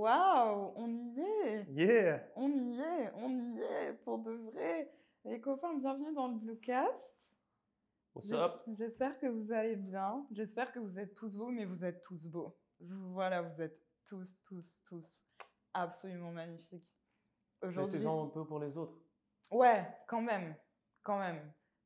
Waouh, 0.00 0.74
on 0.76 0.88
y 1.14 1.20
est. 1.20 1.66
Yeah! 1.70 2.22
On 2.36 2.50
y 2.50 2.78
est, 2.78 3.12
on 3.14 3.30
y 3.30 3.60
est, 3.62 3.94
pour 4.04 4.18
de 4.18 4.30
vrai. 4.30 4.92
Les 5.24 5.40
copains, 5.40 5.72
bienvenue 5.78 6.12
dans 6.12 6.28
le 6.28 6.34
Bluecast. 6.34 7.18
What's 8.14 8.30
up? 8.30 8.60
J'espère 8.76 9.18
que 9.18 9.24
vous 9.26 9.52
allez 9.52 9.76
bien. 9.76 10.26
J'espère 10.32 10.70
que 10.72 10.80
vous 10.80 10.98
êtes 10.98 11.14
tous 11.14 11.34
beaux, 11.34 11.48
mais 11.48 11.64
vous 11.64 11.82
êtes 11.82 12.02
tous 12.02 12.28
beaux. 12.28 12.58
Voilà, 12.78 13.40
vous 13.40 13.62
êtes 13.62 13.80
tous, 14.04 14.38
tous, 14.44 14.78
tous 14.84 15.26
absolument 15.72 16.30
magnifiques. 16.30 16.92
Aujourd'hui, 17.62 17.94
Laissez-en 17.94 18.26
un 18.26 18.28
peu 18.28 18.46
pour 18.46 18.58
les 18.58 18.76
autres. 18.76 18.98
ouais, 19.50 19.88
quand 20.08 20.20
même, 20.20 20.54
quand 21.04 21.18
même, 21.18 21.40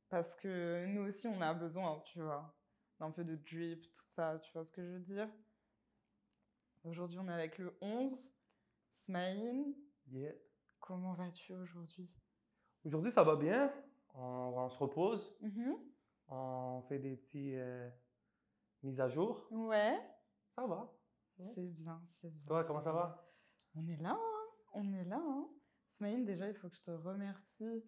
parce 0.09 0.35
que 0.35 0.85
nous 0.87 1.03
aussi, 1.03 1.29
on 1.29 1.41
a 1.41 1.55
besoin, 1.55 2.03
tu 2.07 2.21
vois, 2.21 2.57
d'un 2.99 3.13
peu 3.13 3.23
de 3.23 3.37
drip, 3.37 3.83
tout 3.95 4.07
ça. 4.17 4.41
Tu 4.43 4.53
vois 4.53 4.65
ce 4.65 4.73
que 4.73 4.83
je 4.83 4.91
veux 4.95 4.99
dire? 4.99 5.29
Aujourd'hui, 6.85 7.19
on 7.19 7.29
est 7.29 7.33
avec 7.33 7.59
le 7.59 7.77
11, 7.80 8.34
Smaïn. 8.95 9.75
Yeah. 10.11 10.33
Comment 10.80 11.12
vas-tu 11.15 11.55
aujourd'hui? 11.55 12.11
Aujourd'hui, 12.84 13.12
ça 13.12 13.23
va 13.23 13.37
bien. 13.37 13.73
On, 14.15 14.20
on 14.56 14.69
se 14.69 14.79
repose. 14.79 15.34
Mhm. 15.41 15.77
On 16.29 16.83
fait 16.89 16.98
des 16.98 17.16
petits 17.16 17.55
euh, 17.56 17.89
mises 18.83 19.01
à 19.01 19.09
jour. 19.09 19.47
Ouais, 19.51 20.01
Ça 20.55 20.66
va. 20.66 20.93
Ouais. 21.39 21.51
c'est 21.55 21.66
bien, 21.66 22.01
c'est 22.20 22.30
bien. 22.30 22.45
Toi, 22.47 22.65
comment 22.65 22.81
ça 22.81 22.92
bien. 22.92 23.01
va? 23.01 23.27
On 23.75 23.87
est 23.89 23.97
là, 23.97 24.11
hein 24.19 24.47
on 24.75 24.92
est 24.92 25.05
là. 25.05 25.20
Hein 25.23 25.48
Smaïn, 25.91 26.25
déjà, 26.25 26.48
il 26.48 26.55
faut 26.55 26.69
que 26.69 26.77
je 26.77 26.83
te 26.83 26.91
remercie 26.91 27.84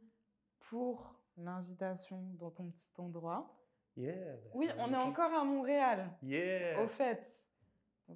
pour 0.58 1.14
l'invitation 1.36 2.20
dans 2.34 2.50
ton 2.50 2.70
petit 2.70 2.90
endroit. 2.98 3.58
Yeah. 3.96 4.12
ben, 4.36 4.50
Oui, 4.54 4.68
on 4.78 4.92
est 4.92 4.96
encore 4.96 5.32
à 5.32 5.44
Montréal, 5.44 6.10
Yeah. 6.22 6.82
au 6.82 6.88
fait. 6.88 7.41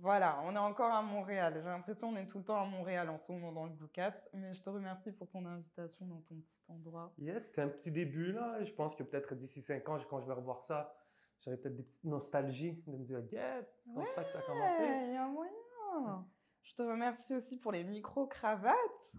Voilà, 0.01 0.41
on 0.45 0.55
est 0.55 0.59
encore 0.59 0.93
à 0.93 1.03
Montréal. 1.03 1.55
J'ai 1.63 1.69
l'impression 1.69 2.11
qu'on 2.11 2.17
est 2.17 2.27
tout 2.27 2.39
le 2.39 2.45
temps 2.45 2.61
à 2.61 2.65
Montréal 2.65 3.09
en 3.09 3.19
ce 3.19 3.33
moment 3.33 3.53
dans 3.53 3.65
le 3.65 3.71
Bluecast, 3.71 4.29
mais 4.33 4.55
je 4.55 4.63
te 4.63 4.71
remercie 4.71 5.13
pour 5.13 5.29
ton 5.29 5.45
invitation 5.47 6.07
dans 6.07 6.21
ton 6.21 6.37
petit 6.37 6.65
endroit. 6.69 7.13
Yeah, 7.19 7.39
c'était 7.39 7.63
un 7.63 7.69
petit 7.69 7.91
début 7.91 8.33
là. 8.33 8.63
Je 8.63 8.73
pense 8.73 8.95
que 8.95 9.03
peut-être 9.03 9.35
d'ici 9.35 9.63
5 9.63 9.89
ans, 9.89 9.99
quand 10.09 10.21
je 10.21 10.27
vais 10.27 10.35
revoir 10.35 10.63
ça, 10.63 10.95
j'aurai 11.41 11.57
peut-être 11.57 11.77
des 11.77 11.83
petites 11.83 12.05
nostalgies 12.05 12.83
de 12.87 12.97
me 12.97 13.05
dire, 13.05 13.21
yeah, 13.33 13.63
c'est 13.63 13.95
comme 13.95 14.07
ça 14.07 14.25
que 14.25 14.31
ça 14.31 14.39
a 14.39 14.43
commencé. 14.43 14.83
Il 14.83 15.13
y 15.13 15.17
a 15.17 15.27
moyen. 15.27 16.27
Je 16.63 16.75
te 16.75 16.83
remercie 16.83 17.35
aussi 17.35 17.57
pour 17.57 17.73
les 17.73 17.85
micro-cravates. 17.85 18.75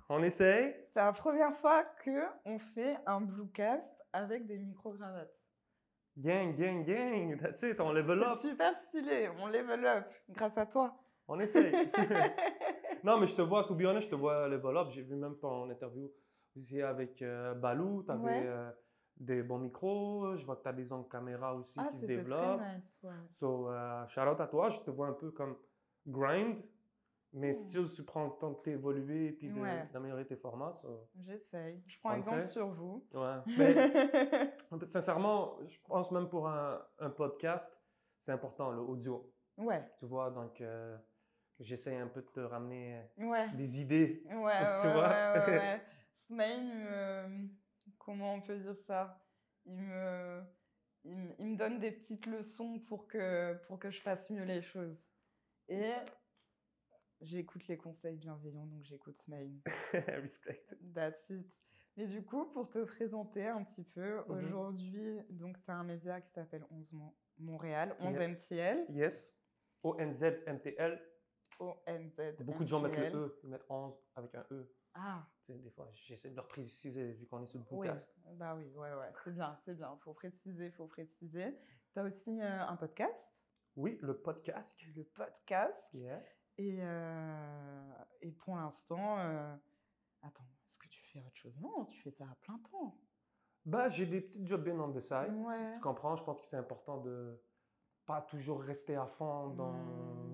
On 0.10 0.22
essaye. 0.22 0.76
C'est 0.88 1.00
la 1.00 1.14
première 1.14 1.56
fois 1.56 1.86
que 2.04 2.26
on 2.46 2.60
fait 2.60 2.98
un 3.06 3.22
Bluecast 3.22 4.04
avec 4.12 4.46
des 4.46 4.58
micro-cravates. 4.58 5.37
Gang, 6.18 6.56
gang, 6.56 6.84
gang. 6.84 7.38
That's 7.42 7.62
it. 7.64 7.80
On 7.80 7.94
level 7.94 8.24
up. 8.24 8.40
Super 8.40 8.74
stylé, 8.88 9.30
on 9.40 9.48
level 9.48 9.86
up 9.86 10.06
grâce 10.30 10.58
à 10.58 10.66
toi. 10.66 10.96
On 11.28 11.40
essaye. 11.40 11.72
non, 13.04 13.20
mais 13.20 13.28
je 13.28 13.36
te 13.36 13.42
vois, 13.44 13.64
to 13.66 13.76
be 13.76 13.84
honest, 13.86 14.06
je 14.06 14.12
te 14.12 14.16
vois 14.16 14.48
level 14.48 14.78
up. 14.78 14.88
J'ai 14.90 15.04
vu 15.04 15.16
même 15.16 15.38
ton 15.40 15.70
interview 15.70 16.10
aussi 16.56 16.82
avec 16.82 17.22
euh, 17.22 17.54
Balou. 17.54 18.04
Tu 18.04 18.12
avais 18.12 18.24
Ouais. 18.24 18.48
des 19.18 19.44
bons 19.44 19.60
micros. 19.60 20.36
Je 20.38 20.46
vois 20.46 20.56
que 20.56 20.64
tu 20.64 20.70
as 20.70 20.74
des 20.74 20.92
angles 20.92 21.08
caméra 21.10 21.54
aussi 21.54 21.80
ah, 21.80 21.88
qui 21.90 21.96
se 21.96 22.02
c'était 22.02 22.18
développent. 22.18 22.60
très 22.62 22.76
nice, 22.78 23.00
ouais. 23.04 23.12
So, 23.34 23.70
euh, 23.70 24.08
shout 24.08 24.22
out 24.22 24.40
à 24.40 24.48
toi. 24.48 24.70
Je 24.70 24.80
te 24.80 24.90
vois 24.90 25.08
un 25.08 25.14
peu 25.14 25.30
comme 25.32 25.56
grind, 26.08 26.58
mais 27.38 27.52
Mm. 27.52 27.54
still, 27.54 27.86
tu 27.96 28.04
prends 28.04 28.26
le 28.26 28.32
temps 28.40 28.52
de 28.52 28.58
t'évoluer 28.58 29.28
et 29.28 29.32
puis 29.32 29.52
Ouais. 29.52 29.88
d'améliorer 29.94 30.26
tes 30.26 30.36
formats. 30.36 30.74
so, 30.82 31.08
J'essaye. 31.26 31.82
Je 31.88 32.00
prends 32.00 32.14
exemple 32.16 32.44
sur 32.44 32.68
vous. 32.70 33.08
ouais. 33.14 33.38
Mais, 34.78 34.86
sincèrement, 34.86 35.58
je 35.68 35.78
pense 35.88 36.12
même 36.12 36.28
pour 36.30 36.48
un, 36.48 36.82
un 37.00 37.10
podcast, 37.10 37.72
c'est 38.20 38.32
important, 38.32 38.72
l'audio. 38.72 39.34
ouais, 39.58 39.84
Tu 40.00 40.06
vois, 40.06 40.30
donc 40.32 40.60
euh, 40.62 40.98
j'essaie 41.60 41.96
un 41.98 42.08
peu 42.08 42.22
de 42.22 42.28
te 42.28 42.40
ramener 42.40 43.02
ouais. 43.18 43.50
des 43.56 43.80
idées. 43.82 44.24
Ouais, 44.26 44.34
Tu 44.82 44.88
ouais, 44.88 44.94
vois? 44.94 45.48
ouais. 45.48 45.82
Smaïn, 46.28 46.74
me- 46.74 47.48
comment 47.98 48.34
on 48.34 48.42
peut 48.42 48.58
dire 48.58 48.76
ça? 48.86 49.20
Il 49.66 49.78
me... 49.80 50.42
Il, 51.04 51.16
me- 51.16 51.36
il 51.40 51.46
me 51.48 51.56
donne 51.58 51.80
des 51.80 51.92
petites 51.92 52.26
leçons 52.26 52.80
pour 52.80 53.08
que, 53.08 53.54
pour 53.68 53.80
que 53.80 53.90
je 53.92 54.02
fasse 54.02 54.30
mieux 54.30 54.44
les 54.44 54.62
choses. 54.62 54.98
Et 55.70 55.94
j'écoute 57.22 57.68
les 57.68 57.78
conseils 57.78 58.18
bienveillants, 58.18 58.66
donc 58.66 58.84
j'écoute 58.84 59.18
Smaïn. 59.18 59.60
Respect. 59.94 60.66
That's 60.94 61.30
it. 61.30 61.46
Mais 61.96 62.06
du 62.06 62.24
coup, 62.24 62.46
pour 62.52 62.70
te 62.70 62.84
présenter 62.84 63.48
un 63.48 63.64
petit 63.64 63.84
peu, 63.84 64.18
Mhm. 64.28 64.32
aujourd'hui, 64.46 65.20
donc 65.30 65.62
tu 65.64 65.72
as 65.72 65.76
un 65.78 65.84
média 65.84 66.22
qui 66.22 66.30
s'appelle 66.32 66.66
11 66.70 66.92
Mon- 66.94 67.14
Montréal, 67.40 67.96
11 68.00 68.14
Yeah. 68.16 68.28
MTL, 68.28 68.86
Yes. 68.90 69.36
ONZ-MTL. 69.84 71.02
ONZ. 71.60 72.36
Beaucoup 72.44 72.64
de 72.64 72.70
gens 72.70 72.80
mettent 72.80 72.94
MTL. 72.94 73.14
le 73.14 73.20
E, 73.20 73.40
ils 73.44 73.50
mettent 73.50 73.66
11 73.70 74.00
avec 74.16 74.36
un 74.36 74.46
E. 74.52 74.72
Ah, 74.94 75.28
Tu 75.46 75.54
sais, 75.54 75.60
des 75.60 75.72
fois, 75.72 75.90
j'essaie 75.94 76.30
de 76.30 76.36
leur 76.36 76.48
préciser 76.48 77.14
vu 77.14 77.26
qu'on 77.28 77.42
est 77.42 77.48
sur 77.48 77.60
le 77.60 77.66
oui. 77.72 77.88
podcast. 77.88 78.14
Bah 78.34 78.56
oui, 78.56 78.66
ouais, 78.76 78.94
ouais. 78.94 79.12
C'est 79.24 79.34
bien, 79.34 79.58
c'est 79.66 79.74
bien. 79.76 79.98
Faut 80.04 80.14
préciser, 80.14 80.70
faut 80.72 80.88
préciser. 80.88 81.56
Tu 81.94 82.00
as 82.00 82.04
aussi 82.04 82.42
euh, 82.42 82.62
un 82.68 82.76
podcast, 82.76 83.44
Oui, 83.76 83.98
le 84.02 84.20
podcast. 84.20 84.80
le 84.96 85.04
podcast. 85.04 85.90
Yeah. 85.94 86.24
Et, 86.58 86.78
euh, 86.82 87.94
et 88.22 88.32
pour 88.32 88.56
l'instant, 88.56 89.20
euh, 89.20 89.56
attends, 90.24 90.48
est-ce 90.66 90.80
que 90.80 90.88
tu 90.88 91.02
fais 91.04 91.20
autre 91.20 91.36
chose? 91.38 91.60
Non, 91.60 91.86
tu 91.86 92.00
fais 92.02 92.12
ça 92.12 92.26
à 92.26 92.36
plein 92.42 92.58
temps. 92.72 92.98
Bah, 93.66 93.90
j'ai 93.90 94.06
des 94.06 94.22
petits 94.22 94.46
jobs 94.46 94.64
bien 94.64 94.80
on 94.80 94.92
the 94.92 95.00
side. 95.00 95.34
Ouais. 95.36 95.74
Tu 95.74 95.82
comprends? 95.82 96.16
Je 96.16 96.24
pense 96.24 96.42
que 96.42 96.48
c'est 96.48 96.58
important 96.58 96.98
de 96.98 97.40
pas 98.06 98.22
toujours 98.22 98.62
rester 98.62 98.96
à 98.96 99.06
fond 99.06 99.50
dans, 99.50 99.74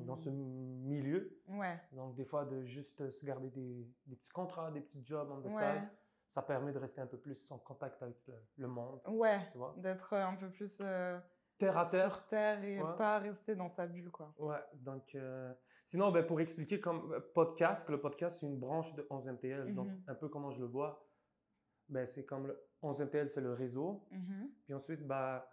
dans 0.06 0.16
ce 0.16 0.30
milieu. 0.30 1.42
Ouais. 1.48 1.80
Donc, 1.92 2.14
des 2.16 2.26
fois, 2.26 2.46
de 2.46 2.62
juste 2.64 3.10
se 3.10 3.26
garder 3.26 3.50
des, 3.50 3.88
des 4.06 4.16
petits 4.16 4.30
contrats, 4.32 4.70
des 4.72 4.82
petits 4.82 5.04
jobs 5.04 5.30
on 5.32 5.42
the 5.42 5.52
Ouais. 5.52 5.80
side, 5.80 5.90
ça 6.30 6.42
permet 6.44 6.72
de 6.72 6.78
rester 6.80 7.02
un 7.02 7.08
peu 7.08 7.18
plus 7.18 7.52
en 7.52 7.58
contact 7.58 8.02
avec 8.04 8.26
le, 8.28 8.36
le 8.58 8.68
monde. 8.68 9.02
Ouais. 9.08 9.40
Tu 9.52 9.58
vois? 9.58 9.74
D'être 9.78 10.14
un 10.14 10.36
peu 10.36 10.50
plus 10.52 10.78
euh, 10.84 11.20
Terre 11.58 11.78
à 11.78 11.86
terre. 11.90 12.14
sur 12.16 12.28
terre 12.28 12.64
et 12.64 12.82
Ouais. 12.82 12.96
pas 12.98 13.18
rester 13.20 13.56
dans 13.56 13.70
sa 13.70 13.88
bulle, 13.88 14.12
quoi. 14.12 14.32
Ouais, 14.38 14.64
donc 14.76 15.16
euh, 15.16 15.52
sinon, 15.86 16.12
ben, 16.12 16.26
pour 16.26 16.40
expliquer 16.42 16.80
comme 16.80 17.14
euh, 17.14 17.20
podcast, 17.34 17.86
que 17.86 17.92
le 17.92 18.00
podcast 18.00 18.40
c'est 18.40 18.46
une 18.48 18.58
branche 18.60 18.94
de 18.96 19.06
11MTL, 19.10 19.74
donc 19.74 19.88
Mhm. 19.90 20.04
un 20.08 20.16
peu 20.16 20.30
comment 20.30 20.52
je 20.52 20.60
le 20.60 20.68
vois, 20.68 21.06
ben, 21.90 22.06
c'est 22.06 22.26
comme 22.26 22.48
le 22.48 22.60
11MTL, 22.82 23.30
c'est 23.30 23.42
le 23.42 23.54
réseau, 23.54 24.06
Mhm. 24.12 24.52
puis 24.64 24.74
ensuite, 24.74 25.06
ben, 25.06 25.44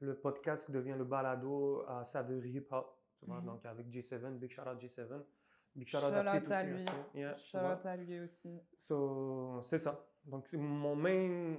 le 0.00 0.14
podcast 0.18 0.70
devient 0.70 0.94
le 0.96 1.04
balado 1.04 1.82
à 1.88 2.04
saveur 2.04 2.44
hip-hop, 2.44 3.00
tu 3.18 3.26
vois, 3.26 3.40
Mhm. 3.40 3.46
donc 3.46 3.66
avec 3.66 3.88
J7, 3.88 4.38
big 4.38 4.50
shout 4.50 4.62
out 4.68 4.78
J7, 4.80 5.24
big 5.74 5.88
shout 5.88 5.98
out 5.98 6.12
à 6.14 6.40
Pete 6.40 6.48
aussi, 6.50 6.66
lui. 6.66 6.74
aussi. 6.74 6.86
Yeah, 7.14 7.36
Shout 7.38 7.58
out 7.58 7.86
à 7.86 7.96
lui 7.96 8.20
aussi. 8.20 8.60
So, 8.76 9.60
c'est 9.62 9.78
ça. 9.78 10.06
Donc, 10.24 10.46
c'est 10.48 10.58
mon 10.58 10.96
main. 10.96 11.56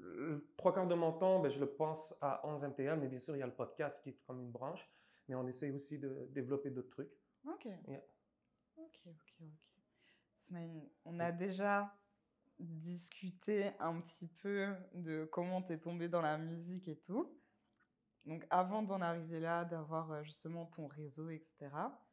le 0.00 0.48
Trois 0.56 0.72
quarts 0.72 0.86
de 0.86 0.94
mon 0.94 1.12
temps, 1.12 1.40
ben, 1.40 1.48
je 1.48 1.58
le 1.58 1.66
pense 1.66 2.14
à 2.20 2.40
11MTL, 2.46 3.00
mais 3.00 3.08
bien 3.08 3.18
sûr, 3.18 3.34
il 3.34 3.40
y 3.40 3.42
a 3.42 3.46
le 3.46 3.52
podcast 3.54 4.00
qui 4.02 4.10
est 4.10 4.18
comme 4.26 4.40
une 4.40 4.52
branche, 4.52 4.88
mais 5.26 5.34
on 5.34 5.44
essaye 5.48 5.72
aussi 5.72 5.98
de 5.98 6.28
développer 6.30 6.70
d'autres 6.70 6.90
trucs. 6.90 7.10
Ok. 7.44 7.64
Yeah. 7.64 8.02
Ok, 8.76 9.00
ok, 9.06 9.34
ok. 9.40 9.46
Smaïn, 10.38 10.88
on 11.04 11.18
a 11.20 11.32
déjà 11.32 11.94
discuté 12.58 13.72
un 13.78 14.00
petit 14.00 14.26
peu 14.26 14.74
de 14.94 15.24
comment 15.24 15.62
tu 15.62 15.72
es 15.72 15.78
tombé 15.78 16.08
dans 16.08 16.22
la 16.22 16.38
musique 16.38 16.88
et 16.88 16.96
tout. 16.96 17.40
Donc, 18.24 18.46
avant 18.50 18.82
d'en 18.82 19.00
arriver 19.00 19.40
là, 19.40 19.64
d'avoir 19.64 20.10
euh, 20.12 20.22
justement 20.22 20.66
ton 20.66 20.86
réseau, 20.86 21.30
etc., 21.30 21.70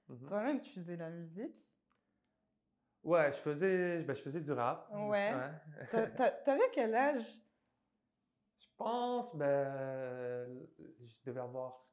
Mhm. 0.08 0.28
toi-même, 0.28 0.62
tu 0.62 0.72
faisais 0.72 0.96
la 0.96 1.10
musique? 1.10 1.56
Ouais, 3.04 3.32
je 3.32 3.38
faisais, 3.38 4.04
ben, 4.04 4.16
je 4.16 4.22
faisais 4.22 4.42
du 4.42 4.52
rap. 4.52 4.90
Ouais. 4.94 5.32
T'a- 5.92 6.08
t'a- 6.08 6.32
T'avais 6.32 6.70
quel 6.74 6.96
âge? 6.96 7.26
Je 8.60 8.68
pense, 8.78 9.36
ben, 9.36 10.68
je 10.80 11.24
devais 11.26 11.42
avoir 11.42 11.86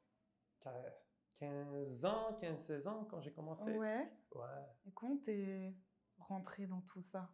15 1.39 2.05
ans, 2.05 2.37
15-16 2.41 2.87
ans 2.87 3.05
quand 3.09 3.21
j'ai 3.21 3.31
commencé. 3.31 3.71
Ouais. 3.71 4.09
Ouais. 4.35 4.41
Et 4.85 4.91
comment 4.91 5.17
t'es 5.17 5.75
rentré 6.17 6.65
dans 6.67 6.81
tout 6.81 7.01
ça? 7.01 7.29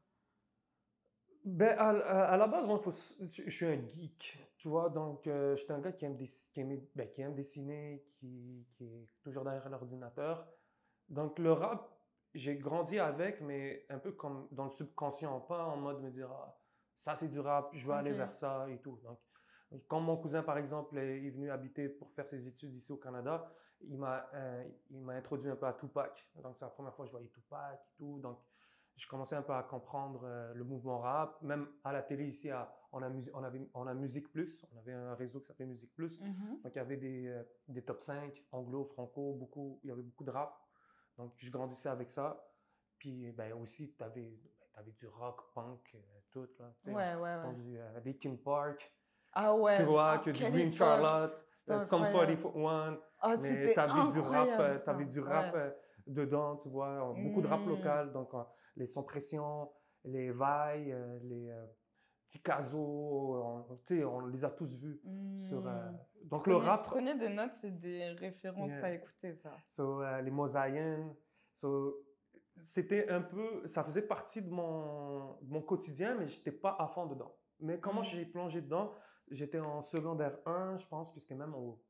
Ben, 1.45 1.75
à, 1.77 1.89
à- 1.89 2.33
à 2.33 2.37
la 2.37 2.47
base, 2.47 2.67
moi, 2.67 2.79
faut, 2.79 2.91
je, 2.91 3.49
suis 3.49 3.65
un 3.65 3.81
geek, 3.95 4.37
tu 4.57 4.67
vois, 4.67 4.89
donc 4.89 5.25
euh, 5.25 5.55
je 5.55 5.63
suis 5.63 5.71
un 5.71 5.79
gars 5.79 5.93
qui 5.93 6.05
aime, 6.05 6.17
qui 6.17 6.59
aime, 6.59 6.81
ben, 6.95 7.09
qui 7.09 7.21
aime 7.21 7.33
dessiner, 7.33 8.03
qui, 8.11 8.67
qui 8.73 8.85
est 8.85 9.07
toujours 9.23 9.45
derrière 9.45 9.69
l'ordinateur. 9.69 10.45
Donc 11.07 11.39
le 11.39 11.53
rap, 11.53 11.89
j'ai 12.33 12.57
grandi 12.57 12.99
avec, 12.99 13.39
mais 13.41 13.85
un 13.89 13.99
peu 13.99 14.11
comme 14.11 14.47
dans 14.51 14.65
le 14.65 14.69
subconscient, 14.69 15.39
pas 15.41 15.65
en 15.65 15.77
mode 15.77 16.01
me 16.01 16.11
dire, 16.11 16.29
ah, 16.31 16.59
ça 16.97 17.15
c'est 17.15 17.29
du 17.29 17.39
rap, 17.39 17.69
je 17.73 17.87
vais 17.87 17.93
aller 17.93 18.11
vers 18.11 18.33
ça 18.35 18.67
et 18.69 18.77
tout. 18.79 18.99
Donc, 19.03 19.19
quand 19.87 19.99
mon 20.01 20.17
cousin, 20.17 20.43
par 20.43 20.57
exemple, 20.57 20.97
est 20.97 21.29
venu 21.29 21.49
habiter 21.49 21.87
pour 21.87 22.11
faire 22.11 22.27
ses 22.27 22.47
études 22.47 22.75
ici 22.75 22.91
au 22.91 22.97
Canada, 22.97 23.49
il 23.81 23.97
m'a 23.97 24.27
euh, 24.33 24.63
il 24.89 25.01
m'a 25.01 25.13
introduit 25.13 25.49
un 25.49 25.55
peu 25.55 25.65
à 25.65 25.73
Tupac. 25.73 26.27
Donc, 26.43 26.55
c'est 26.57 26.65
la 26.65 26.71
première 26.71 26.93
fois 26.93 27.05
que 27.05 27.09
je 27.09 27.11
voyais 27.11 27.29
Tupac 27.29 27.79
et 27.79 27.97
tout. 27.97 28.19
Donc, 28.19 28.39
je 28.95 29.07
commençais 29.07 29.35
un 29.35 29.41
peu 29.41 29.53
à 29.53 29.63
comprendre 29.63 30.21
euh, 30.25 30.53
le 30.53 30.63
mouvement 30.63 30.99
rap. 30.99 31.41
Même 31.41 31.67
à 31.83 31.93
la 31.93 32.01
télé 32.01 32.27
ici, 32.27 32.49
à- 32.49 32.71
on, 32.91 33.01
a, 33.01 33.09
on, 33.33 33.43
avait, 33.43 33.69
on 33.73 33.87
a 33.87 33.93
Musique 33.93 34.29
Plus. 34.31 34.65
On 34.73 34.77
avait 34.79 34.93
un 34.93 35.15
réseau 35.15 35.39
qui 35.39 35.47
s'appelait 35.47 35.65
Musique 35.65 35.93
Plus. 35.93 36.19
Mhm. 36.19 36.61
Donc, 36.63 36.73
il 36.73 36.77
y 36.77 36.79
avait 36.79 36.97
des, 36.97 37.27
euh, 37.27 37.43
des 37.67 37.81
top 37.81 38.01
5, 38.01 38.43
anglo, 38.51 38.83
franco, 38.83 39.33
beaucoup, 39.33 39.79
il 39.83 39.89
y 39.89 39.91
avait 39.91 40.01
beaucoup 40.01 40.25
de 40.25 40.31
rap. 40.31 40.59
Donc, 41.17 41.33
je 41.37 41.49
grandissais 41.49 41.89
avec 41.89 42.11
ça. 42.11 42.45
Puis 42.97 43.31
ben, 43.31 43.53
aussi, 43.53 43.95
tu 43.95 44.03
avais, 44.03 44.37
du 44.97 45.07
rock, 45.07 45.53
punk, 45.53 45.91
euh, 45.95 45.99
tout. 46.31 46.47
Là, 46.59 46.73
ouais, 46.85 46.93
ouais, 46.93 47.21
ouais. 47.21 47.31
entendu 47.31 47.77
Linkin 48.03 48.35
Park. 48.35 48.91
Ah 49.33 49.55
ouais. 49.55 49.77
Tu 49.77 49.83
vois, 49.83 50.11
ah, 50.11 50.17
que 50.19 50.31
du 50.31 50.43
Green 50.43 50.71
Charlotte, 50.71 51.45
Some 51.79 52.05
41. 52.11 52.99
Oh, 53.21 53.27
mais 53.41 53.73
tu 53.73 53.79
avais 53.79 54.11
du 54.11 54.19
rap, 54.19 54.49
euh, 54.59 54.77
avais 54.87 55.05
du 55.05 55.19
rap 55.19 55.55
dedans, 56.07 56.55
tu 56.57 56.69
vois. 56.69 57.13
Beaucoup 57.23 57.41
de 57.41 57.47
rap 57.47 57.61
mmh. 57.61 57.69
local. 57.69 58.11
Donc, 58.13 58.31
les 58.75 58.87
Sans 58.87 59.03
Pression, 59.03 59.69
les 60.05 60.31
Vailles, 60.31 60.95
les 61.23 61.53
Ticazo, 62.27 62.77
on, 62.77 63.65
on 64.05 64.25
les 64.27 64.45
a 64.45 64.49
tous 64.49 64.77
vus. 64.77 65.01
Sur, 65.47 65.61
mmh. 65.61 65.99
donc, 66.23 66.47
le 66.47 66.55
rap. 66.55 66.85
Prenez 66.85 67.17
des 67.17 67.29
notes, 67.29 67.53
c'est 67.61 67.79
des 67.79 68.09
références 68.11 68.73
à 68.81 68.93
écouter, 68.93 69.35
ça. 69.35 69.55
So, 69.69 70.01
les 70.21 70.31
Mosaïens. 70.31 71.13
So, 71.53 72.05
c'était 72.61 73.09
un 73.09 73.21
peu, 73.21 73.65
ça 73.65 73.83
faisait 73.83 74.01
partie 74.01 74.41
de 74.41 74.49
mon, 74.49 75.37
mon 75.43 75.61
quotidien, 75.61 76.15
mais 76.15 76.27
j'étais 76.27 76.51
pas 76.51 76.75
à 76.79 76.87
fond 76.87 77.05
dedans. 77.05 77.35
Mais 77.59 77.79
comment 77.79 78.01
mmh. 78.01 78.05
j'ai 78.05 78.25
plongé 78.25 78.61
dedans? 78.61 78.91
J'étais 79.31 79.59
en 79.59 79.81
secondaire 79.81 80.37
1, 80.45 80.77
je 80.77 80.87
pense, 80.87 81.11
puis 81.11 81.21
c'était 81.21 81.35
même 81.35 81.53
au. 81.53 81.81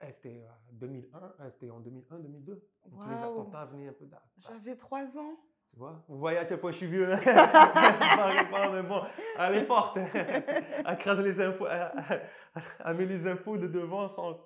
Eh, 0.00 0.10
c'était 0.10 0.44
2001, 0.72 1.16
euh, 1.16 1.28
eh, 1.40 1.50
c'était 1.50 1.70
en 1.70 1.80
2001, 1.80 2.18
2002. 2.18 2.68
Donc 2.86 3.08
les 3.08 3.16
attentats 3.16 3.64
venaient 3.66 3.88
un 3.88 3.92
peu 3.92 4.06
d'art. 4.06 4.26
J'avais 4.38 4.76
3 4.76 5.18
ans. 5.18 5.36
Tu 5.70 5.78
vois? 5.78 6.04
Vous 6.08 6.18
voyez 6.18 6.38
à 6.38 6.44
quel 6.44 6.60
point 6.60 6.72
je 6.72 6.76
suis 6.76 6.86
vieux. 6.86 7.10
ça 7.16 7.16
paraît 7.16 8.50
pas, 8.50 8.70
mais 8.70 8.82
bon, 8.82 9.02
elle 9.38 9.54
est 9.56 9.64
forte. 9.64 9.96
elle 9.96 10.98
crase 10.98 11.20
les 11.20 11.40
infos, 11.40 11.66
elle, 11.66 12.96
met 12.96 13.06
les 13.06 13.26
infos 13.26 13.56
de 13.56 13.66
devant 13.66 14.08
sans, 14.08 14.38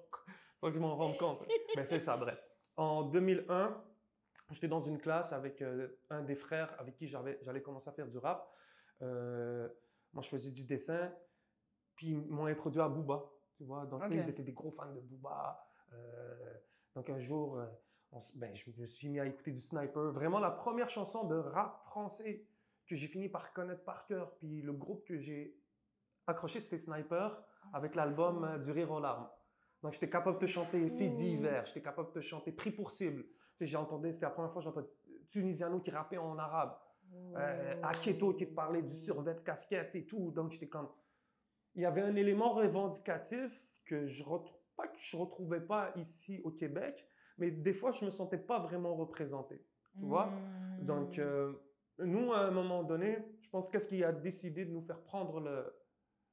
sans 0.57 0.69
que 0.69 0.75
je 0.75 0.79
m'en 0.79 0.97
rende 0.97 1.19
compte. 1.19 1.47
Mais 1.77 1.85
c'est 1.85 2.01
ça, 2.01 2.17
bref. 2.17 2.39
En 2.77 3.03
2001, 3.03 3.77
J'étais 4.51 4.69
dans 4.69 4.81
une 4.81 4.99
classe 4.99 5.33
avec 5.33 5.61
euh, 5.61 5.89
un 6.09 6.23
des 6.23 6.35
frères 6.35 6.75
avec 6.79 6.97
qui 6.97 7.07
j'allais 7.07 7.63
commencer 7.63 7.91
à 7.91 7.93
faire 7.93 8.07
du 8.07 8.17
rap. 8.17 8.51
Euh, 9.03 9.69
moi, 10.13 10.23
je 10.23 10.29
faisais 10.29 10.51
du 10.51 10.65
dessin. 10.65 11.13
Puis, 11.99 12.13
ils 12.13 12.17
m'ont 12.17 12.47
introduit 12.47 12.81
à 12.81 12.89
Booba. 12.89 13.23
Tu 13.57 13.65
vois? 13.65 13.85
Donc, 13.85 14.03
ils 14.11 14.27
étaient 14.27 14.43
des 14.43 14.53
gros 14.53 14.71
fans 14.71 14.91
de 14.91 15.01
Booba. 15.01 15.63
Euh, 15.93 16.55
donc, 16.95 17.11
un 17.11 17.19
jour, 17.19 17.61
ben, 18.37 18.55
je 18.55 18.71
me 18.79 18.87
suis 18.87 19.11
mis 19.11 19.21
à 19.21 19.27
écouter 19.27 19.51
du 19.51 19.61
Sniper. 19.61 20.13
Vraiment, 20.13 20.39
la 20.39 20.51
première 20.51 20.89
chanson 20.89 21.25
de 21.25 21.35
rap 21.35 21.83
français 21.83 22.47
que 22.87 22.97
j'ai 22.97 23.09
fini 23.09 23.29
par 23.29 23.53
connaître 23.53 23.85
par 23.85 24.07
cœur. 24.07 24.35
Puis, 24.37 24.63
le 24.63 24.73
groupe 24.73 25.05
que 25.05 25.19
j'ai 25.19 25.61
accroché, 26.27 26.61
c'était 26.61 26.79
Sniper 26.79 27.43
ah, 27.65 27.69
avec 27.75 27.95
l'album 27.95 28.59
Du 28.63 28.71
rire 28.71 28.93
aux 28.93 29.01
larmes. 29.01 29.29
Donc, 29.83 29.93
j'étais 29.93 30.09
capable 30.09 30.39
de 30.39 30.47
chanter 30.47 30.89
Fait 30.91 31.09
d'hiver. 31.09 31.67
J'étais 31.67 31.83
capable 31.83 32.13
de 32.15 32.21
chanter 32.23 32.53
Pris 32.53 32.71
pour 32.71 32.91
cible 32.91 33.27
j'ai 33.67 33.77
entendu, 33.77 34.13
c'était 34.13 34.27
la 34.27 34.31
première 34.31 34.53
fois 34.53 34.61
que 34.61 34.65
j'entendais 34.65 34.89
Tunisiano 35.29 35.81
qui 35.81 35.91
rappait 35.91 36.19
en 36.19 36.39
arabe. 36.39 36.77
Euh, 37.37 37.81
Aketo 37.83 38.35
qui 38.35 38.47
te 38.47 38.55
parlait 38.55 38.83
du 38.83 38.95
survêt 38.95 39.35
de 39.35 39.41
casquette 39.41 39.95
et 39.95 40.05
tout. 40.05 40.31
Donc, 40.31 40.53
j'étais 40.53 40.69
comme. 40.69 40.89
Il 41.79 41.83
y 41.83 41.87
avait 41.87 42.03
un 42.03 42.17
élément 42.17 42.55
revendicatif 42.55 43.81
que 43.87 44.07
je 44.07 44.25
retrouve 44.25 44.59
pas 44.77 44.89
que 44.89 44.99
je 45.01 45.17
retrouvais 45.17 45.61
pas 45.61 45.93
ici 45.97 46.41
au 46.45 46.51
Québec, 46.51 47.09
mais 47.39 47.51
des 47.51 47.73
fois, 47.73 47.93
je 47.93 48.05
me 48.05 48.11
sentais 48.11 48.39
pas 48.39 48.59
vraiment 48.59 48.95
représenté. 48.95 49.65
Tu 49.99 50.05
vois? 50.05 50.31
Donc, 50.83 51.19
hmm. 51.19 51.21
euh, 51.21 51.53
nous, 52.01 52.33
à 52.33 52.41
un 52.41 52.51
moment 52.51 52.83
donné, 52.83 53.19
je 53.41 53.49
pense 53.49 53.69
qu'est-ce 53.69 53.87
qui 53.87 54.03
a 54.05 54.13
décidé 54.13 54.65
de 54.65 54.73
nous 54.73 54.83
faire 54.83 55.01
prendre 55.03 55.41
le, 55.41 55.73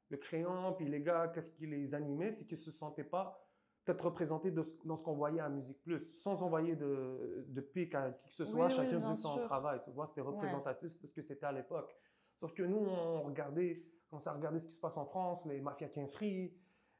le 0.09 0.17
crayon, 0.17 0.73
puis 0.73 0.87
les 0.87 1.01
gars, 1.01 1.31
qu'est-ce 1.33 1.51
qui 1.51 1.67
les 1.67 1.93
animait, 1.93 2.31
c'est 2.31 2.45
qu'ils 2.45 2.57
se 2.57 2.71
sentaient 2.71 3.03
pas 3.03 3.39
peut-être 3.85 4.05
représenté 4.05 4.49
dans 4.51 4.95
ce 4.95 5.03
qu'on 5.03 5.13
voyait 5.13 5.41
à 5.41 5.49
Musique 5.49 5.81
Plus, 5.83 6.11
sans 6.15 6.41
envoyer 6.41 6.75
de, 6.75 7.45
de 7.47 7.61
pic 7.61 7.93
à 7.93 8.11
qui 8.11 8.29
que 8.29 8.33
ce 8.35 8.45
soit, 8.45 8.67
chacun 8.69 8.99
faisait 8.99 9.15
son 9.15 9.37
travail, 9.37 9.79
tu 9.83 9.91
vois, 9.91 10.07
c'était 10.07 10.21
représentatif 10.21 10.91
de 10.99 11.07
ce 11.07 11.13
que 11.13 11.21
c'était 11.21 11.45
à 11.45 11.51
l'époque. 11.51 11.95
Sauf 12.35 12.53
que 12.53 12.63
nous, 12.63 12.77
on 12.77 13.21
regardait, 13.21 13.83
on 14.15 14.17
commençait 14.17 14.29
à 14.29 14.33
regarder 14.33 14.59
ce 14.59 14.67
qui 14.67 14.73
se 14.73 14.79
passe 14.79 14.97
en 14.97 15.05
France, 15.05 15.45
les 15.45 15.61
mafias 15.61 15.89
free 16.07 16.53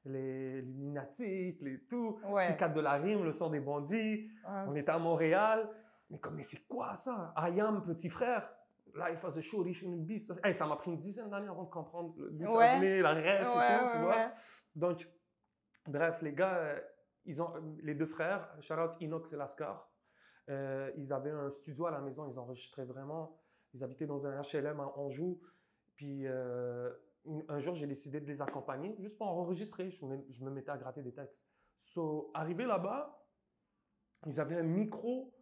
les 0.08 0.62
lunatiques, 0.62 1.60
les 1.62 1.84
tout, 1.86 2.20
c'est 2.42 2.58
quatre 2.58 2.76
de 2.76 2.82
la 2.82 2.94
rime, 2.94 3.24
le 3.24 3.34
son 3.34 3.50
des 3.50 3.60
bandits, 3.60 4.30
ah, 4.46 4.66
on 4.68 4.76
était 4.76 4.92
à 4.92 5.00
Montréal, 5.00 5.68
mais 6.12 6.20
comme, 6.20 6.36
mais 6.36 6.44
c'est 6.44 6.68
quoi 6.68 6.94
ça? 6.94 7.34
Ayam, 7.36 7.84
petit 7.84 8.10
frère, 8.10 8.48
Life 8.94 9.26
as 9.26 9.38
a 9.38 9.42
show, 9.42 9.64
Rich 9.64 9.82
une 9.82 10.06
beast. 10.06 10.32
ça 10.54 10.68
m'a 10.68 10.76
pris 10.76 10.92
une 10.92 11.00
dizaine 11.00 11.32
d'années 11.32 11.48
avant 11.48 11.64
de 11.64 11.72
comprendre 11.72 12.14
d'où 12.30 12.48
ça 12.48 12.76
venait, 12.76 13.02
la 13.02 13.14
rêve 13.14 13.48
et 13.48 13.88
tout, 13.88 13.96
tu 13.96 14.02
vois. 14.04 14.32
Donc, 14.76 15.08
Bref, 15.88 16.22
les 16.22 16.34
gars, 16.34 16.58
euh, 16.58 16.80
ils 17.26 17.42
ont, 17.42 17.54
les 17.84 17.96
deux 17.96 18.06
frères, 18.06 18.50
Charlotte 18.62 18.96
Inox 19.00 19.32
et 19.32 19.36
Lascar, 19.36 19.90
euh, 20.50 20.92
ils 20.98 21.14
avaient 21.14 21.32
un 21.32 21.50
studio 21.50 21.86
à 21.86 21.92
la 21.92 22.02
maison, 22.02 22.28
ils 22.28 22.40
enregistraient 22.40 22.86
vraiment. 22.86 23.40
Ils 23.74 23.84
habitaient 23.84 24.06
dans 24.06 24.26
un 24.26 24.42
HLM 24.42 24.80
à 24.80 24.98
Anjou. 24.98 25.42
Puis 25.96 26.28
euh, 26.28 26.92
un 27.48 27.60
jour, 27.60 27.76
j'ai 27.76 27.88
décidé 27.88 28.20
de 28.20 28.26
les 28.26 28.42
accompagner, 28.42 28.96
juste 29.00 29.18
pour 29.18 29.28
enregistrer. 29.28 29.90
Je 29.90 30.06
me, 30.06 30.26
je 30.30 30.44
me 30.44 30.52
mettais 30.52 30.72
à 30.72 30.78
gratter 30.78 31.02
des 31.02 31.14
textes. 31.14 31.44
So, 31.78 32.32
arrivé 32.34 32.66
là-bas, 32.66 33.26
ils 34.26 34.40
avaient 34.40 34.58
un 34.58 34.64
micro 34.64 35.34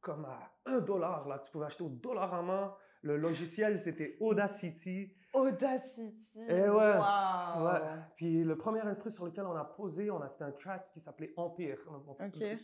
comme 0.00 0.24
à 0.24 0.52
un 0.66 0.80
dollar. 0.80 1.26
Là, 1.28 1.38
tu 1.38 1.50
pouvais 1.50 1.66
acheter 1.66 1.84
au 1.84 1.88
dollar 1.88 2.32
à 2.34 2.42
main. 2.42 2.74
Le 3.02 3.16
logiciel, 3.16 3.78
c'était 3.78 4.16
Audacity. 4.20 5.16
Audacity. 5.32 6.40
Et 6.40 6.64
eh 6.66 6.68
ouais. 6.68 6.98
ouais. 6.98 7.80
Puis 8.16 8.44
le 8.44 8.56
premier 8.56 8.80
instru 8.80 9.10
sur 9.10 9.24
lequel 9.24 9.46
on 9.46 9.56
a 9.56 9.64
posé, 9.64 10.10
on 10.10 10.20
a 10.20 10.28
c'était 10.28 10.44
un 10.44 10.52
track 10.52 10.90
qui 10.92 11.00
s'appelait 11.00 11.32
Empire. 11.36 11.78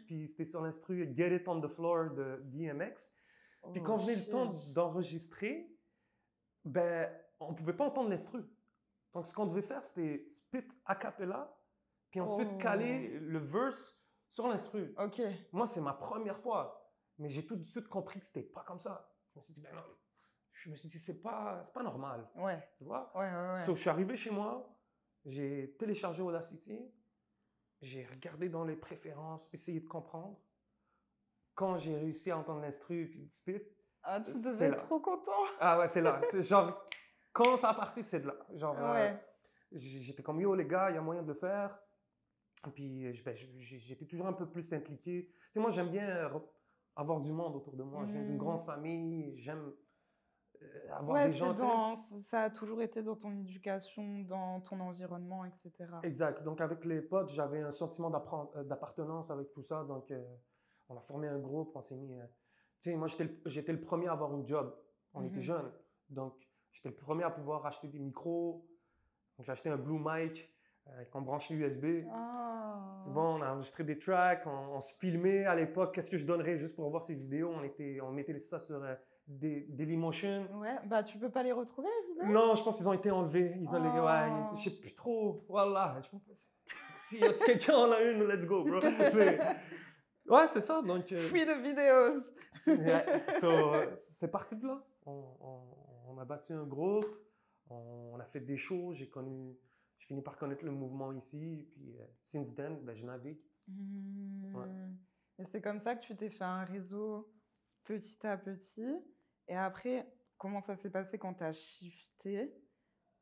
Puis 0.07 0.29
c'était 0.29 0.45
sur 0.45 0.61
l'instru 0.61 1.13
Get 1.17 1.35
It 1.35 1.49
on 1.49 1.61
the 1.61 1.69
Floor 1.69 2.11
de 2.11 2.43
DMX. 2.45 3.11
Puis 3.73 3.83
quand 3.83 3.97
venait 3.97 4.17
le 4.17 4.31
temps 4.31 4.55
d'enregistrer, 4.75 5.75
ben 6.65 7.11
on 7.41 7.55
pouvait 7.55 7.73
pas 7.73 7.87
entendre 7.87 8.11
l'instru. 8.11 8.41
Donc 9.15 9.27
ce 9.27 9.33
qu'on 9.33 9.47
devait 9.47 9.63
faire, 9.63 9.83
c'était 9.83 10.25
spit 10.29 10.65
a 10.85 10.95
cappella, 10.95 11.57
puis 12.11 12.21
ensuite 12.21 12.49
oh. 12.55 12.59
caler 12.59 13.19
le 13.21 13.39
verse 13.39 13.97
sur 14.29 14.49
l'instru. 14.49 14.95
Ok. 14.99 15.21
Moi, 15.53 15.67
c'est 15.67 15.81
ma 15.81 15.95
première 15.95 16.39
fois, 16.39 16.93
mais 17.19 17.29
j'ai 17.29 17.47
tout 17.47 17.57
de 17.57 17.65
suite 17.65 17.89
compris 17.89 18.21
que 18.21 18.27
c'était 18.27 18.43
pas 18.43 18.63
comme 18.63 18.79
ça. 18.79 19.11
Je 19.35 19.39
me 19.39 19.45
suis 19.45 19.55
dit, 19.55 19.61
ben 19.61 19.75
non, 19.75 19.83
je 20.53 20.71
me 20.71 20.75
suis 20.75 20.89
dit, 20.89 20.99
c'est 20.99 21.23
pas, 21.23 21.65
pas 21.73 21.83
normal. 21.83 22.29
Ouais. 22.37 22.63
Tu 22.77 22.85
vois? 22.85 23.11
Ouais, 23.15 23.31
ouais, 23.31 23.53
ouais. 23.53 23.65
je 23.67 23.73
suis 23.75 23.91
arrivé 23.91 24.17
chez 24.17 24.31
moi, 24.31 24.69
j'ai 25.25 25.77
téléchargé 25.79 26.23
Audacity, 26.23 26.79
j'ai 27.81 28.05
regardé 28.05 28.49
dans 28.49 28.65
les 28.65 28.77
préférences, 28.77 29.49
essayé 29.53 29.81
de 29.81 29.89
comprendre. 29.89 30.39
Quand 31.55 31.79
j'ai 31.79 31.97
réussi 31.97 32.31
à 32.31 32.39
entendre 32.39 32.61
l'instru 32.61 33.09
puis 33.11 33.21
le 33.23 33.29
spit, 33.29 33.63
ah, 34.03 34.21
tu 34.21 34.33
devais 34.33 34.67
être 34.67 34.87
trop 34.87 35.01
content. 35.01 35.33
Ah 35.61 35.79
ouais, 35.79 35.89
c'est 35.89 36.01
là. 36.01 36.21
genre, 36.41 36.85
quand 37.39 37.57
ça 37.57 37.71
a 37.71 37.75
parti, 37.75 38.03
c'est 38.03 38.21
de 38.21 38.27
là. 38.27 38.35
Genre, 38.55 38.77
euh, 38.81 39.13
j'étais 39.73 40.23
comme, 40.23 40.41
yo, 40.41 40.55
les 40.55 40.67
gars, 40.67 40.91
il 40.91 40.95
y 40.95 40.99
a 40.99 41.01
moyen 41.01 41.23
de 41.23 41.29
le 41.29 41.35
faire. 41.35 41.79
Et 42.67 42.71
puis, 42.71 43.13
ben, 43.25 43.35
j'étais 43.35 44.05
toujours 44.05 44.27
un 44.27 44.33
peu 44.33 44.49
plus 44.51 44.73
impliqué. 44.73 45.29
Tu 45.29 45.53
sais, 45.53 45.61
moi, 45.61 45.71
j'aime 45.71 45.91
bien 45.91 46.29
avoir 46.97 47.21
du 47.21 47.33
monde 47.33 47.55
autour 47.55 47.77
de 47.77 47.85
moi. 47.85 48.05
Je 48.07 48.13
viens 48.13 48.25
d'une 48.25 48.35
mmh. 48.35 48.39
grande 48.39 48.65
famille. 48.65 49.39
J'aime 49.39 49.73
euh, 50.61 50.93
avoir 50.93 51.29
des 51.29 51.35
gens. 51.35 51.95
ça 51.97 52.43
a 52.43 52.51
toujours 52.51 52.83
été 52.83 53.03
dans 53.05 53.15
ton 53.15 53.31
éducation, 53.39 54.23
dans 54.23 54.61
ton 54.61 54.81
environnement, 54.81 55.45
etc. 55.45 55.73
Exact. 56.03 56.43
Donc, 56.43 56.61
avec 56.61 56.85
les 56.85 57.01
potes, 57.01 57.31
j'avais 57.31 57.61
un 57.61 57.71
sentiment 57.71 58.11
euh, 58.57 58.65
d'appartenance 58.65 59.31
avec 59.31 59.53
tout 59.53 59.63
ça. 59.63 59.85
Donc, 59.85 60.11
euh, 60.11 60.21
on 60.89 60.97
a 60.97 61.01
formé 61.01 61.29
un 61.29 61.39
groupe, 61.39 61.71
on 61.77 61.83
s'est 61.83 61.97
mis. 61.97 62.17
tu 62.81 62.91
sais, 62.91 62.97
moi, 62.97 63.07
j'étais 63.47 63.73
le 63.73 63.81
premier 63.81 64.09
à 64.09 64.13
avoir 64.13 64.35
une 64.35 64.47
job. 64.49 64.75
On 65.15 65.23
était 65.23 65.37
mhm. 65.37 65.43
jeunes. 65.43 65.73
Donc, 66.09 66.48
j'étais 66.79 66.91
le 66.91 66.95
premier 66.95 67.25
à 67.25 67.31
pouvoir 67.31 67.67
acheter 67.67 67.89
des 67.89 67.99
micros. 67.99 68.65
Donc, 69.37 69.47
j'ai 69.47 69.53
acheté 69.53 69.69
un 69.69 69.77
Blue 69.77 69.99
Mic 69.99 70.49
avec 70.87 71.09
un 71.15 71.21
branché 71.21 71.55
USB. 71.55 72.05
Ah. 72.11 72.99
Tu 73.03 73.11
vois, 73.11 73.25
on 73.25 73.43
a 73.43 73.53
enregistré 73.53 73.83
des 73.83 73.99
tracks, 73.99 74.47
on, 74.47 74.81
se 74.81 74.95
filmait 74.95 75.45
à 75.45 75.55
l'époque. 75.55 75.95
Qu'est-ce 75.95 76.11
que 76.11 76.17
je 76.17 76.27
donnerais 76.27 76.57
juste 76.57 76.77
pour 76.77 76.89
voir 76.89 77.03
ces 77.03 77.15
vidéos? 77.15 77.51
On, 77.53 77.65
était, 77.65 77.99
on 78.01 78.13
mettait 78.13 78.39
ça 78.39 78.61
sur 78.61 78.81
des 79.27 79.67
Dailymotion. 79.69 80.47
Ouais, 80.55 80.77
bah 80.87 81.03
tu 81.03 81.19
peux 81.19 81.31
pas 81.31 81.43
les 81.43 81.53
retrouver 81.53 81.89
vidéos? 82.09 82.33
Non, 82.33 82.55
je 82.55 82.63
pense 82.63 82.77
qu'ils 82.77 82.89
ont 82.89 82.93
été 82.93 83.11
enlevés. 83.11 83.55
Ils 83.61 83.75
ont 83.75 83.83
les... 83.83 83.91
ouais, 84.01 84.49
oh. 84.51 84.57
je 84.57 84.63
sais 84.63 84.79
plus 84.79 84.95
trop. 84.95 85.45
Voilà. 85.49 86.01
Si 87.01 87.19
quelqu'un 87.45 87.75
en 87.75 87.91
a 87.91 88.01
une, 88.03 88.25
let's 88.25 88.47
go, 88.47 88.65
bro. 88.65 88.81
Ouais, 90.29 90.47
c'est 90.47 90.61
ça. 90.61 90.83
Donc. 90.83 91.11
Euh... 91.13 91.29
Free 91.29 91.45
de 91.45 91.53
vidéos. 91.63 92.23
C'est 93.99 94.31
parti 94.31 94.57
de 94.57 94.67
là. 94.67 94.83
On, 95.07 95.78
a 96.19 96.25
battu 96.25 96.53
un 96.53 96.65
groupe, 96.65 97.07
on, 97.71 98.19
a 98.19 98.25
fait 98.25 98.41
des 98.41 98.57
shows. 98.57 98.93
J'ai 98.93 99.09
connu, 99.09 99.57
j'ai 99.99 100.07
fini 100.07 100.23
par 100.23 100.37
connaître 100.37 100.65
le 100.65 100.71
mouvement 100.71 101.13
ici. 101.13 101.69
Puis, 101.73 101.97
euh, 101.99 102.07
since 102.25 102.55
then, 102.55 102.81
ben, 102.85 102.95
je 102.95 103.05
navigue. 103.05 103.41
Hmm. 103.67 104.95
Et 105.39 105.45
c'est 105.45 105.61
comme 105.61 105.81
ça 105.81 105.95
que 105.95 106.05
tu 106.05 106.17
t'es 106.17 106.31
fait 106.31 106.45
un 106.45 106.65
réseau 106.65 107.33
petit 107.85 108.27
à 108.27 108.37
petit. 108.37 108.97
Et 109.47 109.57
après, 109.57 110.11
comment 110.37 110.61
ça 110.61 110.77
s'est 110.77 110.91
passé 110.91 111.19
quand 111.19 111.35
tu 111.35 111.45
as 111.45 111.53
shifté? 111.53 112.53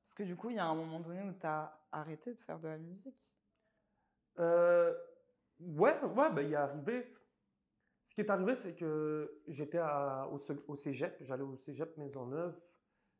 Parce 0.05 0.15
que 0.15 0.23
du 0.23 0.37
coup, 0.37 0.51
il 0.51 0.57
y 0.57 0.59
a 0.59 0.67
un 0.67 0.75
moment 0.75 1.01
donné 1.01 1.23
où 1.23 1.33
tu 1.33 1.47
as 1.47 1.79
arrêté 1.93 2.33
de 2.35 2.41
faire 2.41 2.61
de 2.61 2.69
la 2.69 2.79
musique. 2.79 3.21
Euh, 4.39 4.95
ouais, 5.61 6.01
ouais, 6.03 6.33
ben, 6.33 6.43
il 6.43 6.53
est 6.53 6.57
arrivé. 6.57 7.13
Ce 8.05 8.15
qui 8.15 8.21
est 8.21 8.31
arrivé, 8.31 8.55
c'est 8.55 8.77
que 8.77 9.43
j'étais 9.49 9.81
au, 9.81 10.39
au 10.69 10.77
cégep, 10.77 11.17
j'allais 11.23 11.43
au 11.43 11.57
cégep 11.57 11.97
Maisonneuve. 11.97 12.57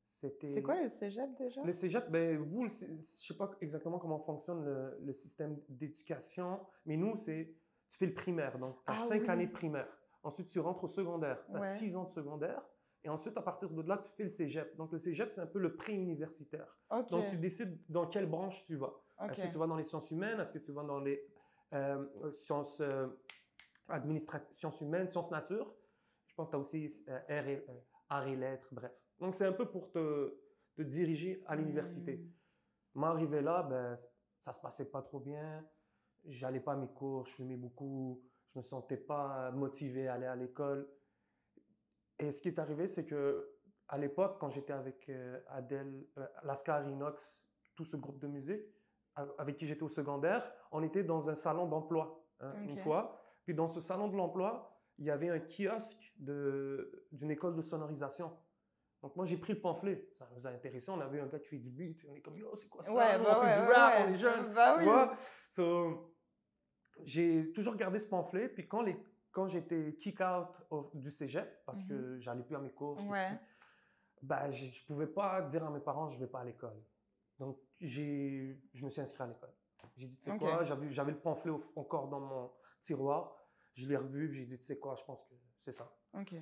C'était... 0.07 0.47
C'est 0.47 0.63
quoi 0.63 0.81
le 0.81 0.89
cégep 0.89 1.37
déjà? 1.37 1.63
Le 1.63 1.73
cégep, 1.73 2.09
ben, 2.11 2.39
vous, 2.39 2.65
le 2.65 2.71
je 2.71 2.87
ne 2.93 3.01
sais 3.03 3.35
pas 3.37 3.51
exactement 3.61 3.99
comment 3.99 4.21
fonctionne 4.21 4.65
le, 4.65 4.97
le 5.05 5.13
système 5.13 5.61
d'éducation, 5.69 6.61
mais 6.87 6.97
nous, 6.97 7.17
c'est 7.17 7.53
tu 7.89 7.99
fais 7.99 8.07
le 8.07 8.15
primaire, 8.15 8.59
donc 8.59 8.77
tu 8.85 8.91
as 8.91 8.95
Ah 8.95 8.97
cinq 8.97 9.23
oui. 9.23 9.29
années 9.29 9.47
de 9.47 9.53
primaire. 9.53 9.89
Ensuite, 10.23 10.49
tu 10.49 10.59
rentres 10.61 10.85
au 10.85 10.89
secondaire, 10.89 11.45
tu 11.51 11.57
as 11.57 11.61
Ouais. 11.61 11.75
six 11.77 11.95
ans 11.97 12.05
de 12.05 12.11
secondaire. 12.11 12.63
Et 13.05 13.09
ensuite, 13.09 13.37
à 13.37 13.43
partir 13.43 13.69
de 13.71 13.83
là, 13.83 13.99
tu 13.99 14.09
fais 14.17 14.25
le 14.25 14.29
cégep. 14.29 14.75
Donc, 14.77 14.91
le 14.91 14.99
cégep, 14.99 15.31
c'est 15.33 15.41
un 15.41 15.47
peu 15.47 15.61
le 15.61 15.77
pré-universitaire. 15.77 16.67
Donc, 17.11 17.27
tu 17.29 17.37
décides 17.37 17.79
dans 17.89 18.07
quelle 18.09 18.27
branche 18.27 18.65
tu 18.67 18.75
vas. 18.77 18.93
Est-ce 19.29 19.43
que 19.43 19.49
tu 19.49 19.59
vas 19.59 19.67
dans 19.69 19.77
les 19.77 19.85
sciences 19.85 20.11
humaines? 20.11 20.41
Est-ce 20.41 20.53
que 20.53 20.59
tu 20.59 20.73
vas 20.73 20.83
dans 20.83 20.99
les 21.01 21.25
euh, 21.73 22.33
sciences 22.33 22.81
euh, 22.81 23.07
administratives, 23.89 24.53
sciences 24.57 24.81
humaines, 24.81 25.07
sciences 25.09 25.31
nature? 25.31 25.73
Je 26.27 26.35
pense 26.35 26.47
que 26.47 26.51
tu 26.51 26.57
as 26.57 26.59
aussi 26.61 27.05
euh, 27.09 27.19
arts 27.29 27.49
et, 27.49 27.65
euh, 27.69 27.73
arts 28.09 28.27
et 28.27 28.37
lettres, 28.37 28.69
bref. 28.73 28.93
Donc, 29.21 29.35
c'est 29.35 29.47
un 29.47 29.53
peu 29.53 29.67
pour 29.67 29.91
te, 29.91 30.39
te 30.75 30.83
diriger 30.83 31.43
à 31.47 31.57
l'université. 31.57 32.17
Hmm. 32.17 32.31
Moi, 32.95 33.09
arrivé 33.11 33.41
là, 33.41 33.63
ben, 33.63 33.99
ça 34.45 34.53
se 34.53 34.61
passait 34.61 34.91
pas 34.91 35.03
trop 35.03 35.21
bien. 35.21 35.67
J'allais 36.25 36.61
pas 36.61 36.73
à 36.73 36.77
mes 36.77 36.89
cours, 36.89 37.25
je 37.27 37.33
fumais 37.33 37.57
beaucoup, 37.57 38.23
je 38.53 38.59
me 38.59 38.63
sentais 38.63 38.97
pas 38.97 39.51
motivé 39.53 40.09
à 40.09 40.15
aller 40.15 40.27
à 40.27 40.35
l'école. 40.35 40.89
Et 42.19 42.33
ce 42.33 42.41
qui 42.41 42.49
est 42.49 42.59
arrivé, 42.59 42.89
c'est 42.89 43.05
que 43.05 43.53
à 43.89 43.99
l'époque, 43.99 44.39
quand 44.41 44.51
j'étais 44.51 44.73
avec 44.73 45.09
euh, 45.09 45.41
Adèle, 45.49 46.07
euh, 46.19 46.27
Lascar 46.43 46.89
Inox, 46.89 47.39
tout 47.77 47.85
ce 47.85 47.97
groupe 47.97 48.19
de 48.19 48.27
musique, 48.27 48.65
avec 49.39 49.57
qui 49.57 49.67
j'étais 49.67 49.83
au 49.83 49.89
secondaire, 49.89 50.51
on 50.73 50.83
était 50.83 51.05
dans 51.05 51.31
un 51.31 51.35
salon 51.35 51.67
d'emploi 51.67 52.23
hein, 52.41 52.53
une 52.65 52.77
fois. 52.77 53.23
Puis 53.45 53.55
dans 53.55 53.69
ce 53.69 53.81
salon 53.81 54.09
de 54.09 54.17
l'emploi, 54.17 54.79
il 54.99 55.07
y 55.07 55.11
avait 55.11 55.31
un 55.31 55.39
kiosque 55.39 56.13
d'une 56.19 57.31
école 57.31 57.55
de 57.55 57.63
sonorisation. 57.63 58.37
Donc 59.03 59.15
moi, 59.15 59.25
j'ai 59.25 59.37
pris 59.37 59.53
le 59.53 59.61
pamphlet. 59.61 60.09
Ça 60.19 60.29
nous 60.35 60.47
a 60.47 60.51
intéressé. 60.51 60.91
On 60.91 61.01
a 61.01 61.07
vu 61.07 61.21
un 61.21 61.27
gars 61.27 61.39
qui 61.39 61.49
fait 61.49 61.59
du 61.59 61.71
beat. 61.71 62.05
On 62.09 62.15
est 62.15 62.21
comme, 62.21 62.37
yo, 62.37 62.55
c'est 62.55 62.69
quoi 62.69 62.83
ça? 62.83 62.93
Ouais, 62.93 63.19
Nous, 63.19 63.25
bah 63.25 63.37
on 63.39 63.41
fait 63.43 63.47
ouais, 63.47 63.55
du 63.63 63.69
ouais, 63.69 63.75
rap, 63.75 63.95
on 64.07 64.13
est 64.13 64.19
jeunes. 64.19 64.53
Bah 64.55 64.73
tu 64.75 64.79
oui. 64.81 64.85
vois? 64.87 65.17
So, 65.49 66.15
j'ai 67.05 67.53
toujours 67.53 67.77
gardé 67.77 67.99
ce 67.99 68.07
pamphlet. 68.09 68.49
Puis 68.49 68.67
quand, 68.67 68.83
les, 68.83 68.97
quand 69.31 69.47
j'étais 69.49 69.95
kick-out 69.97 70.49
of- 70.71 70.95
du 70.97 71.11
cégep, 71.11 71.63
parce 71.65 71.83
que 71.85 72.19
j'allais 72.19 72.43
plus 72.43 72.57
à 72.57 72.61
mes 72.61 72.71
cours, 72.73 73.01
Mhm. 73.03 73.11
Plus- 73.11 73.39
ben, 74.23 74.51
je 74.51 74.65
ne 74.65 74.87
pouvais 74.87 75.07
pas 75.07 75.43
dire 75.43 75.65
à 75.65 75.71
mes 75.71 75.81
parents, 75.81 76.09
je 76.11 76.17
ne 76.17 76.21
vais 76.25 76.31
pas 76.31 76.41
à 76.41 76.45
l'école. 76.45 76.83
Donc, 77.39 77.59
j'ai, 77.81 78.59
je 78.73 78.85
me 78.85 78.91
suis 78.91 79.01
inscrit 79.03 79.23
à 79.23 79.27
l'école. 79.27 79.53
J'ai 79.97 80.09
dit, 80.09 80.17
tu 80.17 80.31
sais 80.31 80.37
quoi, 80.39 80.65
j'avais, 80.65 80.91
j'avais 80.91 81.13
le 81.13 81.19
pamphlet 81.21 81.51
au- 81.53 81.63
encore 81.77 82.09
dans 82.09 82.21
mon 82.21 82.51
tiroir. 82.81 83.37
Je 83.75 83.87
l'ai 83.87 83.97
revu, 83.97 84.29
puis 84.31 84.39
j'ai 84.39 84.47
dit, 84.47 84.59
tu 84.59 84.65
sais 84.65 84.79
quoi, 84.79 84.95
je 84.97 85.05
pense 85.05 85.23
que 85.25 85.35
c'est 85.61 85.73
ça. 85.73 85.95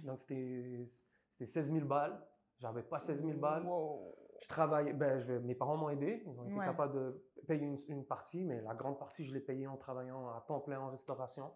Donc, 0.05 0.21
c'était, 0.21 0.89
c'était 1.33 1.47
16 1.47 1.73
000 1.73 1.85
balles. 1.85 2.25
J'avais 2.59 2.83
pas 2.83 2.99
16 2.99 3.25
000 3.25 3.39
balles. 3.39 3.65
Wow. 3.65 4.15
Je 4.43 4.49
travaillais, 4.49 4.93
ben, 4.93 5.19
je- 5.21 5.33
mes 5.35 5.55
parents 5.55 5.77
m'ont 5.77 5.89
aidé. 5.91 6.23
Ils 6.27 6.39
ont 6.39 6.45
été 6.45 6.55
Ouais. 6.55 6.67
capables 6.67 6.95
de 6.95 7.25
payer 7.47 7.65
une, 7.67 7.79
une 7.89 8.07
partie, 8.07 8.45
mais 8.45 8.61
la 8.61 8.75
grande 8.75 8.99
partie, 8.99 9.25
je 9.25 9.33
l'ai 9.35 9.41
payée 9.41 9.67
en 9.67 9.77
travaillant 9.77 10.29
à 10.31 10.41
temps 10.47 10.61
plein 10.61 10.81
en 10.81 10.91
restauration. 10.91 11.53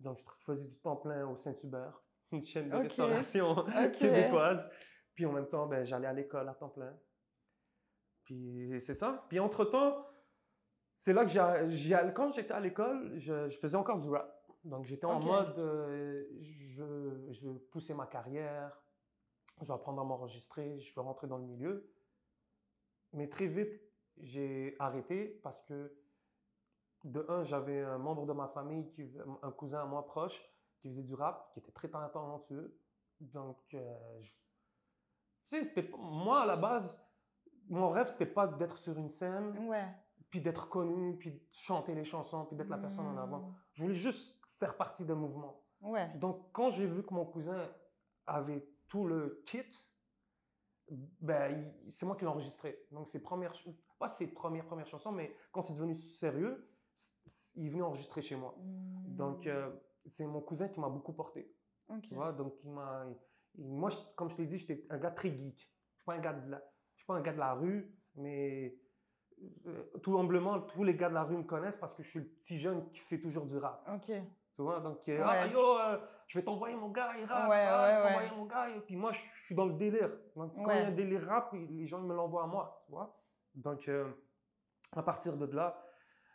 Donc, 0.00 0.18
je 0.18 0.24
faisais 0.44 0.66
du 0.68 0.78
temps 0.80 0.96
plein 0.96 1.26
au 1.28 1.34
Saint-Hubert, 1.36 2.02
une 2.32 2.44
chaîne 2.44 2.68
de 2.70 2.76
restauration 2.76 3.54
québécoise. 3.98 4.70
Puis 5.14 5.26
en 5.26 5.32
même 5.32 5.48
temps, 5.48 5.66
ben, 5.66 5.84
j'allais 5.84 6.06
à 6.06 6.12
l'école 6.12 6.48
à 6.48 6.54
temps 6.54 6.68
plein. 6.68 6.96
Puis 8.24 8.80
c'est 8.80 8.94
ça. 8.94 9.24
Puis 9.28 9.38
entre-temps, 9.40 10.06
c'est 10.96 11.12
là 11.12 11.24
que 11.24 11.30
j'ai, 11.30 11.96
quand 12.14 12.30
j'étais 12.30 12.52
à 12.52 12.60
l'école, 12.60 13.12
je, 13.16 13.48
je 13.48 13.58
faisais 13.58 13.76
encore 13.76 13.98
du 13.98 14.08
rap. 14.10 14.34
Donc 14.64 14.84
j'étais 14.84 15.06
en 15.06 15.20
mode, 15.20 15.58
euh, 15.58 16.24
je, 16.40 17.26
je 17.30 17.48
pousser 17.70 17.94
ma 17.94 18.06
carrière, 18.06 18.78
je 19.64 19.68
vais 19.68 19.74
apprendre 19.74 20.00
à 20.00 20.04
m'enregistrer, 20.04 20.78
je 20.80 20.94
veux 20.94 21.00
rentrer 21.02 21.26
dans 21.26 21.38
le 21.38 21.44
milieu. 21.44 21.92
Mais 23.12 23.28
très 23.28 23.46
vite, 23.46 23.80
j'ai 24.18 24.76
arrêté 24.78 25.40
parce 25.42 25.60
que, 25.62 25.94
de 27.04 27.24
un, 27.28 27.42
j'avais 27.44 27.80
un 27.80 27.98
membre 27.98 28.26
de 28.26 28.32
ma 28.32 28.48
famille, 28.48 28.88
qui, 28.90 29.08
un 29.42 29.50
cousin 29.52 29.80
à 29.82 29.84
moi 29.86 30.04
proche, 30.06 30.40
qui 30.80 30.88
faisait 30.88 31.02
du 31.02 31.14
rap, 31.14 31.50
qui 31.52 31.60
était 31.60 31.72
très 31.72 31.88
talentueux. 31.88 32.78
Donc, 33.20 33.58
euh, 33.74 34.20
je- 34.20 34.30
tu 34.32 34.36
sais, 35.44 35.64
c'était 35.64 35.88
moi, 35.96 36.42
à 36.42 36.46
la 36.46 36.56
base, 36.56 37.00
mon 37.68 37.90
rêve, 37.90 38.08
c'était 38.08 38.26
pas 38.26 38.46
d'être 38.46 38.78
sur 38.78 38.96
une 38.98 39.08
scène, 39.08 39.68
Ouais. 39.68 39.86
puis 40.30 40.40
d'être 40.40 40.68
connu, 40.68 41.16
puis 41.16 41.30
de 41.32 41.40
chanter 41.52 41.94
les 41.94 42.04
chansons, 42.04 42.44
puis 42.46 42.56
d'être 42.56 42.68
la 42.68 42.78
personne 42.78 43.06
en 43.06 43.16
avant. 43.16 43.54
Je 43.72 43.82
voulais 43.82 43.94
juste 43.94 44.40
faire 44.58 44.76
partie 44.76 45.04
d'un 45.04 45.14
mouvement. 45.14 45.62
Ouais. 45.80 46.08
Donc, 46.18 46.50
quand 46.52 46.70
j'ai 46.70 46.86
vu 46.86 47.04
que 47.06 47.14
mon 47.14 47.24
cousin 47.24 47.68
avait 48.26 48.68
tout 48.88 49.06
le 49.06 49.42
kit, 49.46 49.62
ben, 51.20 51.72
c'est 51.90 52.06
moi 52.06 52.16
qui 52.16 52.22
l'ai 52.24 52.30
enregistré. 52.30 52.86
Donc, 52.90 53.08
ses 53.08 53.20
premières, 53.20 53.52
pas 53.98 54.08
ses 54.08 54.28
premières, 54.32 54.64
premières 54.64 54.86
chansons, 54.86 55.12
mais 55.12 55.34
quand 55.52 55.60
c'est 55.60 55.74
devenu 55.74 55.94
sérieux, 55.94 56.66
il 57.56 57.66
est 57.66 57.70
venu 57.70 57.82
enregistrer 57.82 58.22
chez 58.22 58.36
moi. 58.36 58.54
Hmm. 58.58 59.16
Donc, 59.16 59.46
euh, 59.46 59.70
c'est 60.06 60.26
mon 60.26 60.40
cousin 60.40 60.68
qui 60.68 60.80
m'a 60.80 60.88
beaucoup 60.88 61.12
porté. 61.12 61.54
Tu 62.00 62.14
vois, 62.14 62.32
donc 62.32 62.54
il 62.64 62.70
m'a. 62.70 63.06
moi, 63.56 63.90
je- 63.90 63.98
comme 64.16 64.28
je 64.30 64.36
t'ai 64.36 64.46
dit, 64.46 64.58
j'étais 64.58 64.86
un 64.90 64.98
gars 64.98 65.10
très 65.10 65.30
geek. 65.30 65.58
Je 65.92 65.96
suis 65.96 66.04
pas 66.04 66.14
un 66.14 66.18
gars 66.20 66.32
de 66.32 66.50
la, 66.50 66.62
je 66.94 67.00
suis 67.00 67.06
pas 67.06 67.14
un 67.14 67.20
gars 67.20 67.32
de 67.32 67.38
la 67.38 67.54
rue, 67.54 67.94
mais 68.14 68.78
euh, 69.66 69.84
tout 70.02 70.18
humblement, 70.18 70.60
tous 70.60 70.84
les 70.84 70.94
gars 70.96 71.08
de 71.08 71.14
la 71.14 71.24
rue 71.24 71.36
me 71.36 71.44
connaissent 71.44 71.76
parce 71.76 71.94
que 71.94 72.02
je 72.02 72.08
suis 72.10 72.18
le 72.20 72.26
petit 72.26 72.58
jeune 72.58 72.90
qui 72.90 72.98
fait 73.00 73.20
toujours 73.20 73.46
du 73.46 73.56
rap. 73.58 73.82
Vois, 74.58 74.80
donc 74.80 75.08
euh, 75.08 75.18
Ouais. 75.18 75.24
ah 75.24 75.46
yo, 75.46 75.78
euh, 75.78 75.98
je 76.26 76.38
vais 76.38 76.44
t'envoyer 76.44 76.74
mon 76.74 76.88
gars, 76.88 77.10
il 77.16 77.24
rappe. 77.24 77.48
Ouais, 77.48 77.64
ah, 77.68 77.82
ouais, 77.82 77.90
je 77.90 77.96
vais 77.96 78.08
t'envoyer 78.08 78.36
mon 78.36 78.44
gars. 78.46 78.68
Et 78.70 78.80
puis 78.80 78.96
moi, 78.96 79.12
je, 79.12 79.20
suis 79.44 79.54
dans 79.54 79.66
le 79.66 79.74
délire. 79.74 80.10
Donc, 80.34 80.52
quand 80.56 80.70
il 80.72 80.80
y 80.80 80.82
a 80.82 80.86
un 80.86 80.90
délire 80.90 81.26
rap, 81.26 81.52
les 81.52 81.86
gens 81.86 82.00
ils 82.00 82.06
me 82.06 82.14
l'envoient 82.14 82.42
à 82.42 82.46
moi. 82.46 82.82
Tu 82.86 82.90
vois. 82.92 83.16
Donc, 83.54 83.88
euh, 83.88 84.10
à 84.92 85.02
partir 85.02 85.36
de 85.36 85.46
là, 85.54 85.80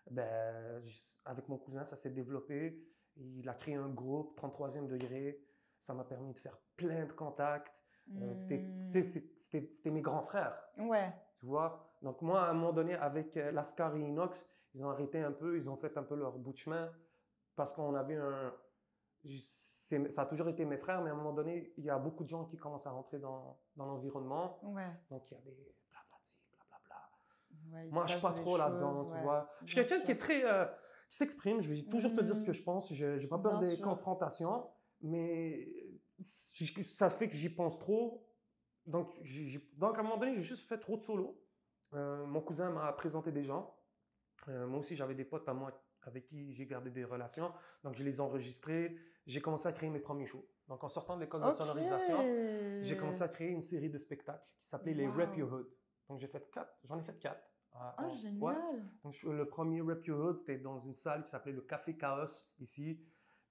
ben, 0.10 0.82
avec 1.26 1.48
mon 1.50 1.58
cousin, 1.58 1.84
ça 1.84 1.96
s'est 1.98 2.12
développé. 2.12 2.82
Il 3.18 3.48
a 3.48 3.54
créé 3.54 3.76
un 3.76 3.90
groupe, 3.90 4.36
33e 4.38 4.88
degré. 4.88 5.40
Ça 5.80 5.94
m'a 5.94 6.04
permis 6.06 6.34
de 6.34 6.40
faire 6.40 6.58
plein 6.78 7.06
de 7.06 7.12
contacts. 7.12 7.72
Euh, 8.22 8.36
c'était- 8.36 8.58
Hmm. 8.60 8.92
C'était 9.38 9.70
c'était 9.74 9.92
mes 9.92 10.02
grands 10.02 10.24
frères, 10.24 10.58
Ouais. 10.78 11.14
tu 11.40 11.46
vois? 11.46 11.90
Donc 12.02 12.22
moi, 12.22 12.44
à 12.44 12.50
un 12.50 12.54
moment 12.54 12.74
donné, 12.74 12.96
avec 12.96 13.36
Lascar 13.36 13.96
et 13.96 14.02
Inox, 14.02 14.46
ils 14.74 14.84
ont 14.84 14.90
arrêté 14.90 15.22
un 15.22 15.32
peu, 15.32 15.56
ils 15.56 15.70
ont 15.70 15.78
fait 15.78 15.96
un 15.98 16.04
peu 16.04 16.16
leur 16.16 16.34
bout 16.38 16.52
de 16.52 16.58
chemin 16.58 16.92
parce 17.56 17.74
qu'on 17.74 17.94
avait 17.96 18.16
un... 18.18 18.54
Ça 20.08 20.24
a 20.24 20.26
toujours 20.26 20.50
été 20.50 20.66
mes 20.66 20.78
frères, 20.78 21.02
mais 21.02 21.10
à 21.10 21.14
un 21.14 21.16
moment 21.16 21.34
donné, 21.34 21.74
il 21.78 21.84
y 21.86 21.90
a 21.90 22.00
beaucoup 22.00 22.24
de 22.24 22.30
gens 22.30 22.46
qui 22.46 22.58
commencent 22.58 22.88
à 22.88 22.92
rentrer 22.92 23.20
dans, 23.20 23.60
dans 23.76 23.86
l'environnement. 23.86 24.60
Ouais. 24.64 24.90
Donc 25.10 25.30
il 25.30 25.36
y 25.36 25.38
a 25.38 25.42
des 25.42 25.76
blablati, 25.92 26.34
blablabla. 26.52 27.10
Ouais, 27.84 27.90
Moi, 27.92 28.04
je 28.08 28.14
suis 28.14 28.22
passe 28.22 28.34
pas 28.36 28.42
trop 28.42 28.58
là-dedans, 28.58 29.06
tu 29.06 29.22
vois. 29.22 29.50
Je 29.62 29.68
suis 29.68 29.76
quelqu'un 29.76 30.02
qui 30.04 30.12
est 30.12 30.18
très... 30.18 30.44
euh, 30.46 30.66
qui 31.10 31.18
s'exprime, 31.18 31.62
je 31.62 31.74
vais 31.74 31.82
toujours 31.84 32.12
te 32.14 32.22
dire 32.22 32.36
ce 32.36 32.42
que 32.42 32.48
Mhm. 32.48 32.54
je 32.54 32.64
pense, 32.64 32.94
je 32.94 33.06
n'ai 33.22 33.28
pas 33.28 33.38
peur 33.38 33.60
Bien 33.60 33.70
des 33.70 33.76
sûr. 33.76 33.86
confrontations, 33.86 34.68
mais 35.02 35.68
ça 36.24 37.10
fait 37.12 37.28
que 37.30 37.36
j'y 37.36 37.50
pense 37.50 37.78
trop. 37.78 38.26
Donc, 38.88 39.14
donc, 39.78 39.96
à 39.98 40.00
un 40.00 40.04
moment 40.04 40.18
donné, 40.18 40.34
j'ai 40.34 40.42
juste 40.44 40.68
fait 40.68 40.80
trop 40.80 40.98
de 40.98 41.04
solo. 41.04 41.40
Euh, 41.94 42.26
mon 42.26 42.42
cousin 42.42 42.72
m'a 42.72 42.92
présenté 42.94 43.32
des 43.32 43.44
gens. 43.44 43.78
Euh, 44.48 44.66
moi 44.66 44.80
aussi, 44.80 44.96
j'avais 44.96 45.14
des 45.16 45.24
potes 45.26 45.48
à 45.48 45.54
moi 45.54 45.72
avec 46.08 46.26
qui 46.26 46.52
j'ai 46.54 46.66
gardé 46.66 46.90
des 46.92 47.04
relations. 47.04 47.52
Donc, 47.84 47.96
je 47.96 48.04
les 48.04 48.18
ai 48.18 48.20
enregistrés. 48.20 48.96
J'ai 49.26 49.42
commencé 49.42 49.68
à 49.68 49.72
créer 49.72 49.90
mes 49.90 50.00
premiers 50.00 50.26
shows. 50.26 50.46
Donc, 50.68 50.84
en 50.84 50.90
sortant 50.90 51.16
de 51.16 51.22
l'école 51.22 51.44
de 51.44 51.52
sonorisation, 51.52 52.18
j'ai 52.82 52.98
commencé 52.98 53.22
à 53.22 53.28
créer 53.28 53.50
une 53.50 53.62
série 53.62 53.90
de 53.90 53.98
spectacles 53.98 54.44
qui 54.60 54.68
s'appelait 54.68 54.94
les 54.94 55.08
Rap. 55.08 55.36
Your 55.38 55.52
Hood. 55.52 55.68
Donc, 56.10 56.20
j'ai 56.20 56.28
fait 56.28 56.50
quatre. 56.52 56.74
J'en 56.86 57.00
ai 57.00 57.04
fait 57.04 57.18
quatre. 57.20 57.42
Ah, 57.76 57.96
Oh, 57.98 58.04
en- 58.04 58.10
ouais. 58.10 58.18
génial. 58.18 58.84
Donc, 59.04 59.14
je- 59.14 59.28
le 59.30 59.46
premier 59.46 59.82
Rap 59.82 60.06
Your 60.06 60.20
Hood, 60.20 60.38
c'était 60.38 60.58
dans 60.58 60.80
une 60.80 60.94
salle 60.96 61.24
qui 61.24 61.30
s'appelait 61.32 61.54
le 61.54 61.62
Café 61.62 61.96
Chaos, 61.98 62.26
ici. 62.60 63.00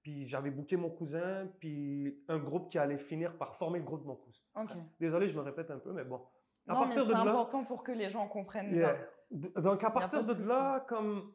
Puis 0.01 0.25
j'avais 0.25 0.51
booké 0.51 0.75
mon 0.77 0.89
cousin, 0.89 1.47
puis 1.59 2.23
un 2.27 2.37
groupe 2.37 2.69
qui 2.69 2.77
allait 2.77 2.97
finir 2.97 3.37
par 3.37 3.55
former 3.55 3.79
le 3.79 3.85
groupe 3.85 4.01
de 4.01 4.07
mon 4.07 4.15
cousin. 4.15 4.41
Ok. 4.55 4.71
Désolé, 4.99 5.29
je 5.29 5.35
me 5.35 5.41
répète 5.41 5.71
un 5.71 5.79
peu, 5.79 5.91
mais 5.91 6.03
bon. 6.03 6.21
À 6.67 6.73
Non, 6.73 6.81
mais 6.87 6.95
de 6.95 7.01
c'est 7.01 7.05
là, 7.11 7.19
important 7.21 7.63
pour 7.65 7.83
que 7.83 7.91
les 7.91 8.09
gens 8.09 8.27
comprennent 8.27 8.73
Yeah. 8.73 8.93
bien. 8.93 9.05
D- 9.31 9.61
donc 9.61 9.83
à 9.83 9.89
partir 9.91 10.23
de 10.23 10.33
de 10.33 10.43
là, 10.45 10.81
comme 10.87 11.33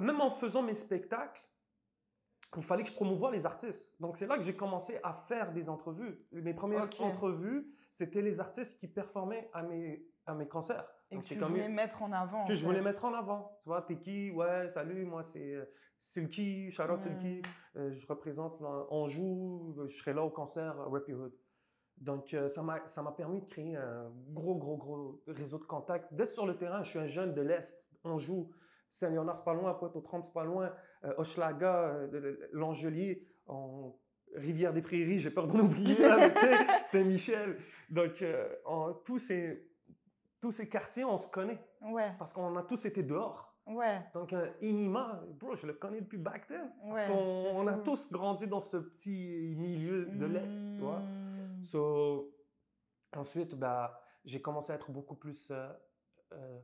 même 0.00 0.20
en 0.20 0.30
faisant 0.30 0.62
mes 0.62 0.74
spectacles, 0.74 1.42
il 2.56 2.62
fallait 2.62 2.82
que 2.84 2.88
je 2.90 2.94
promouvoie 2.94 3.32
les 3.32 3.46
artistes. 3.46 3.88
Donc 4.00 4.16
c'est 4.16 4.26
là 4.26 4.36
que 4.36 4.42
j'ai 4.44 4.54
commencé 4.54 4.98
à 5.02 5.12
faire 5.12 5.52
des 5.52 5.68
entrevues. 5.68 6.24
Mes 6.32 6.54
premières 6.54 6.84
Ok. 6.84 7.00
entrevues, 7.00 7.66
c'était 7.90 8.22
les 8.22 8.38
artistes 8.40 8.78
qui 8.78 8.86
performaient 8.88 9.50
à 9.52 9.62
mes, 9.62 10.06
à 10.26 10.34
mes 10.34 10.46
concerts. 10.46 10.86
Et 11.10 11.16
Donc, 11.16 11.24
que 11.24 11.28
tu 11.28 11.38
comme- 11.38 11.50
voulais 11.50 11.68
mettre 11.68 12.02
en 12.02 12.12
avant. 12.12 12.44
que 12.46 12.52
en 12.52 12.54
je 12.54 12.64
voulais 12.64 12.80
mettre 12.80 13.04
en 13.04 13.12
avant. 13.14 13.58
Tu 13.62 13.68
vois, 13.68 13.82
t'es 13.82 13.98
qui? 13.98 14.30
Ouais, 14.30 14.68
salut, 14.68 15.04
moi 15.04 15.22
c'est 15.24 15.54
euh, 15.54 15.64
Silky, 16.00 16.70
shout 16.70 16.82
out 16.90 17.00
Silky. 17.00 17.42
Hmm. 17.74 17.78
Euh, 17.78 17.90
je 17.90 18.06
représente 18.06 18.62
Anjou, 18.90 19.74
euh, 19.78 19.88
je 19.88 19.96
serai 19.98 20.12
là 20.12 20.22
au 20.22 20.30
concert 20.30 20.78
euh, 20.80 20.88
Rap 20.88 21.08
Your 21.08 21.22
Hood. 21.22 21.32
Donc 21.98 22.34
euh, 22.34 22.48
ça 22.48 22.62
m'a 22.62 22.86
ça 22.86 23.02
m'a 23.02 23.12
permis 23.12 23.40
de 23.40 23.46
créer 23.46 23.76
un 23.76 24.10
gros, 24.30 24.54
gros, 24.56 24.76
gros 24.76 25.22
réseau 25.26 25.58
de 25.58 25.64
contacts. 25.64 26.12
D'être 26.14 26.32
sur 26.32 26.46
le 26.46 26.56
terrain, 26.56 26.82
je 26.82 26.90
suis 26.90 26.98
un 26.98 27.06
jeune 27.06 27.34
de 27.34 27.40
l'Est, 27.42 27.76
Anjou. 28.04 28.50
Saint-Léonard, 28.94 29.36
c'est 29.36 29.44
pas 29.44 29.54
loin, 29.54 29.74
Pointe-aux-Trembles, 29.74 30.24
c'est 30.24 30.32
pas 30.32 30.44
loin, 30.44 30.72
euh, 31.04 31.12
Hochelaga, 31.18 31.88
euh, 31.88 32.48
L'Angelier. 32.52 33.26
en 33.46 33.94
Rivière 34.34 34.72
des 34.72 34.82
Prairies, 34.82 35.20
j'ai 35.20 35.30
peur 35.30 35.46
d'en 35.46 35.60
oublier, 35.60 35.94
Saint-Michel. 36.90 37.56
Donc, 37.88 38.20
euh, 38.22 38.48
en, 38.64 38.92
tous, 38.92 39.18
ces, 39.20 39.68
tous 40.40 40.50
ces 40.50 40.68
quartiers, 40.68 41.04
on 41.04 41.18
se 41.18 41.28
connaît. 41.28 41.60
Ouais. 41.82 42.12
Parce 42.18 42.32
qu'on 42.32 42.56
a 42.56 42.62
tous 42.64 42.84
été 42.84 43.04
dehors. 43.04 43.54
Ouais. 43.66 44.00
Donc, 44.12 44.32
un 44.32 44.48
Inima, 44.60 45.22
bro, 45.38 45.54
je 45.54 45.66
le 45.68 45.74
connais 45.74 46.00
depuis 46.00 46.18
back 46.18 46.48
then. 46.48 46.68
Parce 46.88 47.04
qu'on 47.04 47.14
on 47.14 47.66
a 47.68 47.74
tous 47.74 48.10
grandi 48.10 48.48
dans 48.48 48.60
ce 48.60 48.76
petit 48.78 49.54
milieu 49.56 50.06
de 50.06 50.26
l'Est, 50.26 50.58
tu 50.74 50.80
vois. 50.80 51.02
So, 51.62 52.34
ensuite, 53.14 53.54
bah, 53.54 54.00
j'ai 54.24 54.40
commencé 54.40 54.72
à 54.72 54.74
être 54.76 54.90
beaucoup 54.90 55.14
plus 55.14 55.50
euh, 55.50 55.68
euh, 56.32 56.58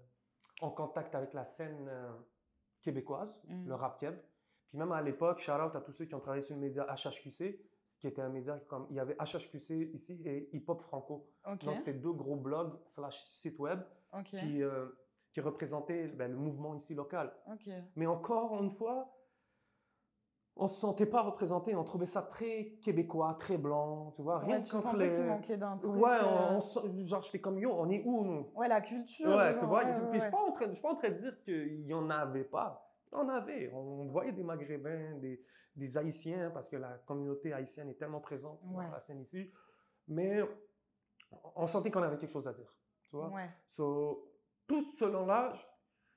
en 0.60 0.70
contact 0.70 1.14
avec 1.14 1.32
la 1.34 1.44
scène 1.44 1.86
euh, 1.88 2.10
québécoise, 2.82 3.34
Mm. 3.48 3.68
le 3.68 3.74
rap 3.74 3.98
keb. 4.00 4.14
Puis 4.68 4.78
même 4.78 4.92
à 4.92 5.02
l'époque, 5.02 5.38
shout 5.40 5.52
out 5.52 5.74
à 5.74 5.80
tous 5.80 5.92
ceux 5.92 6.04
qui 6.04 6.14
ont 6.14 6.20
travaillé 6.20 6.42
sur 6.42 6.54
le 6.54 6.60
média 6.60 6.86
HHQC, 6.86 7.60
qui 7.98 8.06
était 8.06 8.22
un 8.22 8.28
média 8.28 8.58
comme 8.68 8.86
il 8.90 8.96
y 8.96 9.00
avait 9.00 9.16
HHQC 9.18 9.90
ici 9.94 10.22
et 10.24 10.48
Hip 10.56 10.64
Hop 10.68 10.80
Franco. 10.80 11.28
Donc 11.66 11.78
c'était 11.78 11.92
deux 11.94 12.12
gros 12.12 12.36
blogs 12.36 12.78
slash 12.86 13.24
sites 13.24 13.58
web 13.58 13.80
qui, 14.40 14.62
euh, 14.62 14.86
qui 15.32 15.40
représentaient 15.40 16.08
ben, 16.08 16.30
le 16.30 16.36
mouvement 16.38 16.74
ici 16.76 16.94
local. 16.94 17.32
Mais 17.96 18.06
encore 18.06 18.62
une 18.62 18.70
fois, 18.70 19.12
on 20.62 20.66
se 20.68 20.78
sentait 20.80 21.06
pas 21.06 21.22
représenté. 21.22 21.74
On 21.74 21.84
trouvait 21.84 22.06
ça 22.06 22.22
très 22.22 22.76
québécois, 22.82 23.36
très 23.40 23.56
blanc, 23.58 24.12
tu 24.14 24.22
vois. 24.22 24.38
Rien 24.40 24.56
Ouais, 24.58 24.62
tu 24.62 24.70
contre 24.70 24.96
les. 24.96 25.08
qu'il 25.10 25.24
manquait 25.24 25.56
d'un 25.56 25.76
truc. 25.78 25.92
Ouais, 25.94 26.10
euh, 26.10 26.50
on, 26.50 26.56
on 26.56 26.60
sent- 26.60 27.06
genre 27.06 27.22
j'étais 27.22 27.40
comme 27.40 27.58
yo, 27.58 27.70
on 27.72 27.88
est 27.90 28.02
où 28.04 28.24
nous? 28.24 28.50
Ouais, 28.54 28.68
la 28.68 28.80
culture. 28.80 29.26
Ouais, 29.28 29.54
tu 29.56 29.64
vois. 29.64 29.84
ouais, 29.84 29.90
ils- 29.90 30.00
ouais, 30.00 30.08
puis 30.10 30.18
je 30.20 30.24
suis 30.24 30.30
pas 30.30 30.42
en 30.42 30.52
train, 30.52 30.66
je 30.68 30.72
suis 30.74 30.82
pas 30.82 30.92
en 30.92 30.96
train 30.96 31.08
de 31.10 31.14
dire 31.14 31.40
qu'il 31.42 31.86
y 31.86 31.94
en 31.94 32.08
avait 32.10 32.44
pas. 32.44 32.86
En 33.12 33.28
avait. 33.28 33.72
On 33.74 34.06
voyait 34.06 34.32
des 34.32 34.44
Maghrébins, 34.44 35.18
des, 35.18 35.42
des 35.74 35.96
Haïtiens, 35.98 36.50
parce 36.50 36.68
que 36.68 36.76
la 36.76 36.98
communauté 37.06 37.52
haïtienne 37.52 37.88
est 37.88 37.94
tellement 37.94 38.20
présente 38.20 38.60
dans 38.62 38.80
la 38.82 39.00
scène 39.00 39.20
ici. 39.22 39.50
Mais 40.08 40.40
on 41.56 41.66
sentait 41.66 41.90
qu'on 41.90 42.02
avait 42.02 42.18
quelque 42.18 42.30
chose 42.32 42.46
à 42.46 42.52
dire, 42.52 42.72
tu 43.08 43.16
vois. 43.16 43.28
Ouais. 43.30 43.48
So, 43.68 44.30
tout 44.66 44.84
ce 44.94 45.04
long-là, 45.06 45.52
je, 45.54 45.62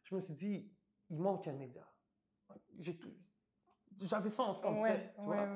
je 0.04 0.16
me 0.16 0.20
suis 0.20 0.34
dit, 0.34 0.72
il 1.10 1.20
manque 1.22 1.48
un 1.48 1.54
média. 1.54 1.88
J'ai 2.80 2.98
tout- 2.98 3.14
J'avais 4.02 4.30
ça 4.30 4.44
en 4.44 4.54
fond 4.54 4.82
Ouais, 4.82 5.12
tu 5.16 5.22
vois. 5.22 5.48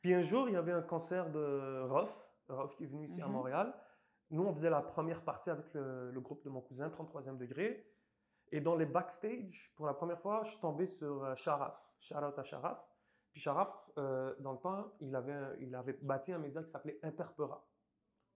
Puis 0.00 0.14
un 0.14 0.22
jour, 0.22 0.48
il 0.48 0.52
y 0.54 0.56
avait 0.56 0.72
un 0.72 0.82
concert 0.82 1.30
de 1.30 1.82
Rof, 1.88 2.32
Rof 2.48 2.74
qui 2.76 2.84
est 2.84 2.86
venu 2.86 3.04
ici 3.06 3.20
à 3.22 3.26
Mhm. 3.26 3.32
Montréal. 3.32 3.74
Nous, 4.30 4.42
on 4.44 4.52
faisait 4.52 4.70
la 4.70 4.82
première 4.82 5.22
partie 5.22 5.50
avec 5.50 5.72
le, 5.74 6.10
le 6.10 6.20
groupe 6.20 6.42
de 6.44 6.48
mon 6.50 6.60
cousin, 6.60 6.88
33e 6.88 7.36
degré. 7.36 7.86
Et 8.52 8.60
dans 8.60 8.74
les 8.76 8.86
backstage, 8.86 9.72
pour 9.76 9.86
la 9.86 9.94
première 9.94 10.20
fois, 10.20 10.42
je 10.44 10.50
suis 10.50 10.60
tombé 10.60 10.86
sur 10.86 11.24
euh, 11.24 11.34
Sharaf. 11.36 11.80
Shout 12.00 12.16
out 12.16 12.38
à 12.38 12.42
Sharaf. 12.44 12.78
Puis 13.32 13.40
Sharaf, 13.40 13.90
euh, 13.98 14.34
dans 14.40 14.52
le 14.52 14.58
temps, 14.58 14.92
il 15.00 15.14
avait, 15.14 15.56
il 15.60 15.74
avait 15.74 15.94
bâti 16.02 16.32
un 16.32 16.38
média 16.38 16.62
qui 16.62 16.70
s'appelait 16.70 16.98
Interpera. 17.02 17.64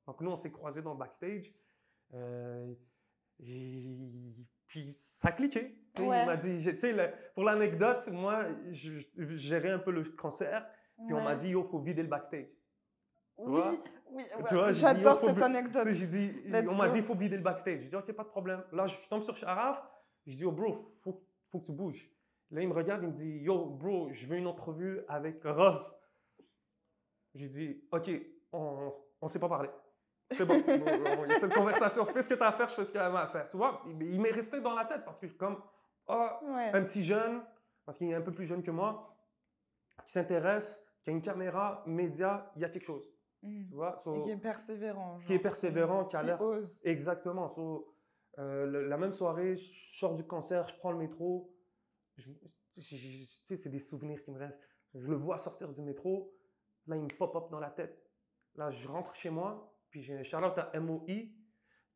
Donc 0.06 0.20
nous, 0.20 0.30
on 0.30 0.36
s'est 0.36 0.50
croisés 0.52 0.82
dans 0.82 0.92
le 0.92 0.98
backstage. 0.98 1.52
Euh, 2.14 2.74
et 3.38 4.34
puis 4.70 4.92
ça. 4.92 5.32
Tu 5.32 5.50
sais, 5.50 5.76
Ouais. 5.98 6.22
Il 6.22 6.26
m'a 6.26 6.36
dit, 6.36 6.64
tu 6.64 6.78
sais, 6.78 7.14
pour 7.34 7.42
l'anecdote, 7.44 8.06
moi, 8.12 8.46
je, 8.70 9.00
je 9.16 9.36
gérais 9.36 9.72
un 9.72 9.80
peu 9.80 9.90
le 9.90 10.04
concert. 10.04 10.64
Puis 11.04 11.12
on 11.12 11.20
m'a 11.20 11.34
dit, 11.34 11.48
il 11.48 11.64
faut 11.64 11.80
vider 11.80 12.02
le 12.02 12.08
backstage. 12.08 12.48
Oui, 13.36 13.60
oui, 14.10 14.22
ouais, 14.52 14.74
j'adore 14.74 15.18
oh, 15.22 15.26
cette 15.26 15.36
vi- 15.36 15.42
anecdote. 15.42 15.88
J'ai 15.90 16.06
dit, 16.06 16.32
on 16.68 16.74
m'a 16.76 16.88
dit, 16.88 16.98
il 16.98 17.02
faut 17.04 17.16
vider 17.16 17.36
le 17.36 17.42
backstage. 17.42 17.80
J'ai 17.80 17.88
dit, 17.88 17.96
OK, 17.96 18.12
pas 18.12 18.22
de 18.22 18.28
problème. 18.28 18.62
Là, 18.72 18.86
je 18.86 19.08
tombe 19.08 19.22
sur 19.22 19.36
Sharaf. 19.36 19.82
Je 20.26 20.36
dis, 20.36 20.44
oh, 20.44 20.52
bro, 20.52 20.74
faut, 21.00 21.26
faut 21.50 21.58
que 21.60 21.66
tu 21.66 21.72
bouges. 21.72 22.08
Là, 22.52 22.62
il 22.62 22.68
me 22.68 22.74
regarde, 22.74 23.02
il 23.02 23.08
me 23.08 23.14
dit, 23.14 23.38
yo, 23.38 23.64
bro, 23.64 24.10
je 24.12 24.26
veux 24.26 24.36
une 24.36 24.46
entrevue 24.46 25.00
avec 25.08 25.42
Rof. 25.44 25.92
J'ai 27.34 27.48
dit, 27.48 27.82
OK, 27.90 28.10
on 28.52 28.92
ne 29.22 29.28
s'est 29.28 29.40
pas 29.40 29.48
parlé. 29.48 29.70
C'est 30.36 30.44
bon. 30.44 30.62
Il 30.66 31.30
y 31.30 31.32
a 31.34 31.38
cette 31.38 31.52
conversation. 31.54 32.04
Fais 32.06 32.22
ce 32.22 32.28
que 32.28 32.34
tu 32.34 32.42
as 32.42 32.48
à 32.48 32.52
faire, 32.52 32.68
je 32.68 32.74
fais 32.74 32.84
ce 32.84 32.92
y 32.92 32.98
a 32.98 33.06
à 33.20 33.26
faire. 33.26 33.48
Tu 33.48 33.56
vois, 33.56 33.82
il, 34.00 34.20
m'est 34.20 34.30
resté 34.30 34.60
dans 34.60 34.74
la 34.74 34.84
tête 34.84 35.04
parce 35.04 35.18
que, 35.20 35.26
comme, 35.26 35.60
ah, 36.06 36.40
Ouais. 36.44 36.70
un 36.72 36.82
petit 36.84 37.02
jeune, 37.02 37.42
parce 37.84 37.98
qu'il 37.98 38.08
est 38.10 38.14
un 38.14 38.20
peu 38.22 38.32
plus 38.32 38.46
jeune 38.46 38.62
que 38.62 38.70
moi, 38.70 39.16
qui 40.04 40.12
s'intéresse, 40.12 40.84
qui 41.02 41.10
a 41.10 41.12
une 41.12 41.22
caméra, 41.22 41.82
média, 41.86 42.50
il 42.56 42.62
y 42.62 42.64
a 42.64 42.68
quelque 42.68 42.84
chose. 42.84 43.08
Mm. 43.42 43.68
Tu 43.68 43.74
vois, 43.74 43.96
So- 43.98 44.20
Et 44.20 44.22
qui 44.22 44.30
est 44.30 44.36
persévérant. 44.36 45.18
qui 45.26 45.32
est 45.34 45.38
persévérant, 45.38 46.04
qui 46.04 46.16
a 46.16 46.22
l'air-. 46.22 46.40
Exactement. 46.84 47.48
So, 47.48 47.94
euh, 48.38 48.66
le- 48.66 48.86
la 48.86 48.96
même 48.98 49.12
soirée, 49.12 49.56
je 49.56 49.98
sors 49.98 50.14
du 50.14 50.24
concert, 50.24 50.68
je 50.68 50.76
prends 50.76 50.92
le 50.92 50.98
métro. 50.98 51.52
Je- 52.16 52.30
je- 52.76 52.96
je- 52.96 53.24
tu 53.24 53.26
sais, 53.44 53.56
c'est 53.56 53.68
des 53.70 53.78
souvenirs 53.78 54.22
qui 54.22 54.30
me 54.30 54.38
restent. 54.38 54.60
Je 54.94 55.08
le 55.10 55.16
vois 55.16 55.38
sortir 55.38 55.68
du 55.72 55.82
métro. 55.82 56.32
Là, 56.86 56.96
il 56.96 57.02
me 57.02 57.08
pop-up 57.08 57.50
dans 57.50 57.60
la 57.60 57.70
tête. 57.70 58.00
Là, 58.56 58.70
je 58.70 58.86
rentre 58.88 59.14
chez 59.14 59.30
moi. 59.30 59.69
Puis 59.90 60.02
j'ai 60.02 60.16
un 60.16 60.22
shout-out 60.22 60.56
à 60.56 60.78
MOI, 60.80 61.06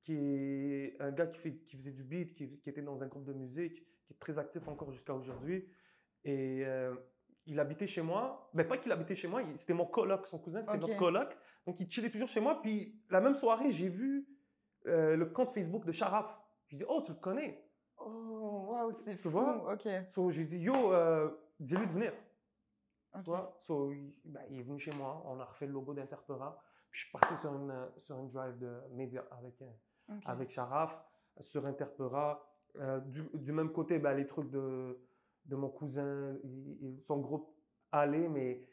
qui 0.02 0.14
est 0.16 1.00
un 1.00 1.12
gars 1.12 1.26
qui, 1.26 1.38
fait, 1.38 1.54
qui 1.58 1.76
faisait 1.76 1.92
du 1.92 2.04
beat, 2.04 2.34
qui, 2.34 2.58
qui 2.60 2.68
était 2.68 2.82
dans 2.82 3.02
un 3.02 3.06
groupe 3.06 3.24
de 3.24 3.32
musique, 3.32 3.84
qui 4.06 4.12
est 4.12 4.18
très 4.18 4.38
actif 4.38 4.66
encore 4.68 4.90
jusqu'à 4.90 5.14
aujourd'hui. 5.14 5.66
Et 6.24 6.64
euh, 6.64 6.94
il 7.46 7.58
habitait 7.60 7.86
chez 7.86 8.02
moi. 8.02 8.50
Ben, 8.54 8.66
pas 8.66 8.76
qu'il 8.78 8.90
habitait 8.92 9.14
chez 9.14 9.28
moi, 9.28 9.42
c'était 9.56 9.72
mon 9.74 9.86
coloc, 9.86 10.26
son 10.26 10.38
cousin, 10.38 10.60
c'était 10.60 10.74
Ok. 10.74 10.80
notre 10.80 10.96
coloc. 10.96 11.36
Donc, 11.66 11.80
il 11.80 11.90
chillait 11.90 12.10
toujours 12.10 12.28
chez 12.28 12.40
moi. 12.40 12.60
Puis, 12.60 13.00
la 13.10 13.20
même 13.20 13.34
soirée, 13.34 13.70
j'ai 13.70 13.88
vu 13.88 14.28
euh, 14.86 15.16
le 15.16 15.26
compte 15.26 15.50
Facebook 15.50 15.84
de 15.86 15.92
Sharaf. 15.92 16.38
J'ai 16.68 16.76
dit, 16.78 16.84
oh, 16.88 17.00
tu 17.04 17.12
le 17.12 17.18
connais. 17.18 17.62
Oh, 17.98 18.66
waouh, 18.68 18.92
c'est 18.92 19.16
Tu 19.16 19.22
fou. 19.22 19.30
vois? 19.30 19.72
Ok. 19.74 19.88
So, 20.08 20.28
j'ai 20.28 20.44
dit, 20.44 20.58
yo, 20.58 20.92
euh, 20.92 21.30
dis-lui 21.60 21.86
de 21.86 21.92
venir. 21.92 22.12
Tu 23.22 23.30
vois? 23.30 23.56
So, 23.60 23.92
il, 23.92 24.12
ben, 24.24 24.42
il 24.50 24.58
est 24.58 24.62
venu 24.62 24.78
chez 24.78 24.92
moi. 24.92 25.22
On 25.26 25.38
a 25.40 25.44
refait 25.44 25.66
le 25.66 25.72
logo 25.72 25.94
d'Interpera. 25.94 26.60
Puis, 26.94 27.00
je 27.00 27.06
suis 27.08 27.12
parti 27.18 27.36
sur 27.36 27.52
une, 27.56 27.72
euh, 27.72 27.86
sur 27.98 28.16
une 28.20 28.30
drive 28.30 28.56
de 28.56 28.72
médias 28.92 29.24
avec, 29.32 29.60
euh, 29.62 29.66
avec 30.26 30.50
Sharaf, 30.50 30.96
sur 31.40 31.66
Interpera. 31.66 32.40
Euh, 32.76 33.00
du, 33.00 33.24
du 33.34 33.50
même 33.50 33.72
côté, 33.72 33.98
ben, 33.98 34.14
les 34.14 34.28
trucs 34.28 34.48
de, 34.48 34.96
de 35.46 35.56
mon 35.56 35.70
cousin, 35.70 36.36
il- 36.44 37.00
son 37.02 37.18
groupe 37.18 37.52
allait, 37.90 38.28
mais 38.28 38.64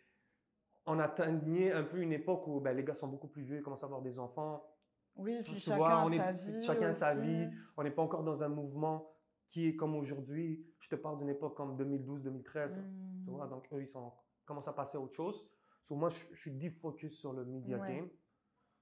on 0.85 0.99
atteignait 0.99 1.71
un 1.71 1.81
peu 1.83 1.97
une 1.99 2.13
époque 2.13 2.47
où 2.47 2.59
ben, 2.59 2.75
les 2.77 2.83
gars 2.83 2.93
sont 2.93 3.07
beaucoup 3.07 3.27
plus 3.27 3.41
vieux, 3.41 3.57
ils 3.57 3.63
commencent 3.63 3.81
à 3.81 3.87
avoir 3.87 4.03
des 4.03 4.19
enfants. 4.19 4.67
Oui, 5.15 5.41
puis 5.43 5.53
Tu 5.55 5.59
chacun 5.61 5.77
vois, 5.77 6.03
on 6.05 6.11
est- 6.11 6.17
sa 6.17 6.31
vie. 6.31 6.63
chacun 6.63 6.93
sa 6.93 7.15
vie. 7.15 7.47
On 7.75 7.81
n'est 7.81 7.89
pas 7.91 8.03
encore 8.03 8.23
dans 8.23 8.43
un 8.43 8.49
mouvement 8.49 9.15
qui 9.49 9.67
est 9.67 9.75
comme 9.75 9.95
aujourd'hui. 9.95 10.63
Je 10.79 10.89
te 10.89 10.95
parle 10.95 11.17
d'une 11.17 11.29
époque 11.29 11.57
comme 11.57 11.75
2012-2013. 11.75 12.77
Mm. 12.77 13.23
Tu 13.25 13.31
vois, 13.31 13.47
donc 13.47 13.67
eux, 13.73 13.81
ils 13.81 13.87
sont, 13.87 14.13
commencent 14.45 14.67
à 14.67 14.73
passer 14.73 14.97
à 14.99 15.01
autre 15.01 15.15
chose. 15.15 15.43
So, 15.83 15.95
moi, 15.95 16.09
je, 16.09 16.35
suis 16.35 16.51
deep 16.51 16.79
focus 16.79 17.19
sur 17.19 17.33
le 17.33 17.45
media 17.45 17.77
Ouais. 17.77 17.95
game. 17.95 18.09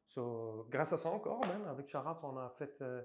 So, 0.06 0.66
grâce 0.70 0.94
à 0.94 0.98
ça 0.98 1.10
encore, 1.10 1.42
même, 1.48 1.66
avec 1.68 1.88
Sharaf, 1.88 2.24
on 2.24 2.38
a 2.38 2.50
fait 2.50 2.82
euh, 2.82 3.02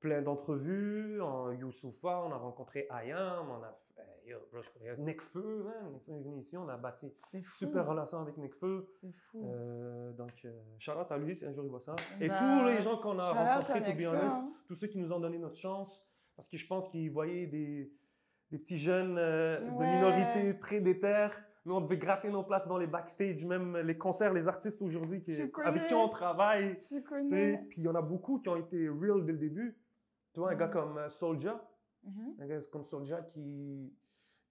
plein 0.00 0.22
d'entrevues. 0.22 1.20
En 1.22 1.52
Youssoufa, 1.52 2.22
on 2.24 2.30
a 2.30 2.36
rencontré 2.36 2.86
Ayam, 2.90 3.48
on 3.50 3.62
a 3.62 3.72
fait 3.72 3.86
yo, 4.26 4.38
bro, 4.52 4.60
je. 4.62 5.00
Nekfeu 5.00 5.66
est 6.08 6.22
venu 6.22 6.40
ici, 6.40 6.56
on 6.56 6.68
a 6.68 6.76
bâti 6.76 7.12
super 7.50 7.86
relation 7.86 8.18
avec 8.18 8.36
Nekfeu. 8.36 8.86
C'est 9.00 9.12
fou. 9.12 9.42
Euh, 9.44 10.12
donc, 10.12 10.44
euh, 10.44 11.00
out 11.00 11.10
à 11.10 11.18
lui 11.18 11.34
si 11.36 11.44
un 11.44 11.52
jour 11.52 11.64
il 11.64 11.70
voit 11.70 11.80
ça. 11.80 11.96
Et 12.20 12.28
Bah, 12.28 12.38
tous 12.38 12.66
les 12.66 12.82
gens 12.82 12.98
qu'on 12.98 13.18
a 13.18 13.32
rencontrés, 13.32 13.82
to 13.82 13.96
be 13.96 14.06
honest, 14.06 14.36
hein. 14.36 14.52
tous 14.66 14.74
ceux 14.74 14.88
qui 14.88 14.98
nous 14.98 15.12
ont 15.12 15.20
donné 15.20 15.38
notre 15.38 15.56
chance, 15.56 16.08
parce 16.34 16.48
que 16.48 16.56
je 16.56 16.66
pense 16.66 16.88
qu'ils 16.88 17.10
voyaient 17.10 17.46
des, 17.46 17.92
des 18.50 18.58
petits 18.58 18.78
jeunes 18.78 19.16
euh, 19.18 19.58
de 19.58 19.84
minorité 19.84 20.58
très 20.58 20.80
déter. 20.80 21.28
Nous, 21.66 21.74
on 21.74 21.80
devait 21.80 21.98
gratter 21.98 22.30
nos 22.30 22.44
places 22.44 22.68
dans 22.68 22.78
les 22.78 22.86
backstage, 22.86 23.44
même 23.44 23.76
les 23.78 23.98
concerts, 23.98 24.32
les 24.32 24.46
artistes 24.46 24.80
aujourd'hui 24.82 25.20
avec 25.64 25.86
qui 25.88 25.94
on 25.94 26.08
travaille. 26.08 26.76
Tu 26.88 27.02
connais? 27.02 27.58
Puis 27.68 27.80
il 27.80 27.84
y 27.84 27.88
en 27.88 27.94
a 27.96 28.02
beaucoup 28.02 28.38
qui 28.38 28.48
ont 28.48 28.56
été 28.56 28.88
real 28.88 29.24
dès 29.24 29.32
le 29.32 29.38
début. 29.38 29.76
Tu 30.32 30.38
vois, 30.38 30.52
un 30.52 30.54
gars 30.54 30.66
Mhm. 30.68 30.72
comme 30.72 30.98
euh, 30.98 31.08
Soulja, 31.10 31.68
Mhm. 32.04 32.36
un 32.40 32.46
gars 32.46 32.60
comme 32.70 32.84
Soulja 32.84 33.20
qui, 33.22 33.92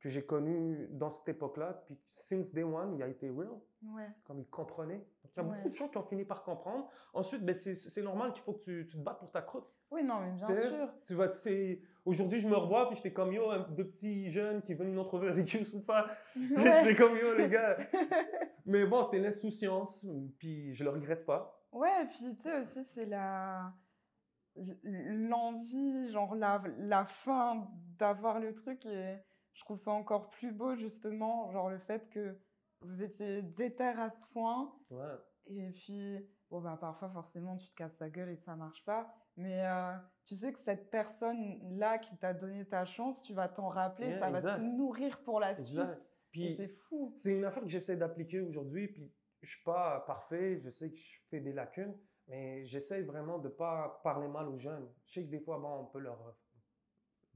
que 0.02 0.10
j'ai 0.10 0.26
connu 0.26 0.88
dans 0.92 1.10
cette 1.10 1.30
époque-là. 1.30 1.84
Puis 1.86 1.98
since 2.12 2.52
day 2.52 2.64
one, 2.64 2.96
il 2.96 3.02
a 3.04 3.08
été 3.08 3.30
real 3.30 3.48
Ouais. 3.84 4.10
comme 4.26 4.40
ils 4.42 4.50
comprenaient. 4.50 4.98
Donc, 5.24 5.32
il 5.38 5.38
y 5.38 5.40
a 5.40 5.44
Ouais. 5.48 5.56
beaucoup 5.56 5.70
de 5.70 5.74
gens 5.74 5.88
qui 5.88 5.98
ont 5.98 6.04
fini 6.04 6.26
par 6.26 6.44
comprendre. 6.44 6.90
Ensuite, 7.14 7.46
ben, 7.46 7.56
c'est 7.56 7.76
c'est 7.76 8.02
normal 8.02 8.34
qu'il 8.34 8.44
faut 8.44 8.54
que 8.54 8.64
tu, 8.64 8.86
tu 8.90 8.98
te 8.98 9.02
battes 9.02 9.20
pour 9.20 9.32
ta 9.32 9.42
croûte. 9.42 9.72
Oui, 9.92 10.04
non, 10.04 10.20
mais 10.22 10.32
bien 10.32 10.48
sûr. 10.56 10.90
Tu 11.06 11.14
vas, 11.16 11.32
c'est- 11.32 11.82
Aujourd'hui, 12.06 12.40
je 12.40 12.48
me 12.48 12.56
revois, 12.56 12.88
puis 12.88 12.98
j'étais 12.98 13.14
comme 13.14 13.34
yo, 13.34 13.50
un, 13.50 13.60
deux 13.72 13.88
petits 13.88 14.30
jeunes 14.30 14.62
qui 14.62 14.74
venaient 14.76 14.92
une 14.92 15.00
entrevue 15.00 15.28
avec 15.28 15.52
Youssoufa. 15.54 16.06
Ouais. 16.36 16.84
J'étais 16.84 16.96
comme 16.96 17.18
yo, 17.18 17.34
les 17.36 17.50
gars. 17.50 17.78
Mais 18.66 18.86
bon, 18.86 19.04
c'était 19.04 19.20
l'insouciance, 19.20 20.06
puis 20.38 20.74
je 20.76 20.84
le 20.84 20.90
regrette 20.92 21.26
pas. 21.26 21.60
Ouais, 21.72 22.04
et 22.04 22.06
puis 22.08 22.36
tu 22.36 22.42
sais 22.42 22.62
aussi, 22.62 22.84
c'est 22.86 23.06
la 23.06 23.74
l'envie, 24.84 26.10
genre 26.12 26.36
la, 26.36 26.62
la 26.78 27.06
fin 27.06 27.68
d'avoir 28.00 28.40
le 28.40 28.54
truc 28.54 28.86
et 28.86 29.18
je 29.54 29.62
trouve 29.64 29.78
ça 29.78 29.92
encore 29.92 30.30
plus 30.30 30.52
beau 30.52 30.76
justement, 30.76 31.52
genre 31.52 31.70
le 31.70 31.80
fait 31.80 32.10
que 32.10 32.38
vous 32.82 33.02
étiez 33.04 33.42
déter 33.42 33.84
à 33.84 34.10
ce 34.10 34.26
point 34.30 34.74
Ouais. 34.90 35.16
et 35.48 35.72
puis 35.72 36.20
bon 36.50 36.62
bah 36.62 36.78
parfois 36.80 37.10
forcément 37.10 37.58
tu 37.58 37.68
te 37.70 37.76
casses 37.76 38.00
la 38.00 38.10
gueule 38.10 38.30
et 38.30 38.38
ça 38.38 38.56
marche 38.56 38.84
pas, 38.86 39.14
mais 39.38 39.66
euh, 39.66 39.94
tu 40.24 40.36
sais 40.36 40.52
que 40.54 40.60
cette 40.60 40.90
personne 40.90 41.78
là 41.78 41.98
qui 41.98 42.16
t'a 42.18 42.34
donné 42.34 42.66
ta 42.66 42.86
chance, 42.86 43.24
tu 43.24 43.34
vas 43.34 43.48
t'en 43.50 43.68
rappeler, 43.70 44.08
Yeah, 44.10 44.20
ça 44.20 44.30
va 44.30 44.42
te 44.42 44.62
nourrir 44.62 45.22
pour 45.24 45.40
la 45.40 45.56
suite. 45.56 46.12
Puis 46.32 46.54
c'est 46.56 46.68
fou. 46.68 47.14
c'est 47.18 47.32
une 47.34 47.46
affaire 47.46 47.64
que 47.64 47.70
j'essaie 47.70 47.96
d'appliquer 47.96 48.42
aujourd'hui. 48.42 48.88
Puis 48.90 49.12
je 49.42 49.50
suis 49.56 49.64
pas 49.64 50.02
parfait, 50.08 50.60
je 50.60 50.70
sais 50.70 50.90
que 50.92 50.98
je 50.98 51.20
fais 51.30 51.40
des 51.40 51.54
lacunes, 51.54 51.96
mais 52.28 52.66
j'essaie 52.66 53.02
vraiment 53.04 53.40
de 53.40 53.48
pas 53.50 54.02
parler 54.04 54.28
mal 54.28 54.48
aux 54.50 54.58
jeunes. 54.58 54.88
Je 55.06 55.14
sais 55.14 55.24
que 55.26 55.30
des 55.30 55.40
fois, 55.40 55.58
bon, 55.60 55.82
on 55.82 55.86
peut 55.86 56.00
leur 56.00 56.20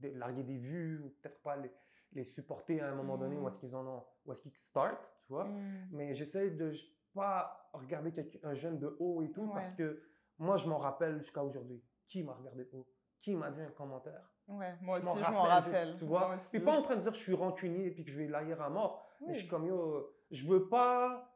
euh, 0.02 0.10
larguer 0.14 0.42
des 0.42 0.58
vues, 0.58 1.00
ou 1.02 1.08
peut-être 1.20 1.40
pas 1.42 1.56
les, 1.56 1.70
les 2.12 2.24
supporter 2.24 2.80
à 2.80 2.90
un 2.90 2.94
moment 2.94 3.16
donné 3.16 3.36
où 3.36 3.40
Mhm. 3.42 3.48
est-ce 3.48 3.58
qu'ils 3.58 3.74
en 3.76 3.86
ont, 3.86 4.04
où 4.26 4.32
est-ce 4.32 4.42
qu'ils 4.42 4.56
start, 4.56 5.00
tu 5.26 5.32
vois. 5.32 5.44
Mm. 5.44 5.88
Mais 5.92 6.14
j'essaie 6.14 6.50
de 6.50 6.70
pas 7.14 7.68
regarder 7.72 8.12
quelqu'un- 8.12 8.38
un 8.48 8.54
jeune 8.54 8.78
de 8.78 8.96
haut 8.98 9.22
et 9.22 9.30
tout, 9.30 9.42
Ouais. 9.44 9.50
parce 9.54 9.72
que 9.72 10.02
moi, 10.38 10.56
je 10.56 10.66
m'en 10.68 10.78
rappelle 10.78 11.18
jusqu'à 11.18 11.42
aujourd'hui. 11.44 11.82
Qui 12.08 12.22
m'a 12.22 12.32
regardé 12.32 12.64
de 12.64 12.70
haut? 12.72 12.86
Qui 13.22 13.34
m'a 13.36 13.50
dit 13.50 13.60
un 13.60 13.70
commentaire? 13.70 14.28
Ouais, 14.48 14.74
moi 14.80 14.98
Je 15.00 15.06
aussi, 15.06 15.20
m'en 15.20 15.24
je 15.26 15.32
m'en 15.32 15.42
rappelle, 15.42 15.92
je- 15.92 15.98
tu 15.98 16.04
vois? 16.06 16.36
Puis 16.50 16.58
aussi. 16.58 16.64
pas 16.64 16.72
en 16.72 16.82
train 16.82 16.96
de 16.96 17.00
dire 17.02 17.12
que 17.12 17.16
je 17.18 17.22
suis 17.22 17.34
rancunier 17.34 17.86
et 17.86 17.90
puis 17.92 18.04
que 18.04 18.10
je 18.10 18.18
vais 18.18 18.26
l'haïr 18.26 18.60
à 18.60 18.68
mort. 18.70 19.06
Mais 19.20 19.34
je 19.34 19.40
suis 19.40 19.48
comme, 19.48 19.66
yo, 19.66 20.12
je 20.30 20.46
veux 20.48 20.68
pas 20.68 21.30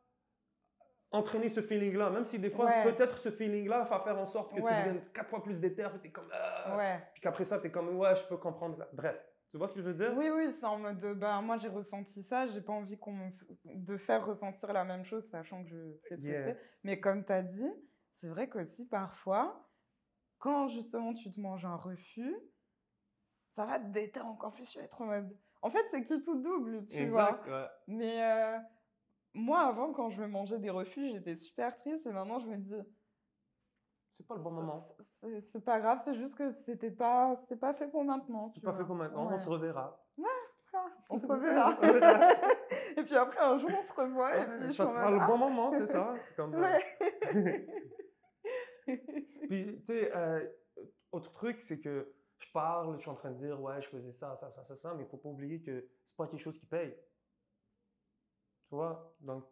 entraîner 1.12 1.48
ce 1.48 1.60
feeling-là. 1.60 2.10
Même 2.10 2.24
si 2.24 2.38
des 2.40 2.50
fois, 2.50 2.64
Ouais. 2.66 2.82
peut-être 2.84 3.18
ce 3.18 3.30
feeling-là 3.30 3.82
va 3.84 4.00
faire 4.00 4.18
en 4.18 4.24
sorte 4.26 4.50
que 4.50 4.56
tu 4.56 4.62
deviennes 4.62 5.04
quatre 5.12 5.28
fois 5.28 5.42
plus 5.42 5.60
déter 5.60 5.82
et 5.94 5.98
t'es 6.00 6.10
comme, 6.10 6.28
ah. 6.32 6.76
Ouais. 6.76 7.00
Puis 7.12 7.22
qu'après 7.22 7.44
ça, 7.44 7.58
t'es 7.60 7.70
comme, 7.70 7.96
ouais, 7.98 8.14
je 8.16 8.26
peux 8.26 8.36
comprendre. 8.38 8.84
Bref, 8.92 9.16
tu 9.50 9.58
vois 9.58 9.68
ce 9.68 9.74
que 9.74 9.80
je 9.80 9.86
veux 9.86 9.94
dire? 9.94 10.12
Oui, 10.16 10.30
oui, 10.30 10.52
c'est 10.52 10.66
en 10.66 10.78
mode, 10.78 10.98
de, 10.98 11.14
bah, 11.14 11.40
moi 11.40 11.56
j'ai 11.58 11.68
ressenti 11.68 12.22
ça, 12.22 12.46
j'ai 12.46 12.60
pas 12.60 12.72
envie 12.72 12.98
qu'on 12.98 13.32
de 13.64 13.96
faire 13.96 14.26
ressentir 14.26 14.72
la 14.72 14.84
même 14.84 15.04
chose, 15.04 15.24
sachant 15.24 15.62
que 15.64 15.68
je 15.70 15.96
sais 15.96 16.16
ce 16.16 16.26
Yeah. 16.26 16.36
que 16.36 16.42
c'est. 16.42 16.60
Mais 16.82 17.00
comme 17.00 17.24
tu 17.24 17.32
as 17.32 17.42
dit, 17.42 17.70
c'est 18.14 18.28
vrai 18.28 18.48
qu'aussi 18.48 18.88
parfois, 18.88 19.70
quand 20.38 20.68
justement 20.68 21.14
tu 21.14 21.30
te 21.30 21.40
manges 21.40 21.64
un 21.64 21.76
refus, 21.76 22.34
ça 23.50 23.64
va 23.64 23.78
te 23.78 23.86
déter 23.92 24.20
encore 24.20 24.52
plus, 24.52 24.68
tu 24.68 24.78
vas 24.78 24.84
être 24.84 25.00
en 25.00 25.06
mode... 25.06 25.36
En 25.62 25.70
fait, 25.70 25.84
c'est 25.90 26.04
qui 26.04 26.20
tout 26.20 26.42
double, 26.42 26.84
tu 26.86 27.06
vois. 27.06 27.40
Ouais. 27.46 27.66
Mais 27.86 28.22
euh, 28.22 28.58
moi, 29.32 29.60
avant, 29.60 29.92
quand 29.92 30.10
je 30.10 30.20
me 30.20 30.26
mangeais 30.26 30.58
des 30.58 30.70
refus, 30.70 31.08
j'étais 31.10 31.36
super 31.36 31.74
triste 31.76 32.06
et 32.06 32.10
maintenant 32.12 32.40
je 32.40 32.46
me 32.46 32.56
dis... 32.56 32.74
C'est 34.16 34.26
pas 34.26 34.36
le 34.36 34.42
bon 34.42 34.50
moment. 34.52 34.80
c'est- 35.00 35.60
pas 35.64 35.80
grave, 35.80 36.00
c'est 36.04 36.14
juste 36.14 36.36
que 36.36 36.50
c'était 36.50 36.90
pas, 36.90 37.34
c'est 37.48 37.58
pas 37.58 37.74
fait 37.74 37.88
pour 37.88 38.04
maintenant. 38.04 38.50
C'est 38.54 38.62
pas 38.62 38.72
fait 38.74 38.84
pour 38.84 38.94
maintenant. 38.94 39.26
Ouais. 39.28 39.34
On 39.34 39.38
se 39.38 39.48
reverra. 39.48 40.00
on 41.10 41.18
se 41.18 41.26
On 41.26 41.28
reverra. 41.28 41.74
se 41.74 41.80
reverra. 41.80 42.32
et 42.96 43.02
puis 43.02 43.16
après, 43.16 43.40
un 43.40 43.58
jour, 43.58 43.70
on 43.76 43.82
se 43.82 43.92
revoit. 43.92 44.36
et 44.36 44.44
puis 44.58 44.66
je 44.68 44.72
ça 44.72 44.86
sera 44.86 45.10
le 45.10 45.18
bon 45.26 45.36
moment, 45.38 45.72
c'est 45.74 45.86
ça? 45.86 46.14
Comme, 46.36 46.54
euh, 46.54 46.60
Ouais. 46.60 47.66
Puis, 49.48 49.80
tu 49.80 49.84
sais, 49.86 50.14
euh, 50.14 50.46
autre 51.12 51.32
truc, 51.32 51.60
c'est 51.62 51.80
que 51.80 52.12
je 52.38 52.50
parle, 52.52 52.96
je 52.96 53.00
suis 53.00 53.10
en 53.10 53.14
train 53.14 53.30
de 53.30 53.38
dire, 53.38 53.60
ouais, 53.60 53.80
je 53.80 53.88
faisais 53.88 54.12
ça, 54.12 54.36
ça, 54.36 54.50
ça, 54.50 54.64
ça, 54.64 54.76
ça, 54.76 54.94
mais 54.94 55.04
il 55.04 55.08
faut 55.08 55.16
pas 55.16 55.28
oublier 55.30 55.62
que 55.62 55.88
c'est 56.04 56.16
pas 56.16 56.26
quelque 56.26 56.40
chose 56.42 56.58
qui 56.58 56.66
paye. 56.66 56.94
Tu 58.68 58.74
vois? 58.74 59.14
Donc, 59.20 59.44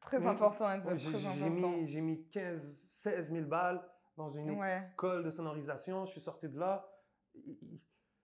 Très 0.00 0.26
important 0.26 0.66
à 0.66 0.78
dire, 0.78 0.96
j'ai 0.98 1.48
mis, 1.50 1.86
j'ai 1.86 2.00
mis 2.00 2.28
15, 2.30 2.82
16 2.88 3.32
000 3.32 3.46
balles 3.46 3.82
dans 4.16 4.28
une 4.30 4.50
Ouais. 4.58 4.88
école 4.92 5.24
de 5.24 5.30
sonorisation. 5.30 6.04
Je 6.04 6.12
suis 6.12 6.20
sorti 6.20 6.48
de 6.48 6.58
là. 6.58 6.88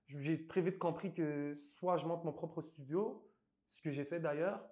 J'ai 0.07 0.47
très 0.47 0.61
vite 0.61 0.79
compris 0.79 1.15
que 1.15 1.55
soit 1.55 1.97
je 1.97 2.07
monte 2.07 2.25
mon 2.25 2.33
propre 2.33 2.61
studio, 2.63 3.29
ce 3.69 3.81
que 3.81 3.91
j'ai 3.91 4.05
fait 4.05 4.19
d'ailleurs, 4.21 4.65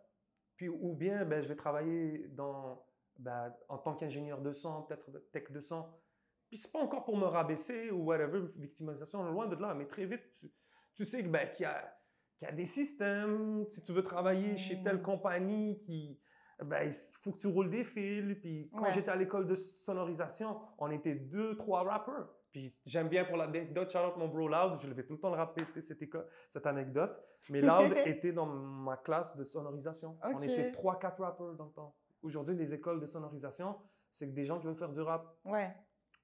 puis 0.57 0.69
ou 0.69 0.95
bien 0.95 1.25
ben, 1.25 1.41
je 1.43 1.49
vais 1.49 1.55
travailler 1.57 2.27
dans, 2.29 2.85
ben, 3.19 3.55
en 3.69 3.79
tant 3.79 3.95
qu'ingénieur 3.95 4.41
de 4.41 4.51
son, 4.51 4.83
peut-être 4.83 5.11
tech 5.31 5.51
de 5.53 5.61
son. 5.61 5.87
Puis 6.49 6.59
c'est 6.59 6.73
pas 6.73 6.81
encore 6.81 7.05
pour 7.05 7.17
me 7.17 7.27
rabaisser 7.27 7.91
ou 7.91 8.05
whatever, 8.07 8.49
victimisation, 8.57 9.23
loin 9.31 9.47
de 9.47 9.55
là, 9.57 9.75
mais 9.75 9.87
très 9.87 10.07
vite, 10.07 10.33
tu, 10.33 10.51
tu 10.97 11.05
sais 11.05 11.23
que, 11.23 11.29
ben, 11.29 11.49
qu'il 11.53 11.65
y, 11.65 11.67
a, 11.67 11.97
qu'il 12.39 12.49
y 12.49 12.51
a 12.51 12.55
des 12.55 12.67
systèmes. 12.67 13.65
Si 13.69 13.85
tu 13.85 13.93
veux 13.93 14.03
travailler 14.03 14.57
chez 14.57 14.83
telle 14.83 14.99
Mm. 14.99 15.03
compagnie 15.03 15.79
qui, 15.81 16.21
ben, 16.65 16.83
il 16.89 16.93
faut 17.23 17.33
que 17.33 17.39
tu 17.39 17.47
roules 17.47 17.71
des 17.71 17.85
fils. 17.85 18.37
Puis 18.41 18.69
quand 18.75 18.83
Ouais. 18.83 18.93
j'étais 18.93 19.11
à 19.11 19.17
l'école 19.17 19.47
de 19.47 19.55
sonorisation, 19.55 20.59
on 20.79 20.91
était 20.91 21.15
deux, 21.15 21.57
trois 21.57 21.83
rappeurs. 21.83 22.35
Puis 22.53 22.75
j'aime 22.87 23.09
bien 23.09 23.25
pour 23.25 23.37
l'anecdote, 23.37 23.91
Charlotte, 23.91 24.17
mon 24.17 24.29
bro 24.29 24.49
Loud, 24.49 24.81
je 24.81 24.89
vais 24.93 25.05
tout 25.05 25.15
le 25.15 25.21
temps 25.21 25.31
le 25.35 25.41
répéter 25.41 25.81
cette, 25.81 26.03
cette 26.49 26.67
anecdote. 26.67 27.17
Mais 27.51 27.61
Loud 27.61 27.93
était 28.07 28.33
dans 28.33 28.47
ma 28.47 28.97
classe 28.97 29.37
de 29.37 29.45
sonorisation. 29.45 30.19
On 30.23 30.41
était 30.43 30.73
trois, 30.73 30.99
quatre 30.99 31.23
rappeurs 31.23 31.55
dans 31.55 31.67
le 31.67 31.73
temps. 31.73 31.95
Aujourd'hui, 32.23 32.55
les 32.57 32.75
écoles 32.75 33.01
de 33.01 33.07
sonorisation, 33.07 33.77
c'est 34.11 34.27
que 34.29 34.35
des 34.35 34.45
gens 34.45 34.59
qui 34.59 34.67
veulent 34.67 34.77
faire 34.77 34.89
du 34.91 35.01
rap. 35.01 35.37
Ouais. 35.45 35.73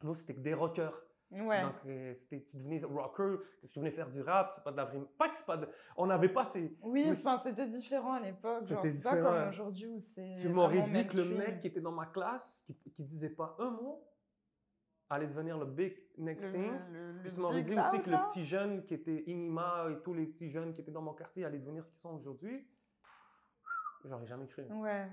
Nous, 0.02 0.14
c'était 0.14 0.34
que 0.34 0.40
des 0.40 0.54
rockers. 0.54 1.00
Ouais. 1.34 1.62
Donc, 1.62 1.74
euh, 1.86 2.14
c'était- 2.14 2.44
tu 2.44 2.56
devenais 2.56 2.82
rocker, 2.84 3.36
tu 3.72 3.78
venais 3.80 3.90
faire 3.90 4.08
du 4.08 4.20
rap, 4.22 4.50
c'est 4.52 4.62
pas 4.62 4.70
de 4.72 4.76
la 4.76 4.84
vraie. 4.84 5.00
Pas 5.18 5.28
que 5.28 5.34
c'est 5.34 5.46
pas 5.46 5.56
de. 5.56 5.68
On 5.96 6.06
n'avait 6.06 6.28
pas 6.28 6.44
ces. 6.44 6.76
oui, 6.82 7.08
enfin, 7.10 7.38
c'était 7.42 7.66
différent 7.66 8.12
à 8.14 8.20
l'époque. 8.20 8.62
C'était 8.62 8.92
C'est 8.92 9.02
pas 9.04 9.14
différent. 9.16 9.30
comme 9.40 9.48
aujourd'hui 9.48 9.86
où 9.88 10.00
c'est. 10.00 10.34
Tu 10.40 10.48
m'aurais 10.48 10.82
dit 10.82 11.06
que 11.06 11.16
le 11.16 11.24
mec 11.36 11.60
qui 11.60 11.66
était 11.66 11.80
dans 11.80 11.92
ma 11.92 12.06
classe, 12.06 12.62
qui, 12.66 12.74
qui 12.92 13.02
disait 13.02 13.30
pas 13.30 13.56
un 13.58 13.70
mot, 13.70 14.04
allait 15.10 15.26
devenir 15.26 15.58
le 15.58 15.66
big 15.66 15.96
next 16.18 16.50
thing. 16.50 16.72
le- 16.90 17.12
le 17.12 17.22
Puis 17.22 17.32
tu 17.32 17.40
m'aurais 17.40 17.62
dit 17.62 17.78
aussi 17.78 18.02
que 18.02 18.10
le 18.10 18.16
petit 18.28 18.44
jeune 18.44 18.84
qui 18.84 18.94
était 18.94 19.22
Inima 19.26 19.86
et 19.90 20.02
tous 20.02 20.14
les 20.14 20.26
petits 20.26 20.48
jeunes 20.50 20.74
qui 20.74 20.80
étaient 20.80 20.90
dans 20.92 21.02
mon 21.02 21.12
quartier 21.14 21.44
allaient 21.44 21.58
devenir 21.58 21.84
ce 21.84 21.90
qu'ils 21.90 22.00
sont 22.00 22.14
aujourd'hui. 22.14 22.66
J'aurais 24.04 24.26
jamais 24.26 24.46
cru. 24.46 24.64
Ouais. 24.70 25.08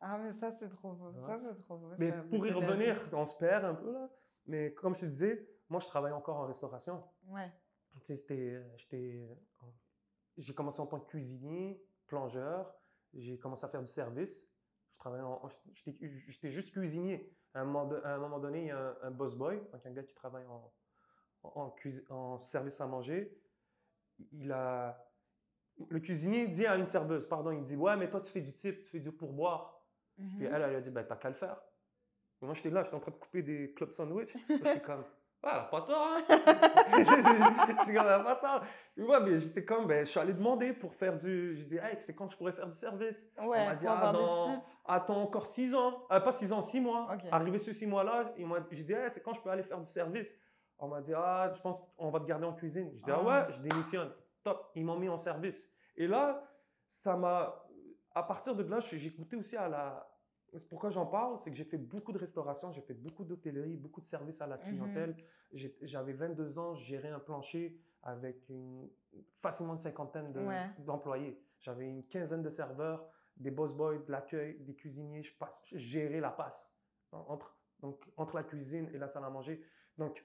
Ah, 0.00 0.16
mais 0.18 0.32
ça, 0.32 0.50
c'est 0.52 0.68
trop 0.68 0.92
beau. 0.92 1.08
Ouais. 1.10 1.26
Ça, 1.26 1.38
c'est 1.56 1.62
trop 1.64 1.76
beau. 1.76 1.90
Mais 1.98 2.12
pour 2.30 2.46
y 2.46 2.50
revenir, 2.52 3.08
on 3.12 3.26
se 3.26 3.36
perd 3.36 3.64
un 3.64 3.74
peu 3.74 3.92
là. 3.92 4.08
Mais 4.48 4.72
comme 4.74 4.94
je 4.94 5.00
te 5.00 5.06
disais, 5.06 5.48
moi 5.68 5.78
je 5.80 5.86
travaille 5.86 6.12
encore 6.12 6.36
en 6.38 6.46
restauration. 6.46 7.04
Ouais. 7.26 7.52
Tu 8.00 8.06
sais, 8.06 8.16
c'était, 8.16 8.62
j'étais, 8.76 9.28
j'ai 10.36 10.54
commencé 10.54 10.80
en 10.80 10.86
tant 10.86 10.98
que 11.00 11.06
cuisinier, 11.08 11.84
plongeur. 12.06 12.74
J'ai 13.14 13.38
commencé 13.38 13.64
à 13.64 13.68
faire 13.68 13.82
du 13.82 13.90
service. 13.90 14.42
Je 14.94 14.98
travaillais 14.98 15.24
en, 15.24 15.40
j'étais, 16.26 16.50
juste 16.50 16.72
cuisinier. 16.72 17.32
À 17.54 17.60
un 17.60 17.64
moment, 17.64 18.38
donné, 18.38 18.62
il 18.62 18.66
y 18.66 18.70
a 18.70 18.78
un, 18.78 18.96
un 19.02 19.10
boss 19.10 19.34
boy, 19.34 19.60
donc 19.72 19.84
un 19.86 19.90
gars 19.92 20.02
qui 20.02 20.14
travaille 20.14 20.46
en, 20.46 20.72
en, 21.42 21.70
cuisi- 21.70 22.04
en 22.10 22.40
service 22.40 22.80
à 22.80 22.86
manger. 22.86 23.36
Il 24.32 24.52
a, 24.52 25.08
le 25.88 26.00
cuisinier 26.00 26.46
dit 26.48 26.66
à 26.66 26.76
une 26.76 26.86
serveuse, 26.86 27.26
pardon, 27.26 27.50
il 27.52 27.62
dit 27.64 27.76
ouais, 27.76 27.96
mais 27.96 28.08
toi 28.10 28.20
tu 28.20 28.30
fais 28.30 28.40
du 28.40 28.52
type, 28.54 28.82
tu 28.82 28.90
fais 28.90 29.00
du 29.00 29.12
pourboire. 29.12 29.80
Puis 30.16 30.24
Mhm. 30.24 30.42
elle, 30.54 30.62
elle 30.62 30.74
a 30.76 30.80
dit, 30.80 30.90
ben, 30.90 31.04
t'as 31.04 31.16
qu'à 31.16 31.28
le 31.28 31.34
faire. 31.36 31.60
Et 32.40 32.44
moi, 32.44 32.54
j'étais 32.54 32.70
là, 32.70 32.82
j'étais 32.84 32.94
en 32.96 33.00
train 33.00 33.10
de 33.10 33.16
couper 33.16 33.42
des 33.42 33.72
club 33.72 33.90
sandwich. 33.90 34.32
J'étais 34.48 34.80
comme, 34.80 35.04
ah, 35.42 35.68
pas 35.70 35.82
tort, 35.82 36.08
hein. 36.16 36.22
J'étais 36.96 37.94
comme, 37.94 38.24
pas 38.24 38.36
tort. 38.36 38.64
Moi, 38.96 39.20
ben, 39.20 39.40
j'étais 39.40 39.64
comme, 39.64 39.86
ben, 39.86 40.04
je 40.04 40.10
suis 40.10 40.20
allé 40.20 40.32
demander 40.32 40.72
pour 40.72 40.94
faire 40.94 41.16
du. 41.16 41.56
Je 41.56 41.64
dis, 41.64 41.76
hey, 41.76 41.96
c'est 42.00 42.14
quand 42.14 42.30
je 42.30 42.36
pourrais 42.36 42.52
faire 42.52 42.66
du 42.66 42.74
service? 42.76 43.26
Ouais, 43.38 43.58
On 43.60 43.66
m'a 43.66 43.74
dit, 43.74 43.86
ah, 43.88 44.12
dans-. 44.12 44.64
Attends 44.84 45.22
encore 45.22 45.46
six 45.46 45.74
ans. 45.74 46.06
Euh, 46.10 46.20
pas 46.20 46.32
six 46.32 46.52
ans, 46.52 46.62
six 46.62 46.80
mois. 46.80 47.08
Ok. 47.12 47.22
Arrivé 47.30 47.58
ce 47.58 47.72
six 47.72 47.86
mois-là, 47.86 48.32
ils 48.36 48.46
m'ont- 48.46 48.56
j'ai 48.70 48.82
dit, 48.84 48.92
hey, 48.92 49.10
c'est 49.10 49.22
quand 49.22 49.34
je 49.34 49.40
peux 49.40 49.50
aller 49.50 49.62
faire 49.62 49.78
du 49.78 49.86
service? 49.90 50.32
On 50.78 50.88
m'a 50.88 51.00
dit, 51.00 51.12
ah, 51.14 51.50
je 51.54 51.60
pense 51.60 51.80
qu'on 51.96 52.10
va 52.10 52.20
te 52.20 52.24
garder 52.24 52.46
en 52.46 52.52
cuisine. 52.54 52.90
Je 52.94 53.02
dis, 53.02 53.10
ah, 53.10 53.18
Ah. 53.20 53.24
ouais, 53.48 53.52
je 53.52 53.60
démissionne. 53.60 54.10
Top. 54.44 54.70
Ils 54.76 54.84
m'ont 54.84 54.96
mis 54.96 55.08
en 55.08 55.18
service. 55.18 55.68
Et 55.96 56.06
là, 56.06 56.42
ça 56.88 57.16
m'a. 57.16 57.64
À 58.14 58.22
partir 58.22 58.54
de 58.54 58.62
là, 58.62 58.78
j'ai 58.80 59.04
écouté 59.06 59.36
aussi 59.36 59.56
à 59.56 59.68
la. 59.68 60.08
C'est 60.56 60.68
pourquoi 60.68 60.90
j'en 60.90 61.06
parle, 61.06 61.38
c'est 61.40 61.50
que 61.50 61.56
j'ai 61.56 61.64
fait 61.64 61.76
beaucoup 61.78 62.12
de 62.12 62.18
restauration, 62.18 62.72
j'ai 62.72 62.80
fait 62.80 62.94
beaucoup 62.94 63.24
d'hôtellerie, 63.24 63.76
beaucoup 63.76 64.00
de 64.00 64.06
services 64.06 64.40
à 64.40 64.46
la 64.46 64.56
Mhm. 64.56 64.62
clientèle. 64.64 65.16
J'avais 65.82 66.12
22 66.14 66.58
ans, 66.58 66.74
je 66.74 66.84
gérais 66.84 67.10
un 67.10 67.18
plancher 67.20 67.78
avec 68.02 68.48
une, 68.48 68.88
facilement 69.42 69.74
une 69.74 69.78
cinquantaine 69.78 70.32
de- 70.32 70.40
Ouais. 70.40 70.70
d'employés. 70.78 71.38
J'avais 71.60 71.88
une 71.88 72.04
quinzaine 72.06 72.42
de 72.42 72.50
serveurs, 72.50 73.06
des 73.36 73.50
boss 73.50 73.74
boys, 73.74 73.98
de 73.98 74.10
l'accueil, 74.10 74.58
des 74.60 74.74
cuisiniers. 74.74 75.22
Je, 75.22 75.36
passe, 75.36 75.60
je 75.70 75.76
gérais 75.78 76.20
la 76.20 76.30
passe 76.30 76.70
entre, 77.12 77.54
donc, 77.80 78.04
entre 78.16 78.36
la 78.36 78.42
cuisine 78.44 78.88
et 78.94 78.98
la 78.98 79.08
salle 79.08 79.24
à 79.24 79.30
manger. 79.30 79.62
Donc, 79.98 80.24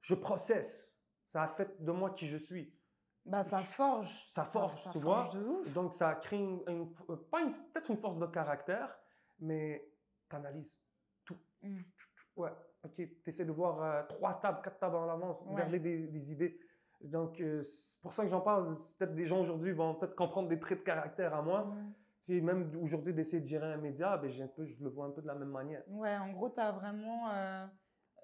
je 0.00 0.14
processe. 0.14 0.98
Ça 1.26 1.42
a 1.42 1.48
fait 1.48 1.82
de 1.82 1.92
moi 1.92 2.10
qui 2.10 2.26
je 2.26 2.36
suis. 2.38 2.72
Bah, 3.24 3.44
ça 3.44 3.58
forge. 3.58 4.22
Ça 4.24 4.44
forge, 4.44 4.82
ça 4.82 4.90
tu 4.90 5.00
forge 5.00 5.34
vois? 5.34 5.40
de 5.40 5.46
ouf. 5.46 5.72
Donc, 5.74 5.92
ça 5.94 6.14
crée 6.14 6.38
une, 6.38 6.60
une- 6.68 6.92
euh, 7.10 7.16
pas 7.30 7.40
une- 7.42 7.52
peut-être 7.72 7.90
une 7.90 7.98
force 7.98 8.18
de 8.18 8.26
caractère, 8.26 8.96
mais 9.38 9.86
tu 10.30 10.36
analyses 10.36 10.74
tout. 11.24 11.36
Mm. 11.62 11.80
Ouais, 12.36 12.50
ok. 12.84 12.94
Tu 12.96 13.20
essaies 13.26 13.44
de 13.44 13.52
voir 13.52 13.82
euh, 13.82 14.02
trois 14.08 14.34
tables, 14.40 14.60
quatre 14.62 14.78
tables 14.78 14.96
en 14.96 15.08
avance, 15.10 15.42
Ouais. 15.46 15.56
garder 15.56 15.78
des, 15.78 16.06
des 16.06 16.32
idées. 16.32 16.58
Donc, 17.02 17.40
euh, 17.40 17.62
c'est 17.62 18.00
pour 18.00 18.12
ça 18.12 18.24
que 18.24 18.28
j'en 18.30 18.40
parle. 18.40 18.76
Peut-être 18.98 19.14
des 19.14 19.26
gens 19.26 19.40
aujourd'hui 19.40 19.72
vont 19.72 19.94
peut-être 19.94 20.16
comprendre 20.16 20.48
des 20.48 20.58
traits 20.58 20.78
de 20.80 20.84
caractère 20.84 21.34
à 21.34 21.42
moi. 21.42 21.64
Mm. 21.66 21.92
Tu 22.26 22.34
sais, 22.34 22.40
même 22.40 22.70
aujourd'hui 22.82 23.12
d'essayer 23.14 23.40
de 23.40 23.46
gérer 23.46 23.72
un 23.72 23.76
média, 23.78 24.16
ben, 24.16 24.28
j'ai 24.30 24.42
un 24.44 24.48
peu, 24.48 24.64
je 24.64 24.82
le 24.82 24.90
vois 24.90 25.06
un 25.06 25.10
peu 25.10 25.22
de 25.22 25.26
la 25.26 25.34
même 25.34 25.50
manière. 25.50 25.82
Ouais, 25.88 26.16
en 26.16 26.30
gros, 26.32 26.50
tu 26.50 26.60
as 26.60 26.72
vraiment 26.72 27.30
euh, 27.30 27.66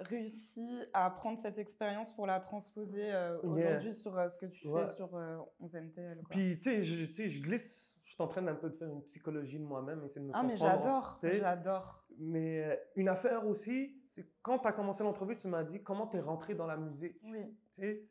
réussi 0.00 0.82
à 0.92 1.10
prendre 1.10 1.38
cette 1.38 1.58
expérience 1.58 2.12
pour 2.14 2.26
la 2.26 2.40
transposer 2.40 3.12
euh, 3.12 3.38
Yeah. 3.42 3.50
aujourd'hui 3.50 3.94
sur 3.94 4.16
euh, 4.18 4.28
ce 4.28 4.38
que 4.38 4.46
tu 4.46 4.68
Ouais. 4.68 4.86
fais 4.86 4.94
sur 4.94 5.14
euh, 5.16 5.38
11MTL. 5.60 6.18
quoi. 6.22 6.28
Puis, 6.30 6.58
tu 6.58 6.70
sais, 6.70 6.82
je, 6.82 7.28
je 7.28 7.40
glisse, 7.42 7.98
je 8.04 8.12
suis 8.12 8.22
en 8.22 8.28
train 8.28 8.46
un 8.46 8.54
peu 8.54 8.70
de 8.70 8.76
faire 8.76 8.88
une 8.88 9.02
psychologie 9.04 9.58
de 9.58 9.64
moi-même, 9.64 10.04
essayer 10.04 10.20
de 10.20 10.26
me 10.26 10.32
ah, 10.34 10.42
mais 10.42 10.54
comprendre. 10.56 11.16
j'adore, 11.20 11.40
j'adore. 11.40 12.04
Mais 12.18 12.64
euh, 12.64 12.76
une 12.96 13.08
affaire 13.08 13.46
aussi, 13.46 14.00
c'est 14.12 14.26
quand 14.42 14.58
tu 14.60 14.68
as 14.68 14.72
commencé 14.72 15.02
l'entrevue, 15.02 15.36
tu 15.36 15.48
m'as 15.48 15.64
dit 15.64 15.82
comment 15.82 16.06
tu 16.06 16.16
es 16.16 16.20
rentré 16.20 16.54
dans 16.54 16.66
la 16.66 16.76
musique. 16.76 17.16
Oui. 17.24 17.56
tu 17.76 17.82
sais. 17.82 18.08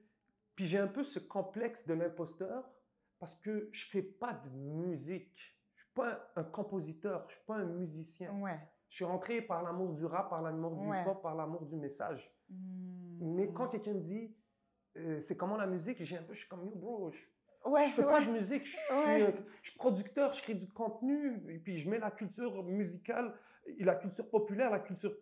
Puis 0.55 0.65
j'ai 0.65 0.77
un 0.77 0.87
peu 0.87 1.03
ce 1.03 1.19
complexe 1.19 1.85
de 1.87 1.93
l'imposteur 1.93 2.69
parce 3.19 3.35
que 3.35 3.69
je 3.71 3.85
fais 3.87 4.03
pas 4.03 4.33
de 4.33 4.49
musique. 4.49 5.57
Je 5.75 5.81
suis 5.81 5.93
pas 5.95 6.11
un, 6.35 6.41
un 6.41 6.43
compositeur, 6.43 7.25
je 7.29 7.35
suis 7.35 7.45
pas 7.45 7.55
un 7.55 7.65
musicien. 7.65 8.31
Ouais. 8.39 8.59
Je 8.93 8.97
suis 8.97 9.05
rentré 9.05 9.41
par 9.41 9.63
l'amour 9.63 9.91
du 9.91 10.05
rap, 10.05 10.29
par 10.29 10.43
l'amour 10.43 10.75
du 10.75 10.85
Ouais. 10.85 11.01
hip-hop, 11.01 11.19
par 11.23 11.33
l'amour 11.33 11.65
du 11.65 11.75
message. 11.77 12.31
Hmm. 12.47 13.17
Mais 13.35 13.51
quand 13.51 13.67
quelqu'un 13.67 13.93
me 13.95 13.99
dit, 14.01 14.37
euh, 14.97 15.19
c'est 15.19 15.35
comment 15.35 15.57
la 15.57 15.65
musique, 15.65 16.03
j'ai 16.03 16.15
un 16.15 16.21
peu, 16.21 16.33
je 16.35 16.41
suis 16.41 16.47
comme, 16.47 16.63
yo 16.63 16.75
bro, 16.75 17.09
je, 17.09 17.17
ouais, 17.71 17.87
je 17.87 17.93
fais 17.95 18.03
ouais. 18.05 18.11
pas 18.13 18.21
de 18.21 18.29
musique, 18.29 18.65
je, 18.65 18.69
suis, 18.75 19.23
euh, 19.23 19.31
je 19.63 19.69
suis 19.71 19.79
producteur, 19.79 20.31
je 20.33 20.43
crée 20.43 20.53
du 20.53 20.69
contenu, 20.71 21.41
et 21.49 21.57
puis 21.57 21.79
je 21.79 21.89
mets 21.89 21.97
la 21.97 22.11
culture 22.11 22.61
musicale 22.63 23.33
la 23.79 23.95
culture 23.95 24.29
populaire, 24.29 24.69
la 24.69 24.79
culture 24.79 25.17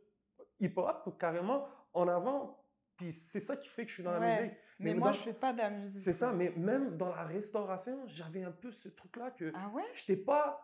hip-hop 0.60 1.18
carrément 1.18 1.66
en 1.94 2.10
avant. 2.10 2.66
Puis 2.98 3.14
c'est 3.14 3.40
ça 3.40 3.56
qui 3.56 3.70
fait 3.70 3.84
que 3.84 3.90
je 3.90 3.94
suis 3.94 4.04
dans 4.04 4.12
la 4.12 4.20
musique. 4.20 4.58
Mais 4.80 4.94
mais 4.94 5.00
moi, 5.00 5.08
dans- 5.12 5.14
je 5.14 5.22
fais 5.22 5.34
pas 5.34 5.54
de 5.54 5.60
la 5.60 5.70
musique. 5.70 6.04
C'est 6.04 6.12
ça, 6.12 6.34
mais 6.34 6.50
même 6.58 6.98
dans 6.98 7.08
la 7.16 7.24
restauration, 7.24 8.04
j'avais 8.08 8.44
un 8.44 8.52
peu 8.52 8.72
ce 8.74 8.90
truc-là 8.90 9.32
que 9.32 9.54
Ah 9.56 9.70
ouais? 9.70 9.86
j'étais 9.94 10.18
pas, 10.22 10.60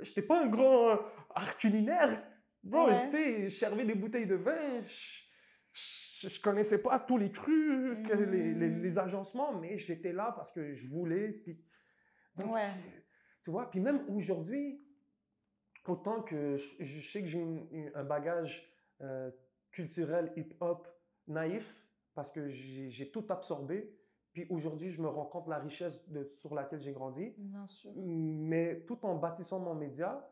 j'étais 0.00 0.22
pas 0.22 0.42
un 0.42 0.46
grand 0.46 1.00
art 1.34 1.58
culinaire. 1.58 2.22
Bro, 2.66 2.86
Ouais. 2.86 3.08
tu 3.08 3.16
sais, 3.16 3.48
je 3.48 3.54
servais 3.56 3.84
des 3.84 3.94
bouteilles 3.94 4.26
de 4.26 4.34
vin, 4.34 4.80
je, 4.82 6.28
je, 6.28 6.40
connaissais 6.40 6.82
pas 6.82 6.98
tous 6.98 7.16
les 7.18 7.30
crus, 7.30 7.96
les, 8.08 8.52
les, 8.54 8.68
Mm. 8.70 8.82
les 8.82 8.98
agencements, 8.98 9.52
mais 9.58 9.78
j'étais 9.78 10.12
là 10.12 10.32
parce 10.34 10.50
que 10.52 10.74
je 10.74 10.88
voulais. 10.88 11.28
Puis, 11.32 11.60
donc, 12.36 12.52
Ouais. 12.54 12.70
tu 13.42 13.50
vois, 13.50 13.70
puis 13.70 13.80
même 13.80 14.04
aujourd'hui, 14.08 14.82
autant 15.86 16.22
que 16.22 16.56
je, 16.56 16.84
je 16.84 17.00
sais 17.12 17.20
que 17.22 17.28
j'ai 17.28 17.90
un 17.94 18.04
bagage 18.04 18.68
euh, 19.00 19.30
culturel 19.70 20.32
hip-hop 20.36 20.88
naïf, 21.28 21.86
parce 22.14 22.30
que 22.32 22.48
j'ai 22.48 22.90
j'ai 22.90 23.10
tout 23.10 23.24
absorbé, 23.28 23.94
puis 24.32 24.46
aujourd'hui, 24.50 24.90
je 24.90 25.00
me 25.00 25.08
rends 25.08 25.26
compte 25.26 25.44
de 25.46 25.50
la 25.50 25.58
richesse 25.58 26.06
de, 26.08 26.24
sur 26.24 26.54
laquelle 26.54 26.80
j'ai 26.80 26.92
grandi. 26.92 27.34
Bien 27.38 27.66
sûr. 27.66 27.92
Mais 27.94 28.80
tout 28.86 28.98
en 29.04 29.14
bâtissant 29.14 29.60
mon 29.60 29.74
média, 29.74 30.28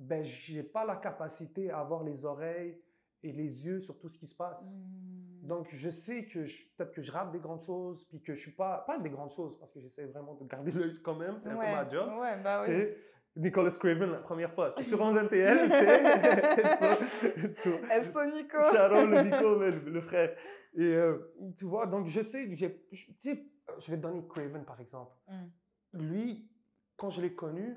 ben, 0.00 0.24
j'ai 0.24 0.62
pas 0.62 0.84
la 0.84 0.96
capacité 0.96 1.70
à 1.70 1.78
avoir 1.80 2.02
les 2.02 2.24
oreilles 2.24 2.80
et 3.22 3.32
les 3.32 3.66
yeux 3.66 3.78
sur 3.80 3.98
tout 4.00 4.08
ce 4.08 4.18
qui 4.18 4.26
se 4.26 4.34
passe. 4.34 4.56
Hmm. 4.62 5.46
Donc, 5.46 5.68
je 5.70 5.90
sais 5.90 6.24
que 6.26 6.44
je- 6.44 6.66
peut-être 6.76 6.92
que 6.92 7.00
je 7.02 7.12
rate 7.12 7.30
des 7.32 7.38
grandes 7.38 7.60
choses, 7.62 8.04
puis 8.08 8.20
que 8.22 8.34
je 8.34 8.40
suis 8.40 8.52
pas, 8.52 8.78
pas 8.86 8.98
des 8.98 9.10
grandes 9.10 9.30
choses, 9.32 9.58
parce 9.58 9.72
que 9.72 9.80
j'essaie 9.80 10.06
vraiment 10.06 10.34
de 10.34 10.44
garder 10.46 10.70
l'œil 10.72 11.00
quand 11.02 11.14
même, 11.16 11.38
c'est 11.38 11.50
un 11.50 11.56
ouais. 11.56 11.66
peu 11.66 11.72
ma 11.72 11.88
job. 11.88 12.10
Ouais, 12.18 12.42
bah 12.42 12.64
oui. 12.66 12.88
Nicolas 13.36 13.70
Craven, 13.70 14.10
la 14.10 14.18
première 14.18 14.52
fois, 14.52 14.70
c'était 14.70 14.84
sur 14.84 15.00
11 15.00 15.16
NTL, 15.16 15.68
tu 15.68 15.70
sais. 15.70 17.54
So- 17.62 17.62
so- 17.62 17.84
Eso 17.90 18.24
Nico. 18.34 18.58
Sharon, 18.74 19.06
le 19.06 19.22
Nico, 19.22 19.54
le, 19.58 19.70
le 19.70 20.00
frère. 20.00 20.36
Et 20.74 20.82
euh, 20.94 21.18
tu 21.56 21.64
vois, 21.64 21.86
donc 21.86 22.06
je 22.06 22.20
sais, 22.22 22.48
je, 22.56 22.66
je 22.92 23.90
vais 23.90 23.96
te 23.96 24.02
donner 24.02 24.26
Craven 24.28 24.64
par 24.64 24.80
exemple. 24.80 25.12
Mm. 25.28 25.98
Lui, 26.00 26.50
quand 26.96 27.10
je 27.10 27.20
l'ai 27.22 27.34
connu, 27.34 27.76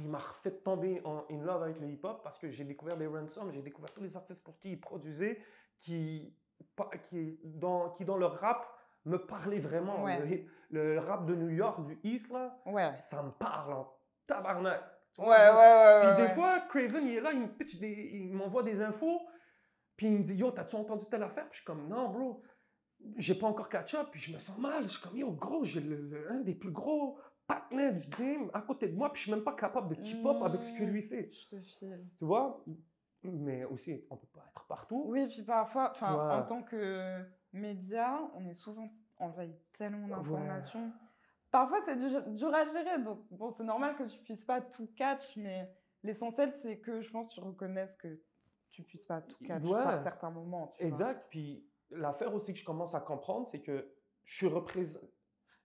il 0.00 0.08
m'a 0.08 0.20
fait 0.42 0.62
tomber 0.62 1.00
en 1.04 1.24
in 1.30 1.42
love 1.44 1.62
avec 1.62 1.80
le 1.80 1.88
hip-hop 1.88 2.20
parce 2.22 2.38
que 2.38 2.50
j'ai 2.50 2.64
découvert 2.64 2.96
des 2.96 3.06
Ransom, 3.06 3.50
j'ai 3.52 3.62
découvert 3.62 3.92
tous 3.92 4.02
les 4.02 4.16
artistes 4.16 4.42
pour 4.44 4.58
qui 4.58 4.72
il 4.72 4.80
produisait, 4.80 5.40
qui, 5.80 6.32
qui, 7.08 7.38
dans, 7.44 7.90
qui 7.90 8.04
dans 8.04 8.16
leur 8.16 8.38
rap 8.40 8.66
me 9.04 9.16
parlaient 9.18 9.58
vraiment. 9.60 10.04
Ouais. 10.04 10.18
Le, 10.20 10.26
hip- 10.32 10.50
le 10.70 10.98
rap 11.00 11.26
de 11.26 11.34
New 11.34 11.50
York, 11.50 11.82
du 11.84 11.98
East, 12.04 12.30
là, 12.30 12.60
Ouais. 12.66 12.94
ça 13.00 13.22
me 13.22 13.30
parle 13.30 13.72
en 13.72 13.92
tabarnak. 14.26 14.82
Ouais, 15.18 15.26
ouais, 15.26 15.50
ouais. 15.50 16.14
puis 16.14 16.26
des 16.26 16.32
fois, 16.34 16.60
Craven, 16.68 17.06
il 17.06 17.16
est 17.16 17.20
là, 17.20 17.32
il 17.32 17.40
me 17.40 17.48
pitch 17.48 17.78
des, 17.80 17.90
il 18.12 18.32
m'envoie 18.34 18.62
des 18.62 18.80
infos, 18.80 19.20
puis 19.96 20.06
il 20.06 20.12
me 20.18 20.22
dit, 20.22 20.34
yo, 20.34 20.50
t'as-tu 20.52 20.76
entendu 20.76 21.06
telle 21.10 21.24
affaire? 21.24 21.44
Puis 21.48 21.54
je 21.54 21.56
suis 21.58 21.64
comme, 21.66 21.88
non, 21.88 22.08
bro, 22.10 22.42
j'ai 23.16 23.34
pas 23.34 23.46
encore 23.48 23.68
catch 23.68 23.94
up, 23.94 24.08
puis 24.12 24.20
je 24.20 24.32
me 24.32 24.38
sens 24.38 24.56
mal. 24.58 24.84
Je 24.84 24.88
suis 24.90 25.02
comme, 25.02 25.16
yo, 25.16 25.32
gros, 25.32 25.64
j'ai 25.64 25.80
le, 25.80 25.96
le- 25.96 26.30
un 26.32 26.40
des 26.40 26.54
plus 26.54 26.70
gros 26.70 27.18
partenaires 27.48 27.94
du 27.96 28.06
game 28.06 28.50
à 28.54 28.60
côté 28.60 28.86
de 28.88 28.94
moi, 28.96 29.10
puis 29.12 29.20
je 29.20 29.22
suis 29.24 29.32
même 29.32 29.42
pas 29.42 29.54
capable 29.54 29.96
de 29.96 30.00
keep 30.00 30.24
up 30.24 30.36
avec 30.42 30.62
ce 30.62 30.72
que 30.72 30.84
Mm. 30.84 30.90
lui 30.90 31.02
fait. 31.02 31.30
Je 31.32 31.46
te 31.56 31.60
file. 31.60 32.06
Tu 32.16 32.24
vois? 32.24 32.62
Mais 33.24 33.64
aussi, 33.64 34.04
on 34.10 34.16
peut 34.16 34.28
pas 34.32 34.44
être 34.48 34.64
partout. 34.68 35.04
Oui, 35.08 35.26
puis 35.26 35.42
parfois, 35.42 35.90
enfin, 35.90 36.14
Ouais. 36.14 36.34
en 36.34 36.46
tant 36.46 36.62
que 36.62 37.24
média, 37.52 38.20
on 38.34 38.46
est 38.46 38.52
souvent 38.54 38.88
envahi 39.16 39.52
tellement 39.76 40.06
d'informations. 40.06 40.92
Parfois, 41.50 41.80
c'est 41.84 41.96
dur, 41.96 42.22
dur 42.28 42.54
à 42.54 42.64
gérer. 42.66 43.02
Donc, 43.02 43.20
bon, 43.32 43.50
c'est 43.50 43.64
normal 43.64 43.96
que 43.96 44.04
tu 44.04 44.18
puisses 44.20 44.44
pas 44.44 44.60
tout 44.60 44.86
catch, 44.94 45.36
mais 45.36 45.68
l'essentiel, 46.04 46.52
c'est 46.52 46.78
que 46.78 47.00
je 47.00 47.10
pense 47.10 47.28
que 47.30 47.34
tu 47.34 47.40
reconnaisses 47.40 47.96
que 47.96 48.20
tu 48.70 48.82
puisses 48.84 49.06
pas 49.06 49.22
tout 49.22 49.42
catch 49.44 49.64
Ouais. 49.64 49.82
par 49.82 49.98
certains 49.98 50.30
moments. 50.30 50.68
Tu 50.76 50.82
vois. 50.82 50.88
Exact. 50.88 51.26
Puis 51.30 51.66
l'affaire 51.90 52.34
aussi 52.34 52.52
que 52.52 52.58
je 52.60 52.64
commence 52.64 52.94
à 52.94 53.00
comprendre, 53.00 53.48
c'est 53.48 53.62
que 53.62 53.90
je 54.24 54.36
suis 54.36 54.46
représenté. 54.46 55.08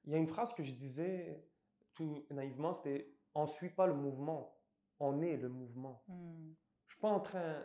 Il 0.06 0.14
y 0.14 0.16
a 0.16 0.18
une 0.18 0.28
phrase 0.28 0.54
que 0.54 0.64
je 0.64 0.72
disais 0.74 1.46
tout 1.96 2.26
naïvement, 2.32 2.74
c'était 2.74 3.10
on 3.36 3.46
suit 3.48 3.70
pas 3.70 3.88
le 3.88 3.94
mouvement, 3.94 4.56
on 5.00 5.22
est 5.22 5.38
le 5.38 5.50
mouvement. 5.50 6.04
Hmm. 6.08 6.54
Je 6.88 6.94
suis 6.94 7.02
pas 7.02 7.10
en 7.10 7.20
train, 7.20 7.64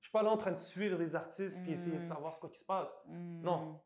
je 0.00 0.06
suis 0.08 0.12
pas 0.12 0.22
là 0.22 0.30
en 0.30 0.36
train 0.36 0.52
de 0.52 0.56
suivre 0.58 0.98
les 0.98 1.14
artistes 1.14 1.60
puis 1.62 1.72
essayer 1.72 1.96
de 1.96 2.02
Mm. 2.04 2.08
savoir 2.08 2.34
ce 2.34 2.46
qui 2.46 2.58
se 2.58 2.64
passe. 2.64 2.88
Hmm. 3.06 3.40
Non, 3.42 3.80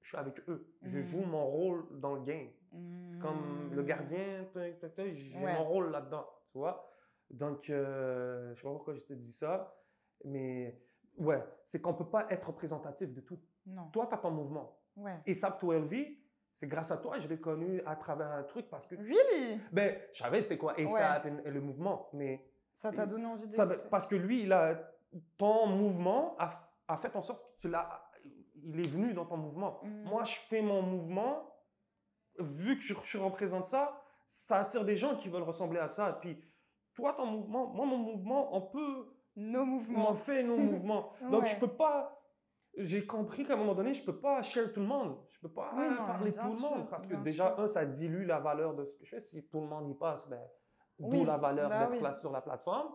je, 0.00 0.08
suis 0.08 0.16
avec 0.16 0.40
eux. 0.48 0.74
Je 0.82 1.00
joue 1.02 1.22
mon 1.24 1.46
rôle 1.46 1.86
dans 2.00 2.14
le 2.14 2.22
game. 2.22 2.48
Hmm. 2.72 3.18
Comme 3.20 3.72
le 3.72 3.82
gardien, 3.82 4.44
j'ai 4.54 5.36
Ouais. 5.38 5.54
mon 5.54 5.64
rôle 5.64 5.90
là-dedans, 5.90 6.26
tu 6.50 6.58
vois. 6.58 6.88
Donc, 7.30 7.70
euh, 7.70 8.52
je 8.54 8.60
sais 8.60 8.66
pas 8.66 8.72
pourquoi 8.74 8.94
je 8.94 9.04
te 9.04 9.12
dis 9.14 9.32
ça, 9.32 9.74
mais 10.24 10.78
ouais, 11.18 11.42
c'est 11.64 11.80
qu'on 11.80 11.94
peut 11.94 12.08
pas 12.10 12.26
être 12.30 12.46
représentatif 12.48 13.12
de 13.12 13.20
tout. 13.22 13.38
Non. 13.66 13.88
Toi, 13.90 14.06
tu 14.08 14.14
as 14.14 14.18
ton 14.18 14.30
mouvement. 14.32 14.78
Ouais. 14.96 15.18
Et 15.24 15.34
Sap 15.34 15.62
12V, 15.62 16.18
c'est 16.54 16.66
grâce 16.68 16.90
à 16.90 16.96
toi, 16.98 17.18
je 17.18 17.26
l'ai 17.28 17.40
connu 17.40 17.82
à 17.86 17.96
travers 17.96 18.30
un 18.32 18.42
truc 18.44 18.68
parce 18.68 18.86
que. 18.86 18.94
Really? 18.94 19.60
Ben, 19.72 19.98
je 20.12 20.22
savais 20.22 20.42
c'était 20.42 20.58
quoi 20.58 20.74
ASAP 20.78 21.26
et, 21.26 21.48
et 21.48 21.50
le 21.50 21.60
mouvement, 21.60 22.08
mais. 22.12 22.44
Ça 22.74 22.90
t'a 22.90 23.06
donné 23.06 23.26
envie 23.26 23.46
d'écouter 23.46 23.76
parce 23.90 24.06
que 24.06 24.16
lui, 24.16 24.42
il 24.42 24.52
a, 24.52 24.74
ton 25.36 25.66
mouvement 25.66 26.34
a, 26.38 26.50
a 26.88 26.96
fait 26.96 27.14
en 27.16 27.22
sorte 27.22 27.42
que 27.56 27.60
tu 27.60 27.68
l'as. 27.68 28.02
Il 28.64 28.78
est 28.80 28.88
venu 28.88 29.12
dans 29.12 29.26
ton 29.26 29.36
mouvement. 29.36 29.80
Mm. 29.82 30.04
Moi, 30.04 30.24
je 30.24 30.34
fais 30.36 30.62
mon 30.62 30.82
mouvement, 30.82 31.52
vu 32.38 32.76
que 32.76 32.82
je, 32.82 32.94
je 33.04 33.18
représente 33.18 33.66
ça, 33.66 34.00
ça 34.28 34.60
attire 34.60 34.84
des 34.84 34.96
gens 34.96 35.16
qui 35.16 35.28
veulent 35.28 35.42
ressembler 35.42 35.80
à 35.80 35.88
ça. 35.88 36.16
Puis, 36.20 36.42
toi, 36.94 37.12
ton 37.12 37.26
mouvement, 37.26 37.66
moi, 37.68 37.86
mon 37.86 37.98
mouvement, 37.98 38.54
on 38.56 38.62
peut 38.62 39.14
Nos 39.36 39.60
on 39.62 39.66
mouvements. 39.66 40.14
fait 40.14 40.42
nos 40.42 40.56
mouvements. 40.72 41.12
Donc, 41.30 41.46
je 41.46 41.54
Ouais. 41.54 41.60
peux 41.60 41.68
pas. 41.74 42.21
J'ai 42.76 43.06
compris 43.06 43.44
qu'à 43.44 43.52
un 43.54 43.56
moment 43.56 43.74
donné, 43.74 43.92
je 43.92 44.02
peux 44.04 44.18
pas 44.18 44.40
share 44.42 44.72
tout 44.72 44.80
le 44.80 44.86
monde. 44.86 45.18
Je 45.28 45.38
peux 45.40 45.50
pas 45.52 45.72
Oui, 45.76 45.88
non, 45.90 45.96
parler 46.06 46.32
tout 46.32 46.46
le 46.46 46.52
sûr, 46.52 46.60
monde. 46.70 46.88
Parce 46.88 47.06
que 47.06 47.14
déjà, 47.16 47.48
sûr. 47.54 47.60
un, 47.60 47.68
ça 47.68 47.84
dilue 47.84 48.24
la 48.26 48.40
valeur 48.40 48.74
de 48.74 48.84
ce 48.84 48.96
que 48.96 49.04
je 49.04 49.10
fais. 49.10 49.20
Si 49.20 49.46
tout 49.48 49.60
le 49.60 49.66
monde 49.66 49.90
y 49.90 49.94
passe, 49.94 50.26
ben, 50.28 50.40
d'où 50.98 51.24
la 51.24 51.36
valeur 51.36 51.68
bah 51.68 51.80
d'être 51.80 51.92
oui. 51.92 52.00
là 52.00 52.14
sur 52.16 52.32
la 52.32 52.40
plateforme. 52.40 52.94